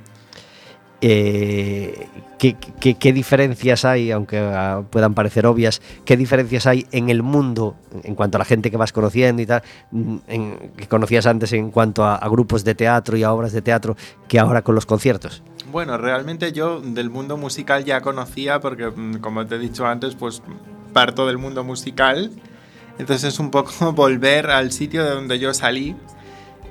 Eh, 1.08 2.08
¿qué, 2.36 3.12
diferencias 3.12 3.84
hay, 3.84 4.10
aunque 4.10 4.38
ah, 4.40 4.82
puedan 4.90 5.14
parecer 5.14 5.46
obvias, 5.46 5.80
qué 6.04 6.16
diferencias 6.16 6.66
hay 6.66 6.84
en 6.90 7.10
el 7.10 7.22
mundo 7.22 7.76
en 8.02 8.16
cuanto 8.16 8.38
a 8.38 8.40
la 8.40 8.44
gente 8.44 8.72
que 8.72 8.76
vas 8.76 8.92
conociendo 8.92 9.40
y 9.40 9.46
tal, 9.46 9.62
mm, 9.92 10.16
que 10.76 10.88
conocías 10.88 11.26
antes 11.26 11.52
en 11.52 11.70
cuanto 11.70 12.02
a, 12.02 12.16
a 12.16 12.28
grupos 12.28 12.64
de 12.64 12.74
teatro 12.74 13.16
y 13.16 13.22
a 13.22 13.32
obras 13.32 13.52
de 13.52 13.62
teatro, 13.62 13.96
que 14.26 14.40
ahora 14.40 14.62
con 14.62 14.74
los 14.74 14.84
conciertos? 14.84 15.44
Bueno, 15.70 15.96
realmente 15.96 16.50
yo 16.50 16.80
del 16.80 17.08
mundo 17.08 17.36
musical 17.36 17.84
ya 17.84 18.00
conocía 18.00 18.58
porque, 18.58 18.86
mm, 18.86 19.18
como 19.18 19.46
te 19.46 19.54
he 19.54 19.58
dicho 19.60 19.86
antes, 19.86 20.16
pues 20.16 20.42
parto 20.92 21.24
del 21.28 21.38
mundo 21.38 21.62
musical. 21.62 22.32
Entonces 22.98 23.32
es 23.32 23.38
un 23.38 23.52
poco 23.52 23.70
volver 23.92 24.50
al 24.50 24.72
sitio 24.72 25.04
de 25.04 25.10
donde 25.10 25.38
yo 25.38 25.54
salí. 25.54 25.94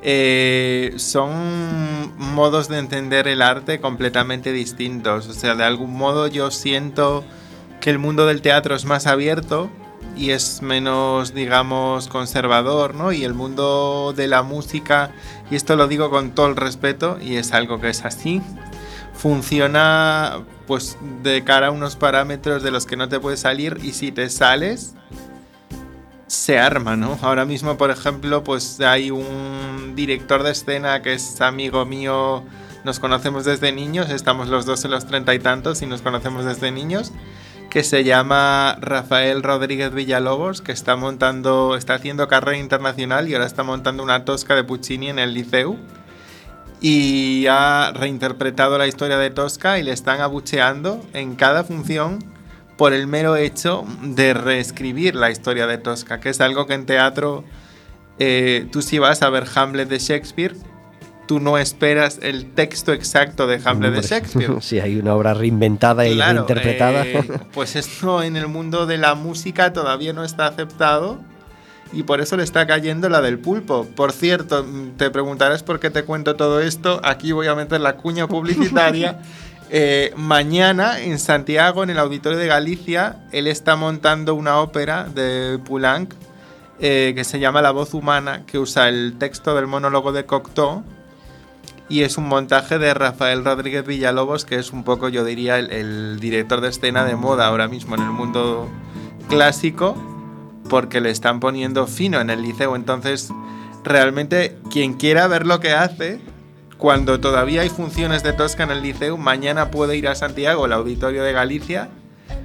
Eh, 0.08 0.94
son 0.98 2.16
modos 2.20 2.68
de 2.68 2.78
entender 2.78 3.28
el 3.28 3.42
arte 3.42 3.82
completamente 3.82 4.52
distintos. 4.52 5.28
O 5.28 5.34
sea, 5.34 5.56
de 5.56 5.64
algún 5.64 5.98
modo 5.98 6.28
yo 6.28 6.52
siento 6.52 7.26
que 7.82 7.90
el 7.90 7.98
mundo 7.98 8.28
del 8.28 8.44
teatro 8.44 8.76
es 8.76 8.86
más 8.86 9.08
abierto 9.08 9.68
y 10.16 10.30
es 10.30 10.62
menos, 10.62 11.34
digamos, 11.34 12.08
conservador, 12.08 12.94
¿no? 12.94 13.14
Y 13.14 13.24
el 13.24 13.34
mundo 13.34 14.14
de 14.16 14.28
la 14.28 14.44
música, 14.44 15.10
y 15.50 15.56
esto 15.56 15.76
lo 15.76 15.88
digo 15.88 16.12
con 16.12 16.36
todo 16.36 16.50
el 16.50 16.56
respeto, 16.56 17.18
y 17.20 17.38
es 17.38 17.52
algo 17.52 17.82
que 17.82 17.90
es 17.90 18.06
así, 18.06 18.44
funciona 19.16 20.44
pues 20.68 21.00
de 21.24 21.44
cara 21.44 21.68
a 21.68 21.72
unos 21.72 21.96
parámetros 21.96 22.62
de 22.62 22.70
los 22.70 22.86
que 22.86 22.96
no 22.96 23.10
te 23.10 23.20
puedes 23.20 23.40
salir 23.40 23.80
y 23.84 23.94
si 23.94 24.12
te 24.12 24.30
sales 24.30 24.94
se 26.28 26.58
arma, 26.60 26.96
¿no? 26.96 27.18
Ahora 27.22 27.46
mismo, 27.46 27.78
por 27.78 27.92
ejemplo, 27.92 28.44
pues 28.44 28.80
hay 28.82 29.12
un 29.12 29.94
director 29.96 30.44
de 30.44 30.52
escena 30.52 31.02
que 31.02 31.14
es 31.14 31.40
amigo 31.42 31.86
mío, 31.86 32.44
nos 32.84 33.00
conocemos 33.00 33.46
desde 33.46 33.72
niños, 33.72 34.10
estamos 34.10 34.48
los 34.48 34.66
dos 34.66 34.86
en 34.86 34.92
los 34.92 35.06
treinta 35.06 35.34
y 35.34 35.40
tantos 35.40 35.82
y 35.82 35.86
nos 35.86 36.02
conocemos 36.02 36.46
desde 36.46 36.72
niños, 36.72 37.12
que 37.70 37.84
se 37.84 38.04
llama 38.04 38.78
Rafael 38.80 39.44
Rodríguez 39.44 39.94
Villalobos, 39.94 40.62
que 40.62 40.72
está 40.72 40.96
montando, 40.96 41.76
está 41.76 41.96
haciendo 41.96 42.28
carrera 42.28 42.58
internacional 42.58 43.28
y 43.28 43.34
ahora 43.34 43.46
está 43.46 43.64
montando 43.64 44.02
una 44.02 44.26
tosca 44.26 44.56
de 44.56 44.64
Puccini 44.64 45.10
en 45.10 45.20
el 45.20 45.34
Liceu 45.34 45.78
y 46.82 47.48
ha 47.48 47.92
reinterpretado 47.94 48.78
la 48.78 48.88
historia 48.88 49.18
de 49.18 49.30
Tosca 49.30 49.80
y 49.80 49.84
le 49.84 49.92
están 49.92 50.22
abucheando 50.22 51.04
en 51.14 51.36
cada 51.36 51.64
función 51.64 52.20
por 52.78 52.94
el 52.94 53.08
mero 53.08 53.36
hecho 53.36 53.86
de 54.02 54.34
reescribir 54.34 55.16
la 55.16 55.32
historia 55.32 55.68
de 55.68 55.78
Tosca, 55.78 56.20
que 56.20 56.30
es 56.30 56.42
algo 56.42 56.66
que 56.68 56.74
en 56.74 56.86
teatro 56.86 57.44
eh, 58.20 58.68
tú 58.72 58.82
si 58.82 59.00
vas 59.00 59.22
a 59.22 59.30
ver 59.30 59.46
Hamlet 59.56 59.90
de 59.90 60.00
Shakespeare, 60.00 60.56
tú 61.28 61.40
no 61.40 61.58
esperas 61.58 62.20
el 62.22 62.52
texto 62.54 62.94
exacto 62.94 63.48
de 63.48 63.60
Hamlet 63.64 63.94
de 63.94 64.02
Shakespeare. 64.02 64.56
Sí, 64.62 64.80
hay 64.80 64.98
una 64.98 65.16
obra 65.16 65.34
reinventada 65.34 66.08
y 66.08 66.16
Claro, 66.16 66.46
reinterpretada. 66.46 67.06
eh, 67.06 67.24
pues 67.54 67.76
esto 67.76 68.22
en 68.24 68.36
el 68.36 68.48
mundo 68.48 68.86
de 68.86 68.98
la 68.98 69.16
música 69.16 69.74
todavía 69.74 70.14
no 70.14 70.24
está 70.24 70.48
aceptado 70.48 71.20
y 71.94 72.04
por 72.04 72.20
eso 72.20 72.36
le 72.36 72.44
está 72.44 72.68
cayendo 72.68 73.08
la 73.10 73.22
del 73.22 73.40
pulpo. 73.40 73.86
Por 73.96 74.12
cierto, 74.12 74.66
te 74.98 75.10
preguntarás 75.12 75.64
por 75.64 75.80
qué 75.80 75.90
te 75.90 76.04
cuento 76.04 76.36
todo 76.36 76.60
esto. 76.60 77.00
Aquí 77.04 77.32
voy 77.32 77.48
a 77.48 77.56
meter 77.56 77.80
la 77.80 77.96
cuña 77.96 78.28
publicitaria. 78.28 79.20
Eh, 79.70 80.14
mañana 80.16 81.00
en 81.02 81.18
Santiago, 81.18 81.84
en 81.84 81.90
el 81.90 81.98
Auditorio 81.98 82.38
de 82.38 82.48
Galicia, 82.48 83.18
él 83.32 83.48
está 83.48 83.76
montando 83.76 84.36
una 84.36 84.60
ópera 84.60 85.06
de 85.06 85.60
Poulenc 85.66 86.14
eh, 86.80 87.14
que 87.16 87.24
se 87.24 87.40
llama 87.40 87.62
La 87.62 87.72
voz 87.72 87.94
humana, 87.94 88.44
que 88.46 88.60
usa 88.60 88.90
el 88.90 89.18
texto 89.18 89.56
del 89.56 89.66
monólogo 89.66 90.12
de 90.12 90.26
Cocteau 90.26 90.84
y 91.88 92.02
es 92.02 92.18
un 92.18 92.28
montaje 92.28 92.80
de 92.80 92.94
Rafael 92.94 93.46
Rodríguez 93.46 93.86
Villalobos, 93.86 94.46
que 94.46 94.56
es 94.56 94.72
un 94.72 94.84
poco, 94.84 95.08
yo 95.10 95.24
diría, 95.24 95.60
el, 95.60 95.72
el 95.72 96.20
director 96.20 96.62
de 96.62 96.70
escena 96.70 97.06
de 97.06 97.16
moda 97.16 97.46
ahora 97.46 97.68
mismo 97.68 97.96
en 97.96 98.02
el 98.02 98.10
mundo 98.10 98.68
clásico, 99.30 99.96
porque 100.68 101.00
le 101.00 101.12
están 101.12 101.40
poniendo 101.40 101.86
fino 101.86 102.20
en 102.20 102.32
el 102.32 102.42
liceo. 102.42 102.76
Entonces, 102.76 103.32
realmente, 103.84 104.58
quien 104.72 104.96
quiera 104.96 105.28
ver 105.28 105.46
lo 105.46 105.60
que 105.60 105.74
hace, 105.74 106.20
cuando 106.78 107.20
todavía 107.20 107.62
hay 107.62 107.70
funciones 107.70 108.24
de 108.24 108.34
Tosca 108.34 108.64
en 108.64 108.72
el 108.72 108.82
liceo, 108.82 109.18
mañana 109.18 109.72
puede 109.72 109.96
ir 109.96 110.08
a 110.08 110.16
Santiago, 110.16 110.66
el 110.66 110.74
auditorio 110.74 111.24
de 111.24 111.32
Galicia, 111.32 111.90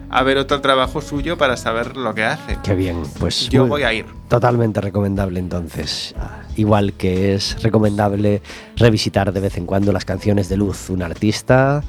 a 0.09 0.22
ver 0.22 0.39
otro 0.39 0.61
trabajo 0.61 1.01
suyo 1.01 1.39
para 1.39 1.57
saber 1.57 1.97
lo 1.97 2.14
que 2.14 2.24
hace. 2.24 2.59
Qué 2.62 2.74
bien, 2.74 3.03
pues 3.18 3.49
Yo 3.49 3.66
voy 3.66 3.83
a 3.83 3.93
ir. 3.93 4.07
Totalmente 4.28 4.81
recomendable 4.81 5.41
entonces. 5.41 6.14
Igual 6.57 6.93
que 6.95 7.35
es 7.35 7.62
recomendable 7.62 8.43
revisitar 8.76 9.33
de 9.33 9.41
vez 9.41 9.57
en 9.57 9.66
cuando 9.66 9.93
las 9.93 10.05
canciones 10.05 10.49
de 10.49 10.57
Luz, 10.57 10.91
un 10.91 11.03
artista 11.03 11.83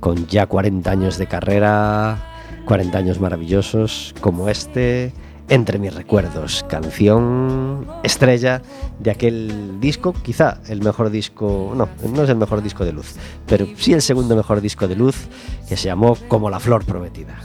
con 0.00 0.26
ya 0.26 0.46
40 0.46 0.90
años 0.90 1.18
de 1.18 1.26
carrera, 1.26 2.18
40 2.64 2.98
años 2.98 3.20
maravillosos 3.20 4.14
como 4.20 4.48
este, 4.48 5.12
Entre 5.50 5.78
mis 5.78 5.94
recuerdos, 5.94 6.64
canción 6.68 7.86
estrella 8.02 8.60
de 8.98 9.10
aquel 9.10 9.80
disco, 9.80 10.12
quizá 10.12 10.58
el 10.68 10.82
mejor 10.82 11.08
disco, 11.08 11.72
no, 11.74 11.88
no 12.06 12.22
es 12.24 12.28
el 12.28 12.36
mejor 12.36 12.62
disco 12.62 12.84
de 12.84 12.92
Luz, 12.92 13.14
pero 13.46 13.66
sí 13.78 13.94
el 13.94 14.02
segundo 14.02 14.36
mejor 14.36 14.60
disco 14.60 14.86
de 14.86 14.96
Luz, 14.96 15.16
que 15.66 15.78
se 15.78 15.84
llamó 15.84 16.18
Como 16.28 16.50
la 16.50 16.60
flor 16.60 16.84
prometida. 16.84 17.38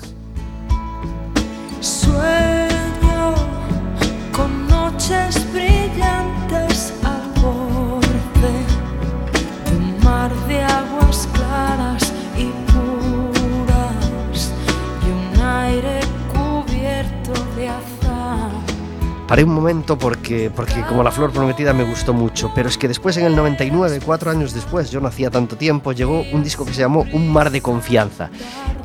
Porque, 19.98 20.52
porque 20.54 20.82
como 20.90 21.04
la 21.04 21.12
flor 21.12 21.32
prometida 21.32 21.72
me 21.74 21.86
gustó 21.86 22.14
mucho, 22.14 22.52
pero 22.54 22.68
es 22.68 22.78
que 22.78 22.90
después 22.90 23.16
en 23.16 23.26
el 23.26 23.36
99, 23.36 24.02
cuatro 24.06 24.30
años 24.30 24.54
después, 24.54 24.92
yo 24.92 25.00
no 25.00 25.08
hacía 25.08 25.30
tanto 25.32 25.56
tiempo, 25.56 25.94
llegó 25.94 26.26
un 26.34 26.44
disco 26.44 26.66
que 26.66 26.74
se 26.74 26.82
llamó 26.82 27.06
Un 27.14 27.32
mar 27.32 27.50
de 27.50 27.62
confianza. 27.62 28.30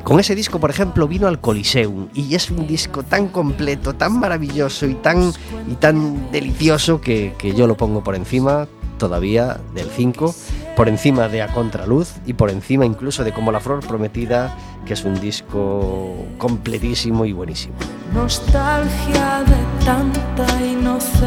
Con 0.03 0.21
ese 0.21 0.35
disco, 0.35 0.57
por 0.59 0.69
ejemplo, 0.69 1.05
vino 1.05 1.27
al 1.27 1.41
Coliseum 1.41 2.07
y 2.13 2.33
es 2.33 2.49
un 2.49 2.65
disco 2.65 3.03
tan 3.03 3.27
completo, 3.27 3.93
tan 3.93 4.17
maravilloso 4.19 4.85
y 4.85 4.95
tan, 4.95 5.33
y 5.67 5.75
tan 5.75 6.31
delicioso 6.31 7.01
que, 7.01 7.35
que 7.37 7.53
yo 7.53 7.67
lo 7.67 7.75
pongo 7.75 8.01
por 8.01 8.15
encima 8.15 8.65
todavía 8.97 9.59
del 9.73 9.89
5, 9.89 10.33
por 10.79 10.87
encima 10.87 11.27
de 11.27 11.41
A 11.41 11.49
Contraluz 11.49 12.13
y 12.25 12.31
por 12.31 12.49
encima 12.49 12.85
incluso 12.85 13.25
de 13.25 13.33
Como 13.33 13.51
la 13.51 13.59
flor 13.59 13.85
prometida, 13.85 14.55
que 14.85 14.93
es 14.93 15.03
un 15.03 15.19
disco 15.19 16.15
completísimo 16.37 17.25
y 17.25 17.33
buenísimo. 17.33 17.75
Nostalgia 18.13 19.43
de 19.43 19.83
tanta 19.85 20.65
inocencia 20.65 21.25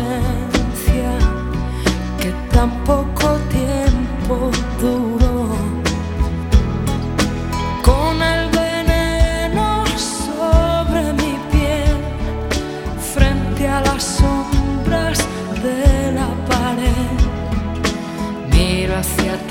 que 2.19 2.33
tan 2.51 2.83
poco 2.85 3.37
tiempo 3.51 4.51
duró. 4.81 5.22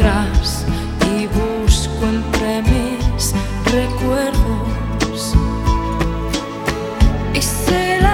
Y 0.01 1.27
busco 1.27 2.05
entre 2.05 2.63
mis 2.63 3.33
recuerdos. 3.71 5.35
Y 7.35 7.41
las 8.01 8.10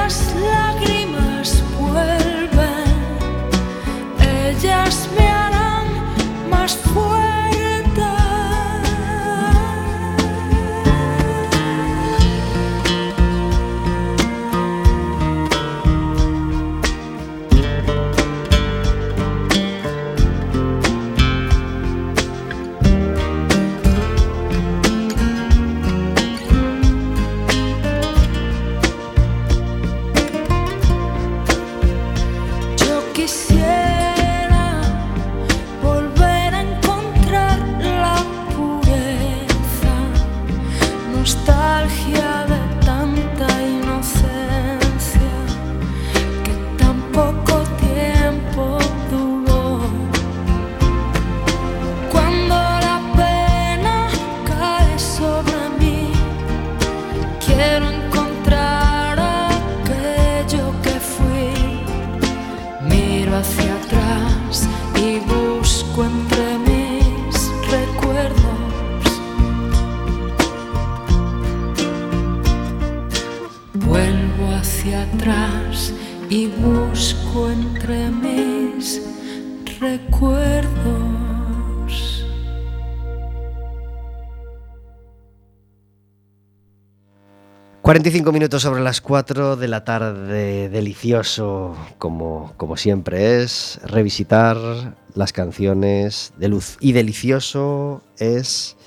45 88.07 88.31
minutos 88.31 88.61
sobre 88.61 88.81
las 88.81 89.01
4 89.01 89.57
de 89.57 89.67
la 89.67 89.83
tarde, 89.83 90.69
delicioso 90.69 91.75
como, 91.97 92.53
como 92.55 92.77
siempre 92.77 93.41
es, 93.41 93.81
revisitar 93.85 94.55
las 95.13 95.33
canciones 95.33 96.33
de 96.37 96.47
luz. 96.47 96.77
Y 96.79 96.93
delicioso 96.93 98.01
es 98.17 98.77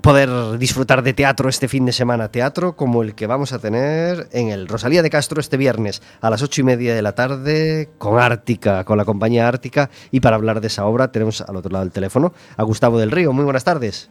poder 0.00 0.30
disfrutar 0.58 1.02
de 1.02 1.12
teatro 1.12 1.48
este 1.48 1.66
fin 1.66 1.86
de 1.86 1.90
semana, 1.90 2.28
teatro 2.28 2.76
como 2.76 3.02
el 3.02 3.16
que 3.16 3.26
vamos 3.26 3.52
a 3.52 3.58
tener 3.58 4.28
en 4.30 4.50
el 4.50 4.68
Rosalía 4.68 5.02
de 5.02 5.10
Castro 5.10 5.40
este 5.40 5.56
viernes 5.56 6.00
a 6.20 6.30
las 6.30 6.40
8 6.40 6.60
y 6.60 6.64
media 6.64 6.94
de 6.94 7.02
la 7.02 7.16
tarde 7.16 7.90
con 7.98 8.20
Ártica, 8.20 8.84
con 8.84 8.96
la 8.96 9.04
compañía 9.04 9.48
Ártica. 9.48 9.90
Y 10.12 10.20
para 10.20 10.36
hablar 10.36 10.60
de 10.60 10.68
esa 10.68 10.86
obra 10.86 11.10
tenemos 11.10 11.40
al 11.40 11.56
otro 11.56 11.72
lado 11.72 11.84
del 11.84 11.92
teléfono 11.92 12.32
a 12.56 12.62
Gustavo 12.62 13.00
del 13.00 13.10
Río. 13.10 13.32
Muy 13.32 13.42
buenas 13.42 13.64
tardes. 13.64 14.08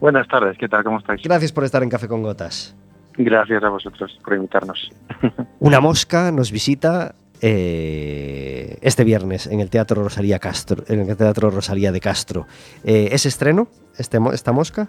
Buenas 0.00 0.28
tardes, 0.28 0.58
¿qué 0.58 0.68
tal? 0.68 0.84
¿Cómo 0.84 0.98
estáis? 0.98 1.22
Gracias 1.22 1.50
por 1.50 1.64
estar 1.64 1.82
en 1.82 1.88
Café 1.88 2.08
con 2.08 2.22
Gotas. 2.22 2.76
Gracias 3.16 3.62
a 3.62 3.68
vosotros 3.68 4.18
por 4.24 4.34
invitarnos. 4.34 4.90
Una 5.60 5.80
mosca 5.80 6.30
nos 6.32 6.50
visita 6.50 7.14
eh, 7.40 8.78
este 8.80 9.04
viernes 9.04 9.46
en 9.48 9.60
el 9.60 9.68
Teatro 9.68 10.02
Rosalía 10.02 10.38
Castro, 10.38 10.84
en 10.88 11.00
el 11.00 11.16
Teatro 11.16 11.50
Rosalía 11.50 11.90
de 11.90 12.00
Castro. 12.00 12.46
Eh, 12.84 13.08
¿Es 13.12 13.26
estreno 13.26 13.68
este, 13.98 14.18
esta 14.32 14.52
mosca? 14.52 14.88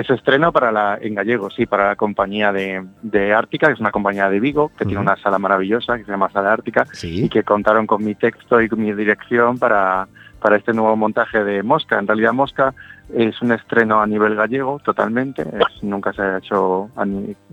Es 0.00 0.08
estreno 0.08 0.50
para 0.52 0.72
la, 0.72 0.98
en 1.00 1.14
gallego, 1.14 1.50
sí, 1.50 1.66
para 1.66 1.88
la 1.88 1.96
compañía 1.96 2.52
de, 2.52 2.82
de 3.02 3.34
Ártica, 3.34 3.66
que 3.66 3.74
es 3.74 3.80
una 3.80 3.90
compañía 3.90 4.30
de 4.30 4.40
Vigo, 4.40 4.70
que 4.78 4.84
tiene 4.84 5.00
una 5.00 5.16
sala 5.16 5.38
maravillosa 5.38 5.98
que 5.98 6.04
se 6.04 6.10
llama 6.10 6.30
Sala 6.30 6.52
Ártica, 6.52 6.86
Sí. 6.92 7.24
y 7.24 7.28
que 7.28 7.42
contaron 7.42 7.86
con 7.86 8.02
mi 8.04 8.14
texto 8.14 8.60
y 8.60 8.68
con 8.68 8.80
mi 8.80 8.92
dirección 8.94 9.58
para, 9.58 10.08
para 10.40 10.56
este 10.56 10.72
nuevo 10.72 10.96
montaje 10.96 11.44
de 11.44 11.62
Mosca. 11.62 11.98
En 11.98 12.06
realidad 12.06 12.32
Mosca 12.32 12.72
es 13.14 13.42
un 13.42 13.52
estreno 13.52 14.00
a 14.00 14.06
nivel 14.06 14.36
gallego 14.36 14.78
totalmente, 14.78 15.42
es- 15.42 15.82
nunca 15.82 16.12
se 16.12 16.22
ha 16.22 16.38
hecho 16.38 16.88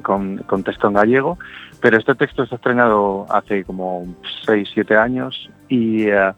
con, 0.03 0.37
con 0.37 0.63
texto 0.63 0.87
en 0.87 0.93
gallego, 0.93 1.37
pero 1.81 1.97
este 1.97 2.15
texto 2.15 2.45
se 2.45 2.55
ha 2.55 2.57
estrenado 2.57 3.25
hace 3.29 3.63
como 3.65 4.05
6, 4.45 4.69
7 4.73 4.95
años 4.95 5.49
y, 5.67 6.07
eh, 6.07 6.31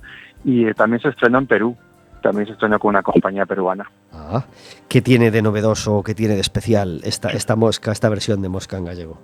y 0.44 0.66
eh, 0.66 0.74
también 0.74 1.02
se 1.02 1.10
estrenó 1.10 1.38
en 1.38 1.48
Perú, 1.48 1.78
también 2.20 2.48
se 2.48 2.54
estrenó 2.54 2.80
con 2.80 2.90
una 2.90 3.04
compañía 3.04 3.46
peruana. 3.46 3.90
Ah, 4.14 4.46
¿Qué 4.88 5.02
tiene 5.02 5.32
de 5.32 5.42
novedoso 5.42 5.98
o 5.98 6.04
qué 6.04 6.14
tiene 6.14 6.36
de 6.36 6.42
especial 6.42 7.02
esta, 7.04 7.30
esta 7.30 7.56
mosca, 7.56 7.92
esta 7.92 8.10
versión 8.10 8.42
de 8.42 8.50
mosca 8.50 8.78
en 8.78 8.86
gallego? 8.86 9.18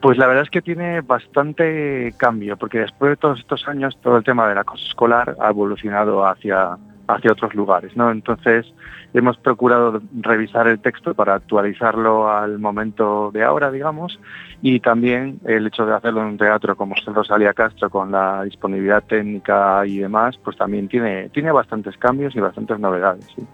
Pues 0.00 0.18
la 0.18 0.26
verdad 0.26 0.44
es 0.44 0.50
que 0.50 0.62
tiene 0.62 1.00
bastante 1.00 2.14
cambio, 2.16 2.56
porque 2.56 2.78
después 2.78 3.10
de 3.10 3.16
todos 3.16 3.40
estos 3.40 3.66
años 3.66 3.98
todo 4.02 4.18
el 4.18 4.24
tema 4.24 4.48
del 4.48 4.58
acoso 4.58 4.86
escolar 4.86 5.36
ha 5.40 5.48
evolucionado 5.48 6.26
hacia, 6.26 6.76
hacia 7.08 7.32
otros 7.32 7.54
lugares, 7.54 7.96
¿no? 7.96 8.10
Entonces 8.10 8.66
hemos 9.14 9.36
procurado 9.38 10.00
revisar 10.20 10.66
el 10.68 10.80
texto 10.80 11.14
para 11.14 11.34
actualizarlo 11.34 12.30
al 12.30 12.58
momento 12.58 13.30
de 13.32 13.44
ahora, 13.44 13.70
digamos, 13.70 14.18
y 14.62 14.80
también 14.80 15.40
el 15.44 15.66
hecho 15.66 15.86
de 15.86 15.94
hacerlo 15.94 16.22
en 16.22 16.28
un 16.28 16.38
teatro 16.38 16.76
como 16.76 16.94
es 16.94 17.06
el 17.06 17.14
Rosalía 17.14 17.54
Castro 17.54 17.88
con 17.88 18.10
la 18.10 18.42
disponibilidad 18.42 19.02
técnica 19.04 19.86
y 19.86 19.98
demás, 19.98 20.36
pues 20.42 20.56
también 20.56 20.88
tiene, 20.88 21.28
tiene 21.30 21.52
bastantes 21.52 21.96
cambios 21.96 22.34
y 22.34 22.40
bastantes 22.40 22.78
novedades. 22.78 23.26
¿sí? 23.34 23.46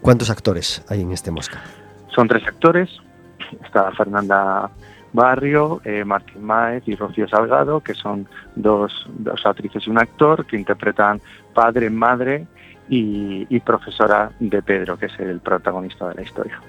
¿Cuántos 0.00 0.30
actores 0.30 0.84
hay 0.88 1.02
en 1.02 1.12
este 1.12 1.30
Mosca? 1.30 1.60
Son 2.14 2.28
tres 2.28 2.46
actores, 2.46 2.90
está 3.64 3.90
Fernanda 3.92 4.70
Barrio, 5.12 5.80
eh, 5.84 6.04
Martín 6.04 6.44
Máez 6.44 6.82
y 6.86 6.94
Rocío 6.94 7.26
Salgado, 7.28 7.80
que 7.80 7.94
son 7.94 8.26
dos, 8.56 9.06
dos 9.18 9.44
actrices 9.44 9.86
y 9.86 9.90
un 9.90 9.98
actor 9.98 10.46
que 10.46 10.56
interpretan 10.56 11.20
padre, 11.54 11.90
madre 11.90 12.46
y, 12.88 13.46
y 13.48 13.60
profesora 13.60 14.30
de 14.40 14.62
Pedro, 14.62 14.96
que 14.98 15.06
es 15.06 15.18
el 15.20 15.40
protagonista 15.40 16.08
de 16.08 16.14
la 16.16 16.22
historia. 16.22 16.60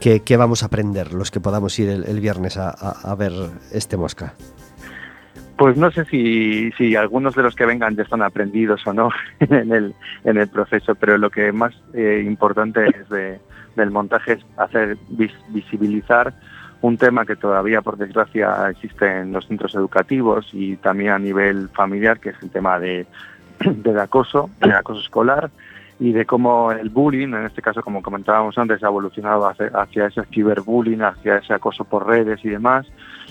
¿Qué, 0.00 0.20
qué 0.20 0.36
vamos 0.36 0.62
a 0.62 0.66
aprender 0.66 1.12
los 1.14 1.30
que 1.30 1.40
podamos 1.40 1.78
ir 1.78 1.88
el, 1.88 2.04
el 2.04 2.20
viernes 2.20 2.56
a, 2.56 2.70
a- 2.70 3.10
a 3.10 3.14
ver 3.14 3.32
este 3.72 3.96
Mosca? 3.96 4.34
Pues 5.56 5.76
no 5.78 5.90
sé 5.90 6.04
si, 6.04 6.70
si 6.72 6.96
algunos 6.96 7.34
de 7.34 7.42
los 7.42 7.54
que 7.54 7.64
vengan 7.64 7.96
ya 7.96 8.02
están 8.02 8.20
aprendidos 8.22 8.86
o 8.86 8.92
no 8.92 9.08
en 9.40 9.72
el, 9.72 9.94
en 10.24 10.36
el 10.36 10.48
proceso, 10.48 10.94
pero 10.94 11.16
lo 11.16 11.30
que 11.30 11.50
más 11.50 11.74
eh, 11.94 12.22
importante 12.26 12.86
es 12.88 13.08
de- 13.08 13.40
del 13.74 13.90
montaje 13.90 14.34
es 14.34 14.46
hacer 14.58 14.96
vis- 15.08 15.32
visibilizar 15.48 16.34
un 16.80 16.96
tema 16.96 17.24
que 17.24 17.36
todavía, 17.36 17.82
por 17.82 17.96
desgracia, 17.96 18.68
existe 18.70 19.20
en 19.20 19.32
los 19.32 19.46
centros 19.46 19.74
educativos 19.74 20.48
y 20.52 20.76
también 20.76 21.10
a 21.10 21.18
nivel 21.18 21.68
familiar, 21.70 22.20
que 22.20 22.30
es 22.30 22.42
el 22.42 22.50
tema 22.50 22.78
de, 22.78 23.06
del 23.60 23.98
acoso, 23.98 24.50
del 24.60 24.72
acoso 24.72 25.00
escolar 25.00 25.50
y 25.98 26.12
de 26.12 26.26
cómo 26.26 26.72
el 26.72 26.90
bullying, 26.90 27.28
en 27.28 27.46
este 27.46 27.62
caso, 27.62 27.82
como 27.82 28.02
comentábamos 28.02 28.58
antes, 28.58 28.82
ha 28.84 28.88
evolucionado 28.88 29.48
hacia, 29.48 29.68
hacia 29.68 30.06
ese 30.06 30.22
ciberbullying, 30.24 31.02
hacia 31.02 31.38
ese 31.38 31.54
acoso 31.54 31.84
por 31.84 32.06
redes 32.06 32.44
y 32.44 32.50
demás, 32.50 32.86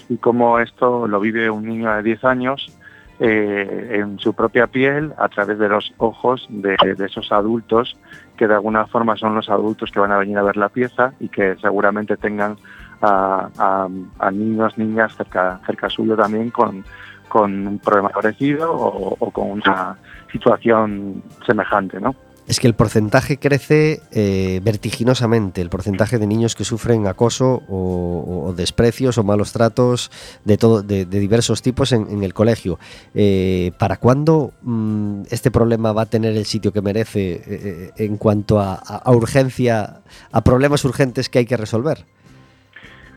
y 0.09 0.17
cómo 0.17 0.59
esto 0.59 1.07
lo 1.07 1.19
vive 1.19 1.49
un 1.49 1.65
niño 1.65 1.93
de 1.95 2.01
10 2.01 2.23
años 2.23 2.75
eh, 3.19 3.99
en 4.01 4.19
su 4.19 4.33
propia 4.33 4.67
piel 4.67 5.13
a 5.17 5.29
través 5.29 5.57
de 5.59 5.69
los 5.69 5.93
ojos 5.97 6.47
de, 6.49 6.75
de 6.97 7.05
esos 7.05 7.31
adultos 7.31 7.95
que 8.35 8.45
de 8.45 8.55
alguna 8.55 8.87
forma 8.87 9.15
son 9.15 9.35
los 9.35 9.49
adultos 9.49 9.89
que 9.91 10.01
van 10.01 10.11
a 10.11 10.17
venir 10.17 10.37
a 10.37 10.43
ver 10.43 10.57
la 10.57 10.67
pieza 10.67 11.13
y 11.21 11.29
que 11.29 11.55
seguramente 11.61 12.17
tengan 12.17 12.57
a, 13.01 14.31
niños, 14.31 14.77
niñas 14.77 15.15
cerca, 15.15 15.59
cerca 15.65 15.89
suyo 15.89 16.15
también 16.15 16.49
con, 16.51 16.83
con 17.27 17.67
un 17.67 17.79
problema 17.79 18.09
parecido 18.09 18.71
o, 18.73 19.31
con 19.31 19.51
una 19.51 19.97
situación 20.31 21.23
semejante, 21.45 21.99
¿no? 21.99 22.15
Es 22.47 22.59
que 22.59 22.67
el 22.67 22.75
porcentaje 22.75 23.37
crece 23.37 24.03
eh, 24.11 24.61
vertiginosamente, 24.63 25.61
el 25.61 25.71
porcentaje 25.71 26.19
de 26.19 26.27
niños 26.27 26.53
que 26.53 26.63
sufren 26.63 27.07
acoso 27.07 27.63
o, 27.67 28.53
desprecios 28.55 29.17
o 29.17 29.23
malos 29.23 29.51
tratos 29.51 30.11
de, 30.43 30.55
todo, 30.57 30.83
de, 30.83 31.05
de 31.05 31.19
diversos 31.19 31.63
tipos 31.63 31.91
en, 31.91 32.23
el 32.23 32.35
colegio. 32.35 32.77
Eh, 33.15 33.71
¿Para 33.79 33.97
cuándo 33.97 34.53
mm, 34.61 35.23
este 35.31 35.49
problema 35.49 35.91
va 35.91 36.03
a 36.03 36.05
tener 36.05 36.37
el 36.37 36.45
sitio 36.45 36.71
que 36.71 36.83
merece 36.83 37.33
eh, 37.33 37.43
eh, 37.47 37.91
en 37.97 38.17
cuanto 38.17 38.59
a 38.59 39.11
urgencia, 39.11 40.01
a 40.31 40.41
problemas 40.41 40.85
urgentes 40.85 41.29
que 41.29 41.39
hay 41.39 41.45
que 41.47 41.57
resolver? 41.57 42.05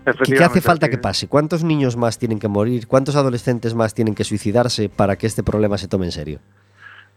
¿Qué, 0.04 0.34
qué 0.34 0.44
hace 0.44 0.60
falta 0.60 0.86
sí. 0.86 0.90
que 0.90 0.98
pase? 0.98 1.28
¿Cuántos 1.28 1.64
niños 1.64 1.96
más 1.96 2.18
tienen 2.18 2.38
que 2.38 2.48
morir? 2.48 2.86
¿Cuántos 2.86 3.16
adolescentes 3.16 3.74
más 3.74 3.94
tienen 3.94 4.14
que 4.14 4.24
suicidarse 4.24 4.88
para 4.88 5.16
que 5.16 5.26
este 5.26 5.42
problema 5.42 5.78
se 5.78 5.88
tome 5.88 6.06
en 6.06 6.12
serio? 6.12 6.40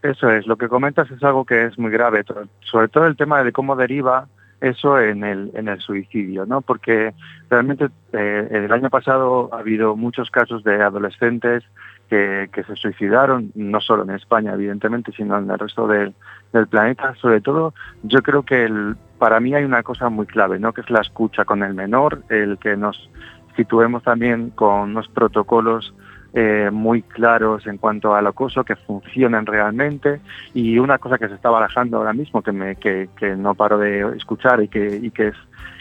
Eso 0.04 0.30
es, 0.32 0.48
lo 0.48 0.58
que 0.58 0.68
comentas 0.68 1.10
es 1.12 1.22
algo 1.24 1.46
que 1.46 1.66
es 1.66 1.78
muy 1.78 1.92
grave, 1.92 2.24
sobre 2.62 2.88
todo 2.88 3.06
el 3.06 3.16
tema 3.16 3.44
de 3.44 3.52
cómo 3.52 3.76
deriva 3.76 4.28
eso 4.60 5.00
en 5.00 5.24
el, 5.24 5.52
en 5.56 5.68
el 5.68 5.80
suicidio, 5.80 6.46
¿no? 6.46 6.62
Porque 6.62 7.14
realmente 7.50 7.90
eh, 8.14 8.48
el 8.52 8.72
año 8.72 8.90
pasado 8.90 9.50
ha 9.52 9.60
habido 9.60 9.96
muchos 9.96 10.30
casos 10.30 10.64
de 10.64 10.82
adolescentes 10.82 11.64
que, 12.10 12.50
que 12.52 12.64
se 12.64 12.76
suicidaron, 12.76 13.52
no 13.56 13.80
solo 13.80 14.04
en 14.04 14.12
España, 14.12 14.54
evidentemente, 14.54 15.12
sino 15.12 15.38
en 15.38 15.50
el 15.50 15.58
resto 15.58 15.88
del, 15.88 16.14
del 16.54 16.68
planeta. 16.68 17.16
Sobre 17.16 17.42
todo, 17.42 17.74
yo 18.04 18.22
creo 18.22 18.44
que 18.44 18.66
el, 18.66 18.96
para 19.22 19.40
mí 19.40 19.54
hay 19.54 19.64
una 19.64 19.84
cosa 19.84 20.10
muy 20.10 20.26
clave, 20.26 20.58
¿no? 20.58 20.74
Que 20.74 20.82
es 20.82 20.90
la 20.90 21.02
escucha 21.02 21.46
con 21.46 21.62
el 21.62 21.76
menor, 21.76 22.24
el 22.30 22.58
que 22.58 22.76
nos 22.76 23.08
situemos 23.56 24.02
también 24.02 24.50
con 24.50 24.90
unos 24.90 25.10
protocolos 25.10 25.94
eh, 26.34 26.72
muy 26.74 27.04
claros 27.04 27.68
en 27.68 27.78
cuanto 27.78 28.16
al 28.16 28.26
acoso 28.26 28.64
que 28.64 28.76
funcionen 28.76 29.46
realmente 29.46 30.22
y 30.56 30.80
una 30.80 30.98
cosa 30.98 31.20
que 31.20 31.28
se 31.28 31.36
está 31.36 31.52
barajando 31.52 31.98
ahora 31.98 32.14
mismo 32.14 32.42
que 32.42 32.52
me 32.52 32.78
que, 32.78 33.10
que 33.16 33.36
no 33.36 33.54
paro 33.54 33.78
de 33.78 34.18
escuchar 34.18 34.64
y 34.64 34.70
que 34.70 34.96
y 34.96 35.12
que 35.12 35.28
es 35.28 35.36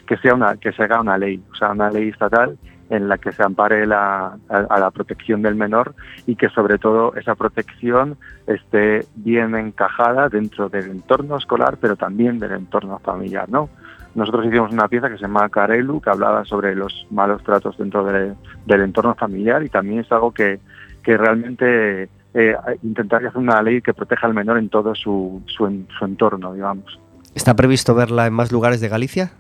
que 0.06 0.18
sea 0.18 0.34
una 0.34 0.56
que 0.56 0.72
se 0.72 0.82
haga 0.82 1.00
una 1.00 1.16
ley 1.16 1.42
o 1.50 1.54
sea 1.54 1.70
una 1.70 1.88
ley 1.88 2.10
estatal 2.10 2.58
en 2.90 3.08
la 3.08 3.16
que 3.18 3.32
se 3.32 3.42
ampare 3.42 3.86
la, 3.86 4.36
a, 4.48 4.56
a 4.68 4.78
la 4.78 4.90
protección 4.90 5.40
del 5.42 5.54
menor 5.54 5.94
y 6.26 6.36
que 6.36 6.48
sobre 6.50 6.76
todo 6.78 7.14
esa 7.16 7.34
protección 7.34 8.16
esté 8.46 9.06
bien 9.14 9.54
encajada 9.54 10.28
dentro 10.28 10.68
del 10.68 10.90
entorno 10.90 11.36
escolar 11.38 11.78
pero 11.80 11.96
también 11.96 12.38
del 12.38 12.52
entorno 12.52 12.98
familiar 12.98 13.48
no 13.48 13.68
nosotros 14.14 14.44
hicimos 14.46 14.72
una 14.72 14.88
pieza 14.88 15.08
que 15.08 15.14
se 15.16 15.22
llama 15.22 15.48
Carelu, 15.48 16.00
que 16.00 16.10
hablaba 16.10 16.44
sobre 16.44 16.74
los 16.74 17.06
malos 17.12 17.44
tratos 17.44 17.78
dentro 17.78 18.04
de- 18.04 18.34
del 18.66 18.80
entorno 18.80 19.14
familiar 19.14 19.62
y 19.62 19.68
también 19.68 20.00
es 20.00 20.10
algo 20.10 20.32
que, 20.32 20.58
que 21.04 21.16
realmente 21.16 22.08
eh, 22.34 22.56
intentaría 22.82 23.28
hacer 23.28 23.40
una 23.40 23.62
ley 23.62 23.80
que 23.80 23.94
proteja 23.94 24.26
al 24.26 24.34
menor 24.34 24.58
en 24.58 24.68
todo 24.68 24.96
su, 24.96 25.40
su, 25.46 25.84
su 25.96 26.04
entorno, 26.04 26.52
digamos. 26.54 26.98
¿Está 27.36 27.54
previsto 27.54 27.94
verla 27.94 28.26
en 28.26 28.32
más 28.32 28.50
lugares 28.50 28.80
de 28.80 28.88
Galicia? 28.88 29.30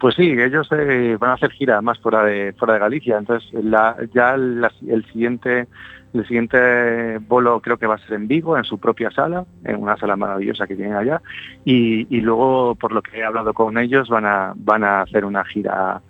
Pues 0.00 0.14
sí, 0.14 0.30
ellos 0.30 0.68
eh, 0.72 1.16
van 1.18 1.30
a 1.30 1.34
hacer 1.34 1.50
gira 1.50 1.80
más 1.82 1.98
fuera 1.98 2.22
de 2.24 2.52
fuera 2.58 2.74
de 2.74 2.80
Galicia, 2.80 3.18
entonces 3.18 3.52
la, 3.64 3.96
ya 4.14 4.36
la- 4.36 4.72
el 4.86 5.04
siguiente 5.06 5.66
el 6.14 6.26
siguiente 6.26 7.18
bolo 7.18 7.60
creo 7.60 7.76
que 7.76 7.86
va 7.86 7.96
a 7.96 7.98
ser 7.98 8.14
en 8.14 8.28
Vigo, 8.28 8.56
en 8.56 8.64
su 8.64 8.78
propia 8.78 9.10
sala, 9.10 9.44
en 9.64 9.76
una 9.82 9.96
sala 9.98 10.16
maravillosa 10.16 10.66
que 10.66 10.74
tienen 10.76 10.94
allá, 10.96 11.20
y, 11.64 12.06
y 12.16 12.20
luego 12.22 12.74
por 12.76 12.92
lo 12.92 13.02
que 13.02 13.18
he 13.18 13.24
hablado 13.24 13.52
con 13.52 13.76
ellos 13.76 14.08
van 14.08 14.24
a 14.24 14.52
van 14.56 14.84
a 14.84 15.02
hacer 15.02 15.24
una 15.26 15.44
gira 15.44 16.00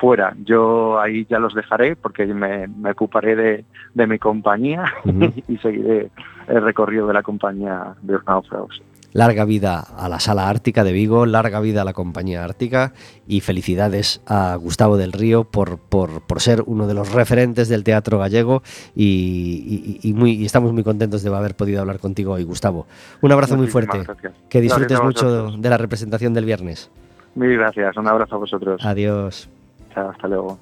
fuera. 0.00 0.32
Yo 0.44 1.00
ahí 1.00 1.26
ya 1.28 1.40
los 1.40 1.54
dejaré 1.54 1.96
porque 1.96 2.24
me, 2.26 2.68
me 2.68 2.90
ocuparé 2.92 3.34
de, 3.34 3.64
de 3.94 4.06
mi 4.06 4.18
compañía 4.20 4.84
y 5.48 5.56
seguiré 5.56 6.10
el 6.46 6.62
recorrido 6.62 7.08
de 7.08 7.14
la 7.14 7.22
compañía 7.24 7.94
de 8.02 8.12
los 8.12 8.24
náufragos. 8.26 8.80
Larga 9.12 9.44
vida 9.46 9.80
a 9.80 10.08
la 10.08 10.20
Sala 10.20 10.48
Ártica 10.50 10.84
de 10.84 10.92
Vigo, 10.92 11.24
larga 11.26 11.60
vida 11.60 11.82
a 11.82 11.84
la 11.84 11.94
Compañía 11.94 12.44
Ártica 12.44 12.92
y 13.26 13.40
felicidades 13.40 14.20
a 14.26 14.54
Gustavo 14.56 14.96
del 14.98 15.12
Río 15.12 15.44
por, 15.44 15.78
por, 15.78 16.20
por 16.22 16.40
ser 16.40 16.62
uno 16.66 16.86
de 16.86 16.94
los 16.94 17.12
referentes 17.12 17.68
del 17.68 17.84
teatro 17.84 18.18
gallego 18.18 18.62
y, 18.94 19.98
y- 20.02 20.08
y 20.08 20.12
muy, 20.12 20.32
y 20.32 20.44
estamos 20.44 20.72
muy 20.72 20.84
contentos 20.84 21.22
de 21.22 21.34
haber 21.34 21.54
podido 21.56 21.80
hablar 21.80 21.98
contigo 22.00 22.32
hoy, 22.32 22.44
Gustavo. 22.44 22.86
Un 23.22 23.32
abrazo 23.32 23.56
muy 23.56 23.66
fuerte. 23.68 23.98
gracias. 24.04 24.34
Que 24.48 24.60
disfrutes 24.60 25.02
mucho 25.02 25.50
de 25.52 25.70
la 25.70 25.78
representación 25.78 26.34
del 26.34 26.44
viernes. 26.44 26.90
Mil 27.34 27.56
gracias, 27.56 27.96
un 27.96 28.08
abrazo 28.08 28.34
a 28.34 28.38
vosotros. 28.38 28.84
Adiós. 28.84 29.48
Chao, 29.94 30.10
hasta 30.10 30.28
luego. 30.28 30.58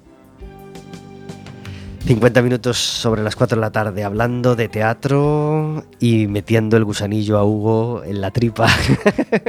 50 2.07 2.41
minutos 2.41 2.77
sobre 2.77 3.21
las 3.21 3.35
4 3.35 3.57
de 3.57 3.61
la 3.61 3.71
tarde 3.71 4.05
hablando 4.05 4.55
de 4.55 4.69
teatro 4.69 5.83
y 5.99 6.27
metiendo 6.27 6.77
el 6.77 6.85
gusanillo 6.85 7.37
a 7.37 7.43
Hugo 7.43 8.01
en 8.05 8.21
la 8.21 8.31
tripa. 8.31 8.69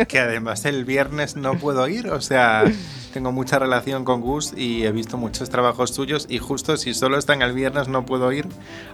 Que 0.08 0.18
además 0.18 0.64
el 0.64 0.84
viernes 0.84 1.36
no 1.36 1.56
puedo 1.56 1.86
ir, 1.86 2.08
o 2.08 2.20
sea, 2.20 2.64
tengo 3.12 3.32
mucha 3.32 3.58
relación 3.58 4.04
con 4.04 4.20
Gus 4.20 4.52
y 4.56 4.84
he 4.84 4.92
visto 4.92 5.16
muchos 5.16 5.50
trabajos 5.50 5.90
suyos 5.90 6.26
y 6.28 6.38
justo 6.38 6.76
si 6.76 6.94
solo 6.94 7.18
están 7.18 7.42
el 7.42 7.52
viernes 7.52 7.88
no 7.88 8.04
puedo 8.06 8.30
ir, 8.32 8.46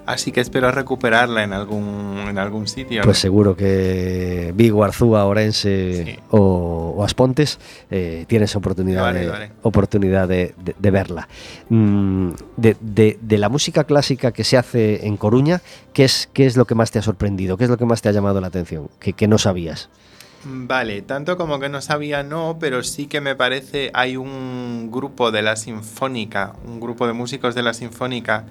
así 0.07 0.33
que 0.33 0.41
espero 0.41 0.71
recuperarla 0.71 1.43
en 1.45 1.53
algún, 1.53 2.25
en 2.29 2.39
algún 2.39 2.67
sitio. 2.69 3.01
¿no? 3.01 3.05
Pues 3.05 3.19
seguro 3.19 3.57
que 3.57 4.53
Vigo, 4.57 4.85
Arzúa, 4.85 5.25
Orense 5.25 6.05
Sí. 6.07 6.19
o, 6.31 6.95
o 6.97 7.05
Aspontes 7.05 7.59
eh, 7.91 8.25
tienes 8.29 8.55
oportunidad, 8.57 9.03
Vale, 9.03 9.21
de, 9.21 9.29
vale. 9.29 9.53
oportunidad 9.63 10.29
de, 10.29 10.55
de- 10.63 10.75
de 10.79 10.91
verla. 10.91 11.29
Mm, 11.69 12.31
de, 12.57 13.17
la 13.39 13.49
música 13.49 13.85
clásica 13.85 14.33
que 14.33 14.45
se 14.45 14.57
hace 14.57 15.07
en 15.07 15.17
Coruña, 15.17 15.61
¿qué 15.93 16.05
es, 16.05 16.29
¿qué 16.33 16.47
es 16.47 16.57
lo 16.57 16.67
que 16.67 16.75
más 16.75 16.91
te 16.91 16.99
ha 16.99 17.03
sorprendido? 17.03 17.57
¿Qué 17.57 17.65
es 17.65 17.71
lo 17.71 17.77
que 17.77 17.85
más 17.85 18.01
te 18.03 18.09
ha 18.09 18.13
llamado 18.13 18.41
la 18.41 18.47
atención? 18.47 18.89
Que, 19.01 19.13
que 19.13 19.27
no 19.29 19.39
sabías. 19.39 19.91
Vale, 20.47 21.01
tanto 21.01 21.39
como 21.39 21.59
que 21.59 21.71
no 21.71 21.81
sabía, 21.81 22.23
no, 22.23 22.59
pero 22.61 22.83
sí 22.83 23.07
que 23.07 23.23
me 23.23 23.35
parece 23.35 23.91
hay 23.95 24.17
un 24.17 24.91
grupo 24.93 25.31
de 25.31 25.41
la 25.41 25.57
Sinfónica, 25.57 26.55
un 26.67 26.81
grupo 26.81 27.07
de 27.07 27.15
músicos 27.15 27.55
de 27.55 27.63
la 27.63 27.73
Sinfónica 27.73 28.45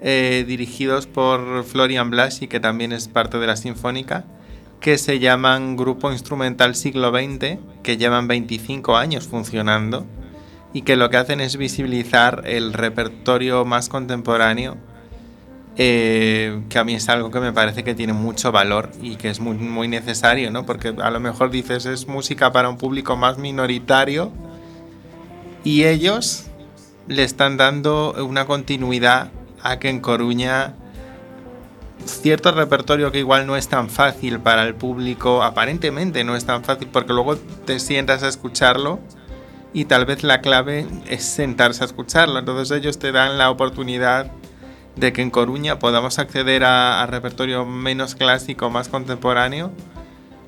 eh, 0.00 0.44
dirigidos 0.46 1.06
por 1.06 1.64
Florian 1.64 2.10
Blasi, 2.10 2.46
que 2.46 2.60
también 2.60 2.92
es 2.92 3.08
parte 3.08 3.38
de 3.38 3.46
la 3.48 3.56
Sinfónica, 3.56 4.24
que 4.80 4.98
se 4.98 5.18
llaman 5.18 5.76
Grupo 5.76 6.12
Instrumental 6.12 6.76
Siglo 6.76 7.10
XX, 7.10 7.58
que 7.82 7.96
llevan 7.96 8.28
25 8.28 8.96
años 8.96 9.26
funcionando 9.26 10.06
y 10.72 10.82
que 10.82 10.96
lo 10.96 11.10
que 11.10 11.16
hacen 11.16 11.40
es 11.40 11.56
visibilizar 11.56 12.42
el 12.46 12.72
repertorio 12.72 13.64
más 13.64 13.88
contemporáneo 13.88 14.76
eh, 15.76 16.62
que 16.68 16.78
a 16.78 16.84
mí 16.84 16.94
es 16.94 17.08
algo 17.08 17.30
que 17.30 17.40
me 17.40 17.52
parece 17.52 17.82
que 17.82 17.94
tiene 17.94 18.12
mucho 18.12 18.52
valor 18.52 18.90
y 19.00 19.16
que 19.16 19.30
es 19.30 19.40
muy, 19.40 19.56
muy 19.56 19.88
necesario, 19.88 20.50
¿no? 20.50 20.66
Porque 20.66 20.94
a 21.00 21.10
lo 21.10 21.20
mejor 21.20 21.50
dices 21.50 21.86
es 21.86 22.06
música 22.06 22.52
para 22.52 22.68
un 22.68 22.76
público 22.76 23.16
más 23.16 23.38
minoritario 23.38 24.32
y 25.64 25.84
ellos 25.84 26.46
le 27.08 27.24
están 27.24 27.56
dando 27.56 28.14
una 28.26 28.44
continuidad 28.44 29.30
a 29.62 29.78
que 29.78 29.88
en 29.88 30.00
Coruña 30.00 30.74
cierto 32.04 32.52
repertorio 32.52 33.12
que 33.12 33.20
igual 33.20 33.46
no 33.46 33.56
es 33.56 33.68
tan 33.68 33.88
fácil 33.88 34.40
para 34.40 34.64
el 34.64 34.74
público, 34.74 35.42
aparentemente 35.42 36.24
no 36.24 36.36
es 36.36 36.44
tan 36.44 36.64
fácil 36.64 36.88
porque 36.92 37.12
luego 37.12 37.36
te 37.36 37.78
sientas 37.78 38.22
a 38.22 38.28
escucharlo 38.28 38.98
y 39.72 39.86
tal 39.86 40.04
vez 40.04 40.22
la 40.22 40.42
clave 40.42 40.86
es 41.08 41.24
sentarse 41.24 41.82
a 41.82 41.86
escucharlo. 41.86 42.38
Entonces 42.38 42.76
ellos 42.76 42.98
te 42.98 43.12
dan 43.12 43.38
la 43.38 43.50
oportunidad 43.50 44.30
de 44.96 45.12
que 45.12 45.22
en 45.22 45.30
Coruña 45.30 45.78
podamos 45.78 46.18
acceder 46.18 46.64
a, 46.64 47.02
a 47.02 47.06
repertorio 47.06 47.64
menos 47.64 48.14
clásico, 48.14 48.70
más 48.70 48.88
contemporáneo, 48.88 49.72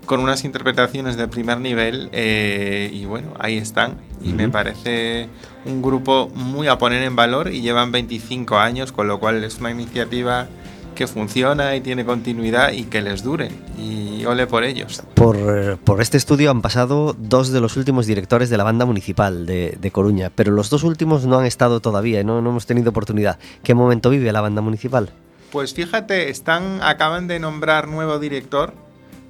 con 0.05 0.21
unas 0.21 0.45
interpretaciones 0.45 1.17
de 1.17 1.29
primer 1.29 1.59
nivel 1.61 2.09
eh, 2.13 2.91
y 2.93 3.05
bueno, 3.05 3.35
ahí 3.39 3.57
están. 3.57 3.97
Y 4.23 4.33
me 4.33 4.49
parece 4.49 5.29
un 5.65 5.83
grupo 5.83 6.31
muy 6.35 6.69
a 6.69 6.79
poner 6.79 7.03
en 7.03 7.17
valor 7.17 7.53
y 7.53 7.61
llevan 7.61 7.93
25 7.93 8.59
años, 8.59 8.93
con 8.93 9.09
lo 9.09 9.19
cual 9.19 9.43
es 9.45 9.59
una 9.59 9.71
iniciativa 9.71 10.49
que 10.95 11.07
funciona 11.07 11.77
y 11.77 11.81
tiene 11.81 12.05
continuidad 12.05 12.73
y 12.73 12.85
que 12.85 13.03
les 13.03 13.23
dure. 13.23 13.51
Y 13.79 14.25
ole 14.25 14.47
por 14.47 14.65
ellos. 14.65 15.03
Por, 15.15 15.37
eh, 15.37 15.77
por 15.83 16.01
este 16.01 16.17
estudio 16.17 16.51
han 16.51 16.63
pasado 16.63 17.15
dos 17.19 17.51
de 17.51 17.61
los 17.61 17.77
últimos 17.77 18.07
directores 18.07 18.51
de 18.51 18.57
la 18.57 18.65
banda 18.65 18.87
municipal 18.87 19.47
de, 19.47 19.77
de 19.79 19.91
Coruña, 19.91 20.31
pero 20.35 20.53
los 20.53 20.71
dos 20.71 20.83
últimos 20.85 21.27
no 21.27 21.39
han 21.39 21.47
estado 21.47 21.81
todavía, 21.81 22.25
no, 22.25 22.41
no 22.41 22.51
hemos 22.51 22.67
tenido 22.67 22.91
oportunidad. 22.91 23.39
¿Qué 23.63 23.75
momento 23.75 24.11
vive 24.11 24.33
la 24.33 24.41
banda 24.41 24.63
municipal? 24.63 25.11
Pues 25.53 25.75
fíjate, 25.75 26.31
están, 26.31 26.83
acaban 26.83 27.29
de 27.29 27.39
nombrar 27.39 27.87
nuevo 27.89 28.19
director, 28.19 28.73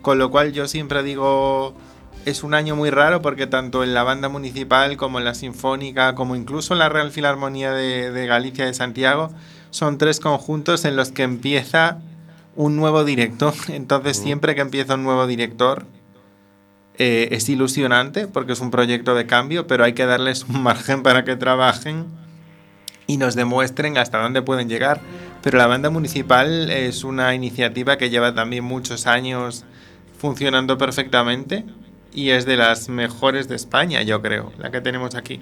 con 0.00 0.18
lo 0.18 0.30
cual 0.30 0.52
yo 0.52 0.66
siempre 0.68 1.02
digo, 1.02 1.74
es 2.24 2.42
un 2.42 2.54
año 2.54 2.76
muy 2.76 2.90
raro 2.90 3.20
porque 3.20 3.46
tanto 3.46 3.84
en 3.84 3.92
la 3.94 4.02
banda 4.02 4.28
municipal 4.28 4.96
como 4.96 5.18
en 5.18 5.24
la 5.24 5.34
sinfónica, 5.34 6.14
como 6.14 6.36
incluso 6.36 6.72
en 6.72 6.78
la 6.78 6.88
Real 6.88 7.10
Filarmonía 7.10 7.72
de, 7.72 8.10
de 8.10 8.26
Galicia 8.26 8.64
de 8.64 8.74
Santiago, 8.74 9.30
son 9.74 9.98
tres 9.98 10.20
conjuntos 10.20 10.84
en 10.84 10.94
los 10.94 11.10
que 11.10 11.24
empieza 11.24 11.98
un 12.54 12.76
nuevo 12.76 13.02
director. 13.02 13.52
Entonces 13.68 14.16
siempre 14.16 14.54
que 14.54 14.60
empieza 14.60 14.94
un 14.94 15.02
nuevo 15.02 15.26
director 15.26 15.84
eh, 16.96 17.30
es 17.32 17.48
ilusionante 17.48 18.28
porque 18.28 18.52
es 18.52 18.60
un 18.60 18.70
proyecto 18.70 19.16
de 19.16 19.26
cambio, 19.26 19.66
pero 19.66 19.82
hay 19.82 19.92
que 19.92 20.06
darles 20.06 20.44
un 20.44 20.62
margen 20.62 21.02
para 21.02 21.24
que 21.24 21.34
trabajen 21.34 22.06
y 23.08 23.16
nos 23.16 23.34
demuestren 23.34 23.98
hasta 23.98 24.22
dónde 24.22 24.42
pueden 24.42 24.68
llegar. 24.68 25.00
Pero 25.42 25.58
la 25.58 25.66
banda 25.66 25.90
municipal 25.90 26.70
es 26.70 27.02
una 27.02 27.34
iniciativa 27.34 27.98
que 27.98 28.10
lleva 28.10 28.32
también 28.32 28.62
muchos 28.62 29.08
años 29.08 29.64
funcionando 30.16 30.78
perfectamente 30.78 31.64
y 32.12 32.30
es 32.30 32.46
de 32.46 32.56
las 32.56 32.88
mejores 32.88 33.48
de 33.48 33.56
España, 33.56 34.02
yo 34.02 34.22
creo, 34.22 34.52
la 34.56 34.70
que 34.70 34.80
tenemos 34.80 35.16
aquí. 35.16 35.40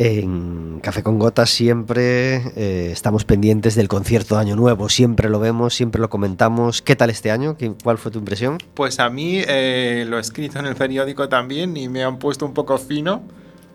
En 0.00 0.78
Café 0.80 1.02
con 1.02 1.18
Gotas 1.18 1.50
siempre 1.50 2.36
eh, 2.54 2.90
estamos 2.92 3.24
pendientes 3.24 3.74
del 3.74 3.88
concierto 3.88 4.36
de 4.36 4.42
Año 4.42 4.54
Nuevo, 4.54 4.88
siempre 4.88 5.28
lo 5.28 5.40
vemos, 5.40 5.74
siempre 5.74 6.00
lo 6.00 6.08
comentamos. 6.08 6.82
¿Qué 6.82 6.94
tal 6.94 7.10
este 7.10 7.32
año? 7.32 7.56
¿Qué- 7.56 7.72
¿Cuál 7.82 7.98
fue 7.98 8.12
tu 8.12 8.20
impresión? 8.20 8.58
Pues 8.74 9.00
a 9.00 9.10
mí 9.10 9.40
eh, 9.48 10.04
lo 10.08 10.18
he 10.18 10.20
escrito 10.20 10.60
en 10.60 10.66
el 10.66 10.76
periódico 10.76 11.28
también 11.28 11.76
y 11.76 11.88
me 11.88 12.04
han 12.04 12.20
puesto 12.20 12.46
un 12.46 12.54
poco 12.54 12.78
fino, 12.78 13.22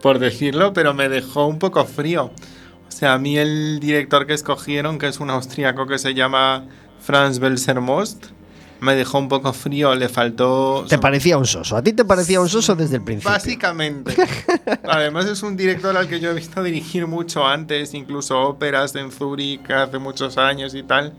por 0.01 0.17
decirlo, 0.19 0.71
pero 0.71 0.93
me 0.93 1.09
dejó 1.09 1.45
un 1.45 1.59
poco 1.59 1.84
frío. 1.84 2.32
O 2.88 2.91
sea, 2.91 3.15
a 3.15 3.19
mí 3.19 3.38
el 3.38 3.82
director 3.82 4.26
que 4.26 4.34
escogieron, 4.34 4.99
que 4.99 5.07
es 5.07 5.19
un 5.19 5.30
austríaco 5.30 5.88
que 5.88 5.97
se 5.99 6.13
llama 6.13 6.67
Franz 7.01 7.39
Belsermost, 7.39 8.28
me 8.84 8.96
dejó 8.96 9.18
un 9.18 9.30
poco 9.30 9.54
frío, 9.54 9.96
le 9.96 10.10
faltó... 10.10 10.86
¿Te 10.88 11.00
parecía 11.00 11.38
un 11.38 11.46
soso? 11.46 11.76
¿A 11.78 11.82
ti 11.82 11.94
te 11.94 12.06
parecía 12.06 12.42
un 12.42 12.50
soso 12.50 12.76
desde 12.76 12.98
el 12.98 13.04
principio? 13.04 13.32
Básicamente. 13.32 14.16
Además 14.84 15.26
es 15.26 15.42
un 15.42 15.56
director 15.56 15.96
al 15.96 16.08
que 16.08 16.20
yo 16.20 16.32
he 16.32 16.34
visto 16.34 16.62
dirigir 16.62 17.08
mucho 17.08 17.48
antes, 17.48 17.94
incluso 17.94 18.40
óperas 18.40 18.94
en 18.96 19.12
Zúrich 19.12 19.70
hace 19.72 19.98
muchos 19.98 20.38
años 20.38 20.76
y 20.76 20.84
tal. 20.84 21.14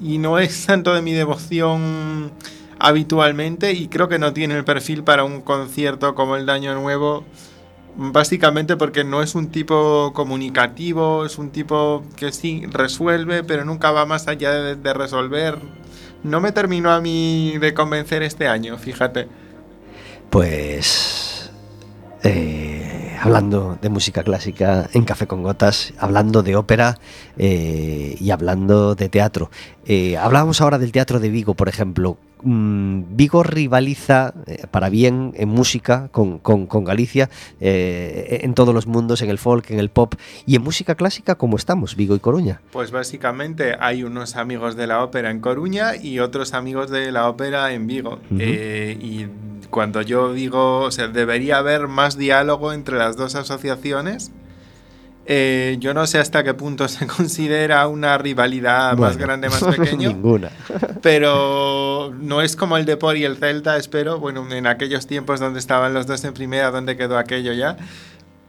Y 0.00 0.18
no 0.18 0.38
es 0.38 0.54
santo 0.54 0.94
de 0.94 1.02
mi 1.02 1.12
devoción 1.12 2.32
habitualmente 2.78 3.72
y 3.72 3.88
creo 3.88 4.08
que 4.08 4.18
no 4.18 4.32
tiene 4.32 4.56
el 4.56 4.64
perfil 4.64 5.04
para 5.04 5.22
un 5.22 5.42
concierto 5.42 6.14
como 6.14 6.36
el 6.36 6.46
de 6.46 6.52
Año 6.52 6.74
Nuevo. 6.74 7.24
Básicamente 7.94 8.76
porque 8.76 9.04
no 9.04 9.22
es 9.22 9.34
un 9.34 9.50
tipo 9.50 10.12
comunicativo, 10.14 11.26
es 11.26 11.36
un 11.36 11.50
tipo 11.50 12.02
que 12.16 12.32
sí 12.32 12.64
resuelve, 12.70 13.44
pero 13.44 13.66
nunca 13.66 13.90
va 13.90 14.06
más 14.06 14.28
allá 14.28 14.50
de, 14.52 14.76
de 14.76 14.94
resolver. 14.94 15.58
No 16.24 16.40
me 16.40 16.52
terminó 16.52 16.92
a 16.92 17.00
mí 17.00 17.58
de 17.58 17.74
convencer 17.74 18.22
este 18.22 18.46
año, 18.46 18.78
fíjate. 18.78 19.28
Pues 20.30 21.50
eh, 22.22 23.16
hablando 23.20 23.78
de 23.80 23.88
música 23.88 24.22
clásica 24.22 24.88
en 24.92 25.04
Café 25.04 25.26
con 25.26 25.42
Gotas, 25.42 25.92
hablando 25.98 26.42
de 26.42 26.56
ópera 26.56 26.98
eh, 27.36 28.16
y 28.18 28.30
hablando 28.30 28.94
de 28.94 29.08
teatro. 29.08 29.50
Eh, 29.84 30.16
hablábamos 30.16 30.60
ahora 30.60 30.78
del 30.78 30.92
teatro 30.92 31.20
de 31.20 31.28
Vigo, 31.28 31.54
por 31.54 31.68
ejemplo. 31.68 32.18
Mm, 32.42 33.16
Vigo 33.16 33.42
rivaliza 33.42 34.34
eh, 34.46 34.64
para 34.70 34.88
bien 34.88 35.32
en 35.36 35.48
música 35.48 36.08
con, 36.12 36.38
con- 36.38 36.66
con 36.66 36.84
Galicia, 36.84 37.30
eh, 37.60 38.40
en 38.42 38.54
todos 38.54 38.74
los 38.74 38.86
mundos, 38.86 39.22
en 39.22 39.30
el 39.30 39.38
folk, 39.38 39.70
en 39.70 39.78
el 39.78 39.90
pop 39.90 40.14
y 40.46 40.56
en 40.56 40.62
música 40.62 40.94
clásica, 40.94 41.36
¿cómo 41.36 41.56
estamos, 41.56 41.94
Vigo 41.96 42.14
y 42.16 42.20
Coruña? 42.20 42.60
Pues 42.72 42.90
básicamente 42.90 43.76
hay 43.78 44.02
unos 44.04 44.36
amigos 44.36 44.76
de 44.76 44.86
la 44.86 45.02
ópera 45.04 45.30
en 45.30 45.40
Coruña 45.40 45.96
y 45.96 46.18
otros 46.18 46.52
amigos 46.54 46.90
de 46.90 47.12
la 47.12 47.28
ópera 47.28 47.72
en 47.72 47.86
Vigo. 47.86 48.18
Eh, 48.38 48.98
y 49.00 49.26
cuando 49.70 50.02
yo 50.02 50.32
digo, 50.32 50.80
o 50.80 50.90
sea, 50.90 51.08
debería 51.08 51.58
haber 51.58 51.88
más 51.88 52.18
diálogo 52.18 52.72
entre 52.72 52.98
las 52.98 53.16
dos 53.16 53.34
asociaciones. 53.36 54.32
Eh, 55.24 55.76
yo 55.78 55.94
no 55.94 56.04
sé 56.08 56.18
hasta 56.18 56.42
qué 56.42 56.52
punto 56.54 56.88
se 56.88 57.06
considera 57.16 57.86
una 57.86 58.18
rivalidad 58.18 58.96
más 58.96 59.16
Bueno, 59.16 59.18
grande, 59.18 59.48
más 59.48 59.62
pequeño. 59.62 60.08
Ninguna. 60.14 60.50
pero 61.00 62.12
no 62.18 62.42
es 62.42 62.56
como 62.56 62.76
el 62.76 62.84
Depor 62.84 63.16
y 63.16 63.24
el 63.24 63.36
Celta, 63.36 63.76
espero. 63.76 64.18
Bueno, 64.18 64.46
en 64.50 64.66
aquellos 64.66 65.06
tiempos 65.06 65.40
donde 65.40 65.60
estaban 65.60 65.94
los 65.94 66.06
dos 66.06 66.24
en 66.24 66.34
primera, 66.34 66.70
donde 66.70 66.96
quedó 66.96 67.18
aquello 67.18 67.52
ya. 67.52 67.76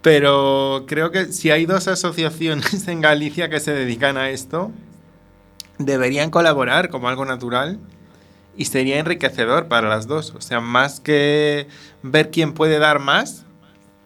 Pero 0.02 0.84
creo 0.88 1.12
que 1.12 1.26
si 1.28 1.50
hay 1.52 1.66
dos 1.66 1.88
asociaciones 1.88 2.88
en 2.88 3.02
Galicia 3.02 3.50
que 3.50 3.60
se 3.60 3.72
dedican 3.74 4.18
a 4.18 4.30
esto, 4.30 4.72
deberían 5.78 6.30
colaborar 6.30 6.90
como 6.90 7.08
algo 7.08 7.24
natural 7.26 7.80
y 8.56 8.66
sería 8.66 9.00
enriquecedor 9.00 9.68
para 9.68 9.88
las 9.90 10.08
dos. 10.08 10.34
O 10.36 10.42
sea, 10.42 10.60
más 10.60 11.00
que 11.00 11.68
ver 12.02 12.32
quién 12.32 12.54
puede 12.54 12.80
dar 12.80 13.00
más, 13.00 13.46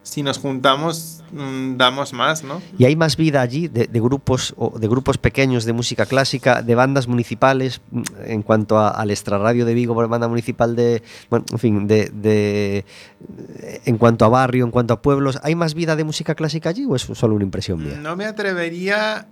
si 0.07 0.23
nos 0.23 0.37
juntamos, 0.39 1.21
mm, 1.31 1.77
damos 1.77 2.13
más, 2.13 2.43
¿no? 2.43 2.61
Y 2.77 2.85
hay 2.85 2.95
más 2.95 3.17
vida 3.17 3.41
allí 3.41 3.67
de, 3.67 3.87
de 3.87 3.99
grupos 3.99 4.53
o 4.57 4.77
de 4.79 4.87
grupos 4.87 5.17
pequeños 5.17 5.65
de 5.65 5.73
música 5.73 6.05
clásica, 6.05 6.61
de 6.61 6.75
bandas 6.75 7.07
municipales, 7.07 7.81
mm, 7.91 8.01
en 8.25 8.41
cuanto 8.41 8.77
a- 8.77 8.89
al 8.89 9.11
extrarradio 9.11 9.65
de 9.65 9.73
Vigo 9.73 9.93
por 9.93 10.07
banda 10.07 10.27
municipal 10.27 10.75
de, 10.75 11.03
bueno, 11.29 11.45
en 11.51 11.59
fin, 11.59 11.87
de, 11.87 12.09
de- 12.13 12.85
en 13.85 13.97
cuanto 13.97 14.25
a 14.25 14.29
barrio, 14.29 14.63
en 14.65 14.71
cuanto 14.71 14.93
a 14.93 15.01
pueblos, 15.01 15.39
¿hay 15.43 15.55
más 15.55 15.73
vida 15.73 15.95
de 15.95 16.03
música 16.03 16.35
clásica 16.35 16.69
allí 16.69 16.85
o 16.85 16.95
es 16.95 17.01
solo 17.01 17.35
una 17.35 17.43
impresión 17.43 17.83
mía? 17.83 17.97
No 18.01 18.15
me 18.15 18.25
atrevería 18.25 19.27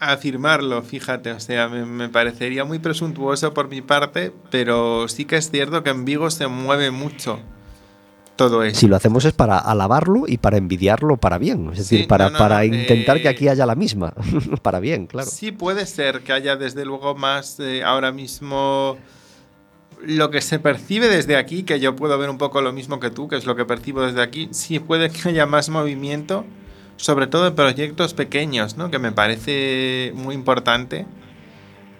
a 0.00 0.12
afirmarlo, 0.12 0.82
fíjate, 0.82 1.30
o 1.30 1.38
sea, 1.38 1.68
me, 1.68 1.84
me 1.86 2.08
parecería 2.08 2.64
muy 2.64 2.80
presuntuoso 2.80 3.54
por 3.54 3.68
mi 3.68 3.82
parte, 3.82 4.32
pero 4.50 5.06
sí 5.08 5.24
que 5.26 5.36
es 5.36 5.48
cierto 5.50 5.84
que 5.84 5.90
en 5.90 6.04
Vigo 6.04 6.28
se 6.30 6.48
mueve 6.48 6.90
mucho 6.90 7.38
todo 8.48 8.62
eso. 8.62 8.78
Si 8.78 8.86
lo 8.86 8.96
hacemos 8.96 9.24
es 9.24 9.32
para 9.32 9.58
alabarlo 9.58 10.24
y 10.26 10.38
para 10.38 10.56
envidiarlo 10.56 11.16
para 11.16 11.38
bien, 11.38 11.70
es 11.72 11.86
Sí, 11.86 11.96
decir, 11.96 12.08
para, 12.08 12.26
no, 12.26 12.32
no, 12.32 12.38
para 12.38 12.58
no, 12.58 12.64
intentar 12.64 13.18
que 13.20 13.28
eh, 13.28 13.30
aquí 13.30 13.48
haya 13.48 13.66
la 13.66 13.74
misma, 13.74 14.14
para 14.62 14.80
bien, 14.80 15.06
claro. 15.06 15.28
Sí 15.30 15.52
puede 15.52 15.86
ser 15.86 16.20
que 16.22 16.32
haya 16.32 16.56
desde 16.56 16.84
luego 16.84 17.14
más 17.14 17.58
eh, 17.60 17.82
ahora 17.84 18.12
mismo 18.12 18.96
lo 20.04 20.30
que 20.30 20.40
se 20.40 20.58
percibe 20.58 21.08
desde 21.08 21.36
aquí, 21.36 21.62
que 21.62 21.78
yo 21.80 21.94
puedo 21.94 22.18
ver 22.18 22.28
un 22.30 22.38
poco 22.38 22.60
lo 22.60 22.72
mismo 22.72 22.98
que 23.00 23.10
tú, 23.10 23.28
que 23.28 23.36
es 23.36 23.46
lo 23.46 23.54
que 23.56 23.64
percibo 23.64 24.02
desde 24.02 24.20
aquí, 24.20 24.48
sí 24.50 24.78
puede 24.78 25.10
que 25.10 25.28
haya 25.28 25.46
más 25.46 25.68
movimiento, 25.68 26.44
sobre 26.96 27.26
todo 27.26 27.46
en 27.46 27.54
proyectos 27.54 28.14
pequeños, 28.14 28.76
¿no? 28.76 28.90
que 28.90 28.98
me 28.98 29.12
parece 29.12 30.12
muy 30.14 30.34
importante. 30.34 31.06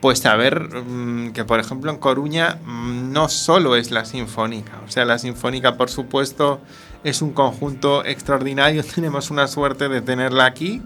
Pues 0.02 0.18
saber 0.18 0.84
mm, 0.84 1.32
que, 1.32 1.44
por 1.44 1.60
ejemplo, 1.60 1.90
en 1.90 1.96
Coruña 1.96 2.58
mm, 2.64 3.12
no 3.12 3.28
solo 3.28 3.76
es 3.76 3.92
la 3.92 4.04
sinfónica, 4.04 4.80
o 4.84 4.90
sea, 4.90 5.04
la 5.04 5.18
sinfónica, 5.18 5.76
por 5.76 5.88
supuesto, 5.88 6.60
es 7.04 7.22
un 7.22 7.32
conjunto 7.32 8.04
extraordinario, 8.04 8.82
tenemos 8.94 9.30
una 9.30 9.46
suerte 9.46 9.88
de 9.88 10.02
tenerla 10.02 10.44
aquí, 10.44 10.82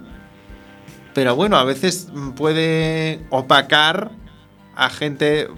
pero 1.14 1.34
bueno, 1.34 1.56
a 1.56 1.64
veces 1.64 2.08
mm, 2.12 2.32
puede 2.32 3.26
opacar 3.30 4.10
a 4.74 4.90
gente 4.90 5.48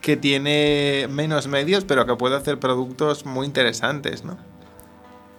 que 0.00 0.16
tiene 0.16 1.08
menos 1.10 1.48
medios, 1.48 1.84
pero 1.84 2.06
que 2.06 2.14
puede 2.14 2.36
hacer 2.36 2.60
productos 2.60 3.26
muy 3.26 3.44
interesantes, 3.46 4.24
¿no? 4.24 4.36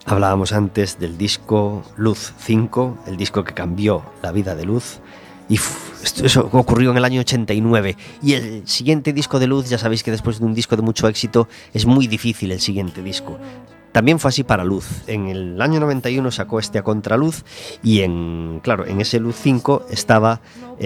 Hablábamos 0.08 0.52
antes 0.52 1.00
del 1.00 1.18
disco 1.18 1.84
Luz 1.96 2.34
5, 2.38 3.06
el 3.08 3.16
disco 3.16 3.44
que 3.44 3.54
cambió 3.54 4.04
la 4.22 4.32
vida 4.32 4.56
de 4.56 4.66
Luz. 4.66 5.00
Y 5.50 5.60
eso 6.24 6.50
ocurrió 6.52 6.92
en 6.92 6.98
el 6.98 7.06
año 7.06 7.22
89. 7.22 7.98
Y 8.22 8.34
el 8.34 8.68
siguiente 8.68 9.14
disco 9.14 9.40
de 9.40 9.48
Luz, 9.48 9.70
ya 9.70 9.78
sabéis 9.78 10.04
que 10.04 10.12
después 10.12 10.40
de 10.40 10.46
un 10.46 10.54
disco 10.54 10.76
de 10.76 10.82
mucho 10.82 11.08
éxito, 11.08 11.48
es 11.74 11.86
muy 11.86 12.08
difícil 12.08 12.52
el 12.52 12.60
siguiente 12.60 13.02
disco. 13.02 13.38
También 13.96 14.20
fue 14.20 14.28
así 14.28 14.44
para 14.44 14.66
Luz. 14.66 15.04
En 15.08 15.28
el 15.28 15.62
año 15.62 15.80
91 15.80 16.30
sacó 16.30 16.60
este 16.60 16.80
a 16.80 16.84
Contraluz 16.84 17.46
y 17.82 18.02
en, 18.02 18.60
claro, 18.62 18.86
en 18.86 19.00
ese 19.00 19.22
Luz 19.22 19.38
5 19.42 19.86
estaba 19.90 20.42